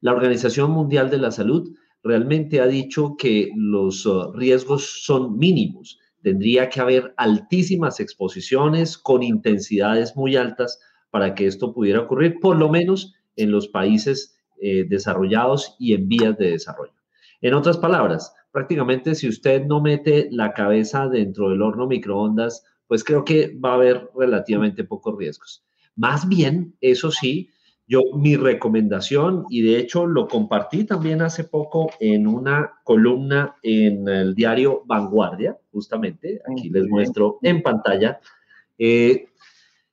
La 0.00 0.12
Organización 0.12 0.70
Mundial 0.70 1.10
de 1.10 1.18
la 1.18 1.30
Salud 1.30 1.74
realmente 2.02 2.60
ha 2.60 2.66
dicho 2.66 3.16
que 3.16 3.50
los 3.56 4.04
uh, 4.04 4.30
riesgos 4.32 5.02
son 5.04 5.38
mínimos 5.38 5.98
tendría 6.24 6.70
que 6.70 6.80
haber 6.80 7.12
altísimas 7.18 8.00
exposiciones 8.00 8.96
con 8.96 9.22
intensidades 9.22 10.16
muy 10.16 10.36
altas 10.36 10.80
para 11.10 11.34
que 11.34 11.46
esto 11.46 11.74
pudiera 11.74 12.00
ocurrir, 12.00 12.40
por 12.40 12.56
lo 12.56 12.70
menos 12.70 13.14
en 13.36 13.50
los 13.50 13.68
países 13.68 14.34
eh, 14.58 14.86
desarrollados 14.88 15.76
y 15.78 15.92
en 15.92 16.08
vías 16.08 16.38
de 16.38 16.52
desarrollo. 16.52 16.94
En 17.42 17.52
otras 17.52 17.76
palabras, 17.76 18.34
prácticamente 18.52 19.14
si 19.14 19.28
usted 19.28 19.66
no 19.66 19.82
mete 19.82 20.28
la 20.30 20.54
cabeza 20.54 21.08
dentro 21.08 21.50
del 21.50 21.60
horno 21.60 21.86
microondas, 21.86 22.64
pues 22.86 23.04
creo 23.04 23.22
que 23.22 23.54
va 23.62 23.72
a 23.72 23.74
haber 23.74 24.08
relativamente 24.16 24.82
pocos 24.82 25.18
riesgos. 25.18 25.62
Más 25.94 26.26
bien, 26.26 26.74
eso 26.80 27.10
sí, 27.10 27.50
yo, 27.86 28.00
mi 28.14 28.36
recomendación, 28.36 29.44
y 29.50 29.62
de 29.62 29.78
hecho 29.78 30.06
lo 30.06 30.26
compartí 30.26 30.84
también 30.84 31.20
hace 31.20 31.44
poco 31.44 31.90
en 32.00 32.26
una 32.26 32.80
columna 32.82 33.56
en 33.62 34.08
el 34.08 34.34
diario 34.34 34.82
Vanguardia, 34.86 35.58
justamente, 35.70 36.40
aquí 36.50 36.70
les 36.70 36.86
muestro 36.88 37.38
en 37.42 37.62
pantalla, 37.62 38.20
eh, 38.78 39.26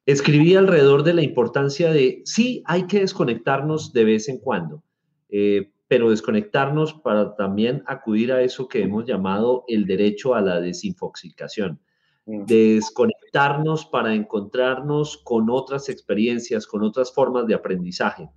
escribí 0.06 0.56
alrededor 0.56 1.04
de 1.04 1.14
la 1.14 1.22
importancia 1.22 1.92
de, 1.92 2.22
sí, 2.24 2.64
hay 2.66 2.88
que 2.88 3.02
desconectarnos 3.02 3.92
de 3.92 4.04
vez 4.06 4.30
en 4.30 4.38
cuando, 4.38 4.84
eh, 5.30 5.70
pero 5.88 6.12
desconectarnos 6.12 6.94
para 6.94 7.36
también 7.36 7.84
acudir 7.86 8.32
a 8.32 8.42
eso 8.42 8.70
que 8.70 8.82
hemos 8.82 9.06
llamado 9.06 9.66
el 9.68 9.86
derecho 9.86 10.34
a 10.34 10.42
la 10.42 10.62
desinfoxicación. 10.62 11.80
Desconectarnos 12.26 13.86
para 13.86 14.14
encontrarnos 14.14 15.18
con 15.24 15.50
otras 15.50 15.90
experiencias, 15.90 16.68
con 16.68 16.84
otras 16.84 17.14
formas 17.14 17.48
de 17.48 17.56
aprendizaje. 17.56 18.30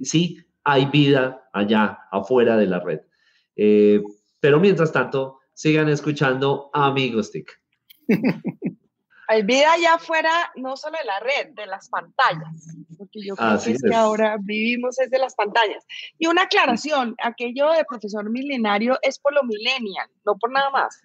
Sí, 0.00 0.38
hay 0.64 0.86
vida 0.86 1.48
allá, 1.52 2.00
afuera 2.10 2.56
de 2.56 2.66
la 2.66 2.80
red. 2.80 3.00
Eh, 3.56 4.02
pero 4.40 4.60
mientras 4.60 4.92
tanto, 4.92 5.40
sigan 5.54 5.88
escuchando 5.88 6.70
Amigos 6.72 7.30
TIC. 7.30 7.50
hay 9.32 9.42
vida 9.42 9.72
allá 9.72 9.94
afuera, 9.94 10.52
no 10.56 10.76
solo 10.76 10.98
de 10.98 11.06
la 11.06 11.18
red, 11.20 11.54
de 11.54 11.66
las 11.66 11.88
pantallas, 11.88 12.76
porque 12.98 13.20
yo 13.26 13.34
creo 13.34 13.58
que, 13.58 13.72
es 13.72 13.82
que 13.82 13.94
ahora 13.94 14.36
vivimos 14.38 15.00
es 15.00 15.08
de 15.10 15.18
las 15.18 15.34
pantallas. 15.34 15.86
Y 16.18 16.26
una 16.26 16.42
aclaración, 16.42 17.14
aquello 17.22 17.70
de 17.70 17.82
profesor 17.88 18.28
milenario 18.28 18.98
es 19.00 19.18
por 19.18 19.32
lo 19.32 19.42
millennial, 19.44 20.06
no 20.26 20.36
por 20.36 20.52
nada 20.52 20.68
más. 20.70 21.00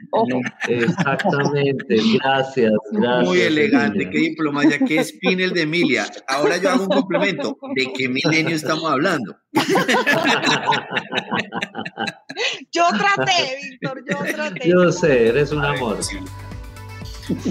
Exactamente, 0.68 1.96
gracias, 2.22 2.74
gracias. 2.92 3.26
Muy 3.26 3.40
elegante, 3.40 4.10
qué 4.10 4.18
diplomacia, 4.18 4.78
qué 4.86 5.02
spinel 5.06 5.54
de 5.54 5.62
Emilia. 5.62 6.06
Ahora 6.28 6.58
yo 6.58 6.70
hago 6.70 6.84
un 6.84 6.90
complemento, 6.90 7.58
¿de 7.76 7.94
qué 7.94 8.10
milenio 8.10 8.58
estamos 8.58 8.92
hablando? 8.92 9.38
yo 12.72 12.84
traté, 12.90 13.58
Víctor, 13.64 14.04
yo 14.06 14.18
traté. 14.36 14.70
Yo 14.70 14.92
sé, 14.92 15.30
eres 15.30 15.54
un 15.54 15.64
amor. 15.64 15.98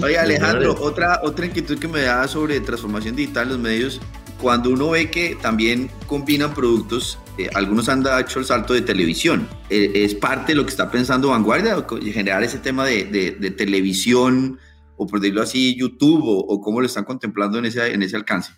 Oye, 0.01 0.17
Alejandro, 0.17 0.75
otra, 0.79 1.19
otra 1.23 1.45
inquietud 1.45 1.77
que 1.77 1.87
me 1.87 2.01
da 2.01 2.27
sobre 2.27 2.59
transformación 2.59 3.15
digital 3.15 3.43
en 3.43 3.49
los 3.49 3.59
medios, 3.59 4.01
cuando 4.41 4.69
uno 4.69 4.91
ve 4.91 5.09
que 5.09 5.35
también 5.41 5.89
combinan 6.05 6.53
productos, 6.53 7.19
eh, 7.37 7.49
algunos 7.53 7.89
han 7.89 8.03
hecho 8.19 8.39
el 8.39 8.45
salto 8.45 8.73
de 8.73 8.81
televisión. 8.81 9.47
Eh, 9.69 9.91
¿Es 9.95 10.15
parte 10.15 10.53
de 10.53 10.55
lo 10.55 10.63
que 10.63 10.69
está 10.69 10.89
pensando 10.91 11.29
Vanguardia, 11.29 11.85
generar 12.11 12.43
ese 12.43 12.59
tema 12.59 12.85
de, 12.85 13.05
de, 13.05 13.51
televisión, 13.51 14.59
o 14.95 15.07
por 15.07 15.19
decirlo 15.19 15.41
así, 15.41 15.75
YouTube, 15.75 16.23
o, 16.25 16.61
cómo 16.61 16.81
lo 16.81 16.87
están 16.87 17.03
contemplando 17.03 17.59
en 17.59 17.65
ese, 17.65 17.93
en 17.93 18.01
ese 18.03 18.15
alcance? 18.15 18.53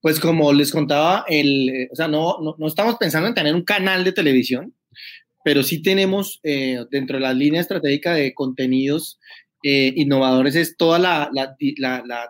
Pues 0.00 0.20
como 0.20 0.52
les 0.52 0.72
contaba, 0.72 1.24
el, 1.28 1.68
eh, 1.68 1.88
o 1.92 1.96
sea, 1.96 2.08
no, 2.08 2.38
no, 2.40 2.54
no, 2.58 2.66
estamos 2.66 2.96
pensando 2.96 3.28
en 3.28 3.34
tener 3.34 3.54
un 3.54 3.64
canal 3.64 4.04
de 4.04 4.12
televisión, 4.12 4.74
pero 5.44 5.62
sí 5.62 5.80
tenemos 5.80 6.40
dentro 6.42 7.18
de 7.18 7.20
la 7.20 7.32
línea 7.32 7.60
estratégica 7.60 8.14
de 8.14 8.34
contenidos 8.34 9.20
eh, 9.68 9.92
innovadores 9.96 10.54
es 10.54 10.76
toda 10.76 10.96
la, 11.00 11.28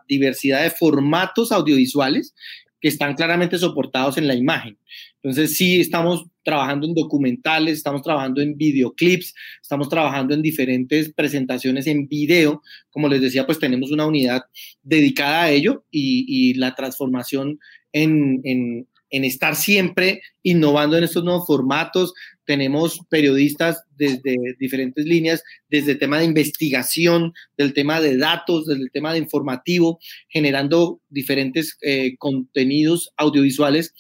diversidad 0.09 0.63
de 0.63 0.71
formatos 0.71 1.53
audiovisuales 1.53 2.35
que 2.81 2.89
están 2.89 3.15
claramente 3.15 3.59
soportados 3.59 4.17
en 4.17 4.27
la 4.27 4.35
imagen. 4.35 4.79
Entonces, 5.23 5.55
sí, 5.55 5.79
estamos 5.79 6.25
trabajando 6.43 6.87
en 6.87 6.95
documentales, 6.95 7.77
estamos 7.77 8.01
trabajando 8.01 8.41
en 8.41 8.57
videoclips, 8.57 9.35
estamos 9.61 9.91
trabajando 9.91 10.33
en 10.33 10.41
diferentes 10.41 11.13
presentaciones 11.13 11.87
en 11.87 12.09
video. 12.09 12.63
Como 12.89 13.07
les 13.07 13.21
decía, 13.21 13.45
pues 13.45 13.59
tenemos 13.59 13.91
una 13.91 14.07
unidad 14.07 14.45
dedicada 14.83 15.43
a 15.43 15.51
ello 15.51 15.85
y, 15.91 16.55
la 16.55 16.75
transformación 16.75 17.59
en, 17.93 18.41
en 18.45 18.89
estar 19.25 19.57
siempre 19.57 20.21
innovando 20.43 20.97
en 20.97 21.05
estos 21.05 21.25
nuevos 21.25 21.47
formatos, 21.47 22.13
tenemos 22.45 23.01
periodistas 23.09 23.83
desde 23.97 24.37
diferentes 24.59 25.05
líneas, 25.05 25.43
desde 25.69 25.93
el 25.93 25.99
tema 25.99 26.19
de 26.19 26.25
investigación, 26.25 27.33
del 27.57 27.73
tema 27.73 28.01
de 28.01 28.17
datos, 28.17 28.67
del 28.67 28.91
tema 28.93 29.13
de 29.13 29.19
informativo, 29.19 29.99
generando 30.29 31.01
diferentes 31.09 31.77
eh, 31.83 32.17
contenidos 32.19 33.11
audiovisuales 33.17 33.93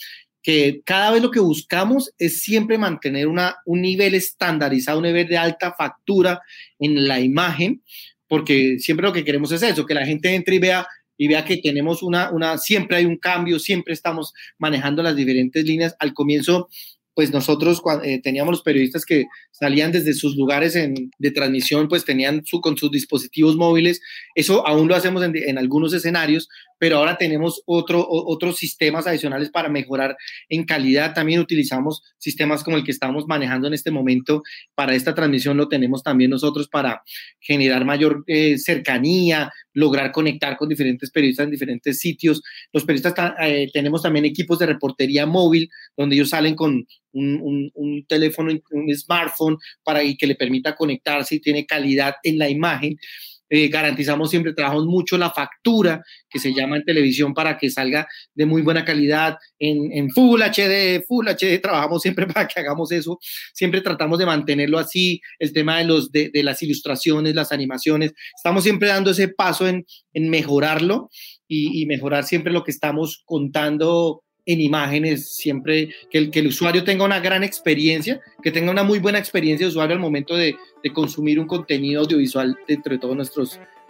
que 0.46 0.80
cada 0.84 1.10
vez 1.10 1.20
lo 1.20 1.32
que 1.32 1.40
buscamos 1.40 2.12
es 2.18 2.40
siempre 2.40 2.78
mantener 2.78 3.26
un 3.26 3.82
nivel 3.82 4.14
estandarizado, 4.14 4.98
un 4.98 5.06
nivel 5.06 5.26
de 5.26 5.36
alta 5.36 5.74
factura 5.76 6.40
en 6.78 7.08
la 7.08 7.18
imagen, 7.18 7.82
porque 8.28 8.78
siempre 8.78 9.04
lo 9.04 9.12
que 9.12 9.24
queremos 9.24 9.50
es 9.50 9.64
eso, 9.64 9.84
que 9.84 9.94
la 9.94 10.06
gente 10.06 10.32
entre 10.32 10.54
y 10.54 10.58
vea 10.60 10.86
y 11.16 11.28
vea 11.28 11.44
que 11.44 11.58
tenemos 11.58 12.02
una, 12.02 12.30
una, 12.30 12.58
siempre 12.58 12.98
hay 12.98 13.06
un 13.06 13.16
cambio, 13.16 13.58
siempre 13.58 13.94
estamos 13.94 14.32
manejando 14.58 15.02
las 15.02 15.16
diferentes 15.16 15.64
líneas. 15.64 15.96
Al 15.98 16.14
comienzo 16.14 16.68
pues 17.16 17.32
nosotros 17.32 17.80
eh, 18.04 18.20
teníamos 18.20 18.52
los 18.52 18.62
periodistas 18.62 19.06
que 19.06 19.24
salían 19.50 19.90
desde 19.90 20.12
sus 20.12 20.36
lugares 20.36 20.74
de 20.74 21.30
transmisión, 21.30 21.88
pues 21.88 22.04
tenían 22.04 22.44
su, 22.44 22.60
con 22.60 22.76
sus 22.76 22.90
dispositivos 22.90 23.56
móviles. 23.56 24.02
Eso 24.34 24.66
aún 24.66 24.86
lo 24.86 24.94
hacemos 24.94 25.22
en, 25.24 25.56
algunos 25.56 25.94
escenarios, 25.94 26.46
pero 26.78 26.98
ahora 26.98 27.16
tenemos 27.16 27.62
otro, 27.64 28.06
otros 28.06 28.58
sistemas 28.58 29.06
adicionales 29.06 29.48
para 29.48 29.70
mejorar 29.70 30.14
en 30.50 30.66
calidad. 30.66 31.14
También 31.14 31.40
utilizamos 31.40 32.02
sistemas 32.18 32.62
como 32.62 32.76
el 32.76 32.84
que 32.84 32.92
estamos 32.92 33.24
manejando 33.26 33.66
en 33.66 33.72
este 33.72 33.90
momento 33.90 34.42
para 34.74 34.94
esta 34.94 35.14
transmisión, 35.14 35.56
lo 35.56 35.68
tenemos 35.68 36.02
también 36.02 36.30
nosotros 36.30 36.68
para 36.68 37.02
generar 37.40 37.86
mayor 37.86 38.24
eh, 38.26 38.58
cercanía, 38.58 39.50
lograr 39.76 40.10
conectar 40.10 40.56
con 40.56 40.70
diferentes 40.70 41.10
periodistas 41.10 41.44
en 41.44 41.50
diferentes 41.50 41.98
sitios. 41.98 42.42
Los 42.72 42.84
periodistas 42.84 43.34
eh, 43.42 43.68
tenemos 43.72 44.02
también 44.02 44.24
equipos 44.24 44.58
de 44.58 44.66
reportería 44.66 45.26
móvil, 45.26 45.68
donde 45.94 46.16
ellos 46.16 46.30
salen 46.30 46.54
con 46.54 46.86
un, 47.12 48.04
teléfono, 48.08 48.52
un 48.70 48.96
smartphone, 48.96 49.58
para 49.84 50.00
que 50.18 50.26
le 50.26 50.34
permita 50.34 50.74
conectarse 50.74 51.36
y 51.36 51.40
tiene 51.40 51.66
calidad 51.66 52.14
en 52.22 52.38
la 52.38 52.48
imagen. 52.48 52.96
Eh, 53.48 53.68
garantizamos 53.68 54.30
siempre, 54.30 54.52
trabajamos 54.52 54.86
mucho 54.86 55.16
la 55.16 55.30
factura 55.30 56.02
que 56.28 56.40
se 56.40 56.52
llama 56.52 56.76
en 56.76 56.84
televisión 56.84 57.32
para 57.32 57.56
que 57.56 57.70
salga 57.70 58.08
de 58.34 58.44
muy 58.44 58.62
buena 58.62 58.84
calidad 58.84 59.36
en, 59.58 59.92
en, 59.92 60.10
Full 60.10 60.42
HD, 60.42 61.04
Full 61.06 61.28
HD, 61.28 61.58
trabajamos 61.62 62.02
siempre 62.02 62.26
para 62.26 62.48
que 62.48 62.58
hagamos 62.60 62.90
eso, 62.90 63.18
siempre 63.54 63.80
tratamos 63.82 64.18
de 64.18 64.26
mantenerlo 64.26 64.78
así, 64.78 65.20
el 65.38 65.52
tema 65.52 65.78
de, 65.78 65.84
los, 65.84 66.10
de, 66.10 66.30
las 66.42 66.60
ilustraciones, 66.62 67.34
las 67.34 67.52
animaciones, 67.52 68.12
estamos 68.34 68.64
siempre 68.64 68.88
dando 68.88 69.12
ese 69.12 69.28
paso 69.28 69.68
en, 69.68 69.86
en 70.12 70.28
mejorarlo 70.28 71.08
y, 71.46 71.82
y, 71.82 71.86
mejorar 71.86 72.24
siempre 72.24 72.52
lo 72.52 72.64
que 72.64 72.72
estamos 72.72 73.22
contando 73.24 74.24
en 74.46 74.60
imágenes, 74.60 75.34
siempre 75.34 75.90
que 76.10 76.18
el, 76.18 76.30
que 76.30 76.38
el 76.38 76.46
usuario 76.46 76.84
tenga 76.84 77.04
una 77.04 77.18
gran 77.18 77.42
experiencia, 77.42 78.20
que 78.42 78.52
tenga 78.52 78.70
una 78.70 78.84
muy 78.84 79.00
buena 79.00 79.18
experiencia 79.18 79.66
de 79.66 79.70
usuario 79.70 79.94
al 79.94 80.00
momento 80.00 80.36
de, 80.36 80.56
de 80.82 80.92
consumir 80.92 81.40
un 81.40 81.48
contenido 81.48 82.02
audiovisual 82.02 82.56
dentro 82.66 82.92
de 82.92 82.98
todas 82.98 83.16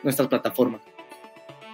nuestras 0.02 0.28
plataformas. 0.28 0.80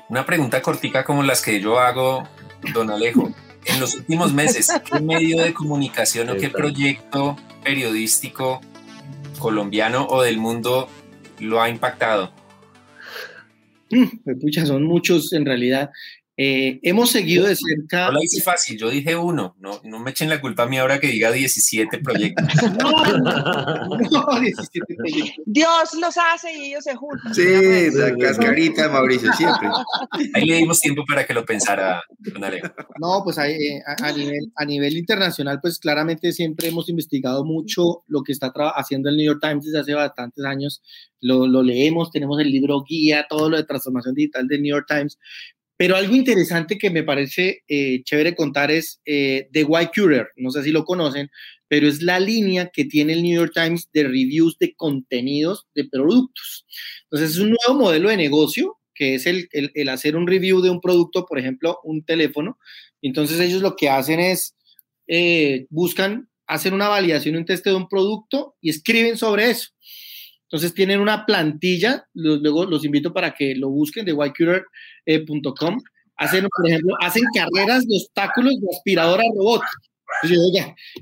Una 0.08 0.26
pregunta 0.26 0.60
cortica 0.60 1.04
como 1.04 1.22
las 1.22 1.40
que 1.40 1.60
yo 1.60 1.78
hago, 1.78 2.28
don 2.74 2.90
Alejo. 2.90 3.32
En 3.64 3.78
los 3.78 3.94
últimos 3.94 4.32
meses, 4.32 4.68
¿qué 4.84 5.00
medio 5.00 5.40
de 5.42 5.54
comunicación 5.54 6.28
o 6.30 6.36
qué 6.36 6.50
proyecto 6.50 7.36
periodístico 7.62 8.60
colombiano 9.38 10.06
o 10.08 10.22
del 10.22 10.38
mundo 10.38 10.88
lo 11.38 11.62
ha 11.62 11.68
impactado? 11.68 12.32
Mm, 13.90 14.40
pucha, 14.40 14.66
son 14.66 14.82
muchos 14.82 15.32
en 15.32 15.46
realidad. 15.46 15.90
Eh, 16.38 16.80
hemos 16.82 17.10
seguido 17.10 17.46
de 17.46 17.54
cerca. 17.54 18.06
No 18.06 18.12
la 18.12 18.24
hice 18.24 18.40
fácil, 18.42 18.78
yo 18.78 18.88
dije 18.88 19.14
uno. 19.14 19.54
No, 19.58 19.80
no 19.84 19.98
me 19.98 20.12
echen 20.12 20.30
la 20.30 20.40
culpa 20.40 20.62
a 20.62 20.66
mí 20.66 20.78
ahora 20.78 20.98
que 20.98 21.08
diga 21.08 21.30
17 21.30 21.98
proyectos. 21.98 22.46
no, 22.78 24.40
17 24.40 24.94
proyectos. 24.96 25.44
Dios 25.44 25.94
los 26.00 26.16
hace 26.16 26.52
y 26.56 26.70
ellos 26.70 26.84
se 26.84 26.96
juntan. 26.96 27.34
Sí, 27.34 27.90
la 27.92 28.16
cascarita 28.16 28.84
de 28.84 28.88
Mauricio, 28.88 29.30
siempre. 29.34 29.68
Ahí 30.32 30.46
le 30.46 30.56
dimos 30.56 30.80
tiempo 30.80 31.04
para 31.06 31.26
que 31.26 31.34
lo 31.34 31.44
pensara, 31.44 32.02
don 32.18 32.42
No, 32.98 33.20
pues 33.24 33.36
eh, 33.38 33.82
a, 33.84 34.12
nivel, 34.12 34.52
a 34.56 34.64
nivel 34.64 34.96
internacional, 34.96 35.60
pues 35.60 35.78
claramente 35.78 36.32
siempre 36.32 36.68
hemos 36.68 36.88
investigado 36.88 37.44
mucho 37.44 38.04
lo 38.06 38.22
que 38.22 38.32
está 38.32 38.50
haciendo 38.74 39.10
el 39.10 39.16
New 39.16 39.26
York 39.26 39.40
Times 39.42 39.66
desde 39.66 39.80
hace 39.80 39.94
bastantes 39.94 40.44
años. 40.46 40.82
Lo, 41.20 41.46
lo 41.46 41.62
leemos, 41.62 42.10
tenemos 42.10 42.40
el 42.40 42.50
libro 42.50 42.82
guía, 42.88 43.26
todo 43.28 43.50
lo 43.50 43.58
de 43.58 43.64
transformación 43.64 44.14
digital 44.14 44.48
del 44.48 44.62
New 44.62 44.74
York 44.74 44.86
Times, 44.88 45.18
pero 45.82 45.96
algo 45.96 46.14
interesante 46.14 46.78
que 46.78 46.90
me 46.90 47.02
parece 47.02 47.64
eh, 47.66 48.04
chévere 48.04 48.36
contar 48.36 48.70
es 48.70 49.00
eh, 49.04 49.48
The 49.50 49.64
White 49.64 49.90
Curer, 49.92 50.28
no 50.36 50.52
sé 50.52 50.62
si 50.62 50.70
lo 50.70 50.84
conocen, 50.84 51.28
pero 51.66 51.88
es 51.88 52.02
la 52.02 52.20
línea 52.20 52.70
que 52.72 52.84
tiene 52.84 53.14
el 53.14 53.22
New 53.24 53.34
York 53.34 53.50
Times 53.52 53.88
de 53.92 54.04
reviews 54.04 54.56
de 54.60 54.76
contenidos 54.76 55.66
de 55.74 55.88
productos. 55.88 56.66
Entonces 57.10 57.30
es 57.30 57.38
un 57.40 57.48
nuevo 57.48 57.82
modelo 57.82 58.10
de 58.10 58.16
negocio 58.16 58.78
que 58.94 59.16
es 59.16 59.26
el, 59.26 59.48
el, 59.50 59.88
hacer 59.88 60.14
un 60.14 60.28
review 60.28 60.60
de 60.60 60.70
un 60.70 60.80
producto, 60.80 61.26
por 61.26 61.40
ejemplo, 61.40 61.80
un 61.82 62.04
teléfono. 62.04 62.58
Entonces 63.02 63.40
ellos 63.40 63.60
lo 63.60 63.74
que 63.74 63.90
hacen 63.90 64.20
es, 64.20 64.54
eh, 65.08 65.66
buscan 65.68 66.28
hacer 66.46 66.74
una 66.74 66.86
validación, 66.86 67.34
un 67.34 67.44
test 67.44 67.64
de 67.64 67.74
un 67.74 67.88
producto 67.88 68.54
y 68.60 68.70
escriben 68.70 69.16
sobre 69.16 69.50
eso. 69.50 69.70
Entonces 70.53 70.74
tienen 70.74 71.00
una 71.00 71.24
plantilla, 71.24 72.07
luego 72.12 72.66
los 72.66 72.84
invito 72.84 73.14
para 73.14 73.32
que 73.32 73.55
lo 73.55 73.70
busquen 73.70 74.05
de 74.05 74.12
whitecurer.com. 74.12 75.80
hacen, 76.16 76.46
por 76.55 76.68
ejemplo, 76.68 76.94
hacen 77.00 77.24
carreras 77.34 77.86
de 77.86 77.96
obstáculos 77.96 78.53
de 78.61 78.66
aspiradora 78.76 79.22
robot. 79.34 79.62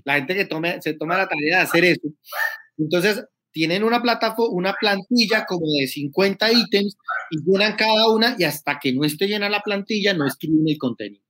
La 0.05 0.15
gente 0.15 0.35
que 0.37 0.49
se 0.81 0.95
toma 0.95 1.19
la 1.19 1.27
tarea 1.27 1.57
de 1.57 1.63
hacer 1.65 1.85
eso. 1.85 2.09
Entonces, 2.79 3.25
tienen 3.51 3.83
una 3.83 4.01
plataforma, 4.01 4.55
una 4.55 4.73
plantilla 4.75 5.45
como 5.47 5.67
de 5.67 5.89
50 5.89 6.53
ítems 6.53 6.97
y 7.33 7.39
llenan 7.45 7.75
cada 7.75 8.09
una 8.09 8.37
y 8.39 8.45
hasta 8.45 8.79
que 8.79 8.93
no 8.93 9.05
esté 9.05 9.27
llena 9.27 9.49
la 9.49 9.63
plantilla 9.63 10.15
no 10.15 10.29
escriben 10.29 10.69
el 10.69 10.79
contenido. 10.79 11.25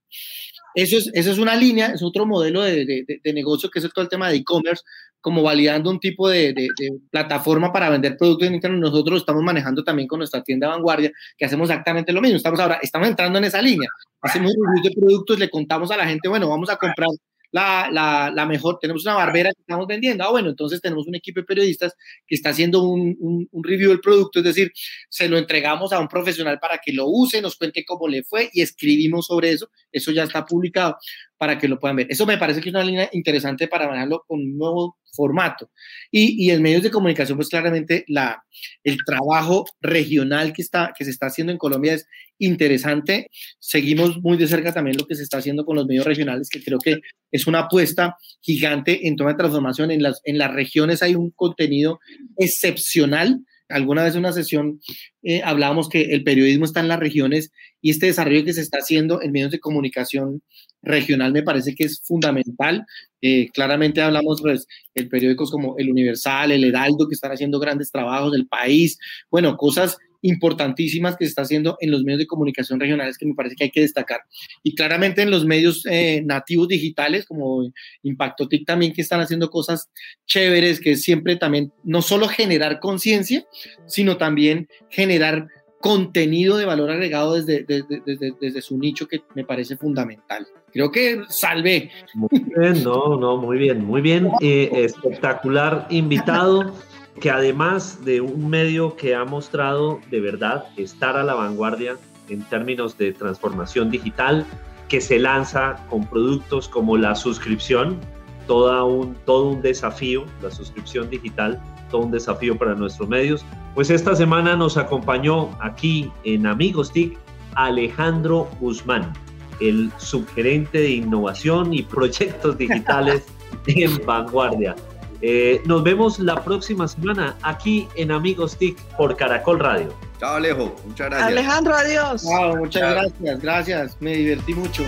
Eso 0.73 0.97
es, 0.97 1.09
eso 1.13 1.31
es 1.31 1.37
una 1.37 1.55
línea, 1.55 1.87
es 1.87 2.01
otro 2.01 2.25
modelo 2.25 2.61
de, 2.61 2.85
de, 2.85 3.33
negocio 3.33 3.69
que 3.69 3.79
es 3.79 3.89
todo 3.93 4.03
el 4.03 4.09
tema 4.09 4.29
de 4.29 4.37
e-commerce, 4.37 4.83
como 5.19 5.43
validando 5.43 5.89
un 5.89 5.99
tipo 5.99 6.29
de, 6.29 6.53
de, 6.53 6.69
plataforma 7.09 7.71
para 7.71 7.89
vender 7.89 8.17
productos 8.17 8.47
en 8.47 8.55
internet. 8.55 8.79
Nosotros 8.79 9.11
lo 9.11 9.17
estamos 9.17 9.43
manejando 9.43 9.83
también 9.83 10.07
con 10.07 10.19
nuestra 10.19 10.43
tienda 10.43 10.67
Vanguardia, 10.67 11.11
que 11.37 11.45
hacemos 11.45 11.69
exactamente 11.69 12.11
lo 12.11 12.21
mismo. 12.21 12.37
Estamos 12.37 12.59
ahora, 12.59 12.79
estamos 12.81 13.07
entrando 13.07 13.37
en 13.37 13.45
esa 13.45 13.61
línea. 13.61 13.89
Hacemos 14.21 14.53
un 14.55 14.81
de 14.81 14.91
productos, 14.91 15.39
le 15.39 15.49
contamos 15.49 15.91
a 15.91 15.97
la 15.97 16.07
gente, 16.07 16.27
bueno, 16.29 16.49
vamos 16.49 16.69
a 16.69 16.77
comprar 16.77 17.09
la, 17.51 17.89
la, 17.91 18.31
la, 18.33 18.45
mejor, 18.45 18.79
tenemos 18.79 19.03
una 19.05 19.15
barbera 19.15 19.51
que 19.53 19.61
estamos 19.61 19.87
vendiendo. 19.87 20.23
Ah, 20.23 20.31
bueno, 20.31 20.49
entonces 20.49 20.81
tenemos 20.81 21.07
un 21.07 21.15
equipo 21.15 21.41
de 21.41 21.45
periodistas 21.45 21.93
que 22.25 22.35
está 22.35 22.49
haciendo 22.49 22.83
un, 22.83 23.15
un, 23.19 23.47
un, 23.51 23.63
review 23.63 23.89
del 23.89 23.99
producto, 23.99 24.39
es 24.39 24.45
decir, 24.45 24.71
se 25.09 25.27
lo 25.27 25.37
entregamos 25.37 25.93
a 25.93 25.99
un 25.99 26.07
profesional 26.07 26.59
para 26.59 26.79
que 26.83 26.93
lo 26.93 27.07
use, 27.07 27.41
nos 27.41 27.55
cuente 27.55 27.83
cómo 27.85 28.07
le 28.07 28.23
fue 28.23 28.49
y 28.53 28.61
escribimos 28.61 29.27
sobre 29.27 29.51
eso. 29.51 29.69
Eso 29.91 30.11
ya 30.11 30.23
está 30.23 30.45
publicado 30.45 30.97
para 31.37 31.57
que 31.57 31.67
lo 31.67 31.79
puedan 31.79 31.97
ver. 31.97 32.07
Eso 32.09 32.25
me 32.25 32.37
parece 32.37 32.61
que 32.61 32.69
es 32.69 32.75
una 32.75 32.83
línea 32.83 33.09
interesante 33.13 33.67
para 33.67 33.87
manejarlo 33.87 34.23
con 34.27 34.39
un 34.39 34.57
nuevo 34.57 34.97
formato. 35.11 35.69
Y, 36.11 36.45
y 36.45 36.51
en 36.51 36.61
medios 36.61 36.83
de 36.83 36.91
comunicación, 36.91 37.37
pues 37.37 37.49
claramente 37.49 38.05
la, 38.07 38.43
el 38.83 38.97
trabajo 39.05 39.65
regional 39.81 40.53
que, 40.53 40.61
está, 40.61 40.93
que 40.97 41.05
se 41.05 41.11
está 41.11 41.27
haciendo 41.27 41.51
en 41.51 41.57
Colombia 41.57 41.93
es 41.93 42.07
interesante. 42.39 43.29
Seguimos 43.59 44.21
muy 44.21 44.37
de 44.37 44.47
cerca 44.47 44.73
también 44.73 44.97
lo 44.97 45.05
que 45.05 45.15
se 45.15 45.23
está 45.23 45.37
haciendo 45.37 45.65
con 45.65 45.75
los 45.75 45.85
medios 45.85 46.05
regionales, 46.05 46.49
que 46.49 46.63
creo 46.63 46.79
que 46.79 46.99
es 47.31 47.47
una 47.47 47.59
apuesta 47.59 48.15
gigante 48.41 49.07
en 49.07 49.15
toda 49.15 49.37
transformación. 49.37 49.91
En 49.91 50.03
las, 50.03 50.21
en 50.23 50.37
las 50.37 50.51
regiones 50.51 51.03
hay 51.03 51.15
un 51.15 51.31
contenido 51.31 51.99
excepcional 52.37 53.41
alguna 53.71 54.03
vez 54.03 54.13
en 54.13 54.19
una 54.19 54.33
sesión 54.33 54.79
eh, 55.23 55.41
hablábamos 55.43 55.89
que 55.89 56.01
el 56.01 56.23
periodismo 56.23 56.65
está 56.65 56.79
en 56.79 56.87
las 56.87 56.99
regiones 56.99 57.51
y 57.81 57.89
este 57.89 58.07
desarrollo 58.07 58.43
que 58.43 58.53
se 58.53 58.61
está 58.61 58.79
haciendo 58.79 59.21
en 59.21 59.31
medios 59.31 59.51
de 59.51 59.59
comunicación 59.59 60.41
regional 60.81 61.31
me 61.31 61.43
parece 61.43 61.75
que 61.75 61.85
es 61.85 62.01
fundamental. 62.03 62.85
Eh, 63.21 63.49
claramente 63.53 64.01
hablamos, 64.01 64.41
pues, 64.41 64.67
periódicos 65.09 65.51
como 65.51 65.77
El 65.77 65.91
Universal, 65.91 66.51
El 66.51 66.63
Heraldo, 66.63 67.07
que 67.07 67.15
están 67.15 67.31
haciendo 67.31 67.59
grandes 67.59 67.91
trabajos 67.91 68.31
del 68.31 68.47
país, 68.47 68.97
bueno, 69.29 69.57
cosas 69.57 69.97
importantísimas 70.21 71.15
que 71.15 71.25
se 71.25 71.29
está 71.29 71.41
haciendo 71.43 71.77
en 71.79 71.91
los 71.91 72.03
medios 72.03 72.19
de 72.19 72.27
comunicación 72.27 72.79
regionales 72.79 73.17
que 73.17 73.25
me 73.25 73.33
parece 73.33 73.55
que 73.55 73.65
hay 73.65 73.71
que 73.71 73.81
destacar. 73.81 74.21
Y 74.63 74.75
claramente 74.75 75.21
en 75.21 75.31
los 75.31 75.45
medios 75.45 75.85
eh, 75.89 76.21
nativos 76.25 76.67
digitales 76.67 77.25
como 77.25 77.71
Impacto 78.03 78.47
TIC 78.47 78.65
también 78.65 78.93
que 78.93 79.01
están 79.01 79.21
haciendo 79.21 79.49
cosas 79.49 79.89
chéveres, 80.25 80.79
que 80.79 80.95
siempre 80.95 81.35
también 81.35 81.71
no 81.83 82.01
solo 82.01 82.27
generar 82.27 82.79
conciencia, 82.79 83.45
sino 83.87 84.17
también 84.17 84.67
generar 84.89 85.47
contenido 85.81 86.57
de 86.57 86.65
valor 86.65 86.91
agregado 86.91 87.33
desde, 87.33 87.63
desde, 87.63 88.33
desde, 88.39 88.61
su 88.61 88.77
nicho 88.77 89.07
que 89.07 89.21
me 89.33 89.43
parece 89.43 89.75
fundamental. 89.75 90.47
Creo 90.71 90.91
que 90.91 91.23
salve. 91.27 91.89
Muy 92.13 92.29
bien, 92.31 92.83
no, 92.83 93.17
no, 93.17 93.37
muy 93.37 93.57
bien, 93.57 93.83
muy 93.83 94.01
bien. 94.01 94.29
Eh, 94.41 94.85
espectacular 94.85 95.87
invitado 95.89 96.73
que 97.19 97.29
además 97.29 98.03
de 98.05 98.21
un 98.21 98.49
medio 98.49 98.95
que 98.95 99.15
ha 99.15 99.25
mostrado 99.25 99.99
de 100.09 100.21
verdad 100.21 100.65
estar 100.77 101.17
a 101.17 101.23
la 101.23 101.33
vanguardia 101.33 101.97
en 102.29 102.41
términos 102.43 102.97
de 102.97 103.11
transformación 103.11 103.91
digital, 103.91 104.45
que 104.87 105.01
se 105.01 105.19
lanza 105.19 105.85
con 105.89 106.05
productos 106.05 106.67
como 106.67 106.97
la 106.97 107.15
suscripción, 107.15 107.99
toda 108.47 108.83
un, 108.83 109.15
todo 109.25 109.49
un 109.49 109.61
desafío, 109.61 110.25
la 110.41 110.51
suscripción 110.51 111.09
digital, 111.09 111.61
todo 111.89 112.01
un 112.01 112.11
desafío 112.11 112.57
para 112.57 112.75
nuestros 112.75 113.07
medios. 113.07 113.45
Pues 113.75 113.89
esta 113.89 114.15
semana 114.15 114.55
nos 114.55 114.77
acompañó 114.77 115.49
aquí 115.61 116.11
en 116.23 116.45
Amigos 116.45 116.91
TIC 116.91 117.17
Alejandro 117.55 118.49
Guzmán, 118.59 119.13
el 119.59 119.91
subgerente 119.97 120.79
de 120.79 120.89
innovación 120.89 121.73
y 121.73 121.83
proyectos 121.83 122.57
digitales 122.57 123.25
en 123.67 124.03
Vanguardia. 124.05 124.75
Eh, 125.21 125.61
nos 125.65 125.83
vemos 125.83 126.17
la 126.19 126.43
próxima 126.43 126.87
semana 126.87 127.37
aquí 127.43 127.87
en 127.95 128.11
Amigos 128.11 128.57
TIC 128.57 128.77
por 128.97 129.15
Caracol 129.15 129.59
Radio. 129.59 129.93
Chao 130.19 130.35
Alejo, 130.35 130.75
muchas 130.85 131.09
gracias. 131.09 131.31
Alejandro, 131.31 131.75
adiós. 131.75 132.23
Chao, 132.23 132.55
muchas 132.57 132.91
gracias, 132.91 133.41
gracias, 133.41 133.97
me 133.99 134.15
divertí 134.15 134.53
mucho. 134.53 134.83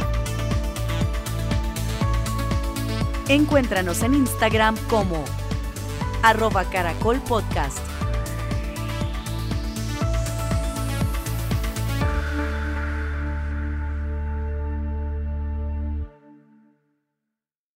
Encuéntranos 3.30 4.04
en 4.04 4.16
Instagram 4.16 4.76
como 4.90 5.24
arroba 6.24 6.64
caracol 6.66 7.20
podcast. 7.22 7.93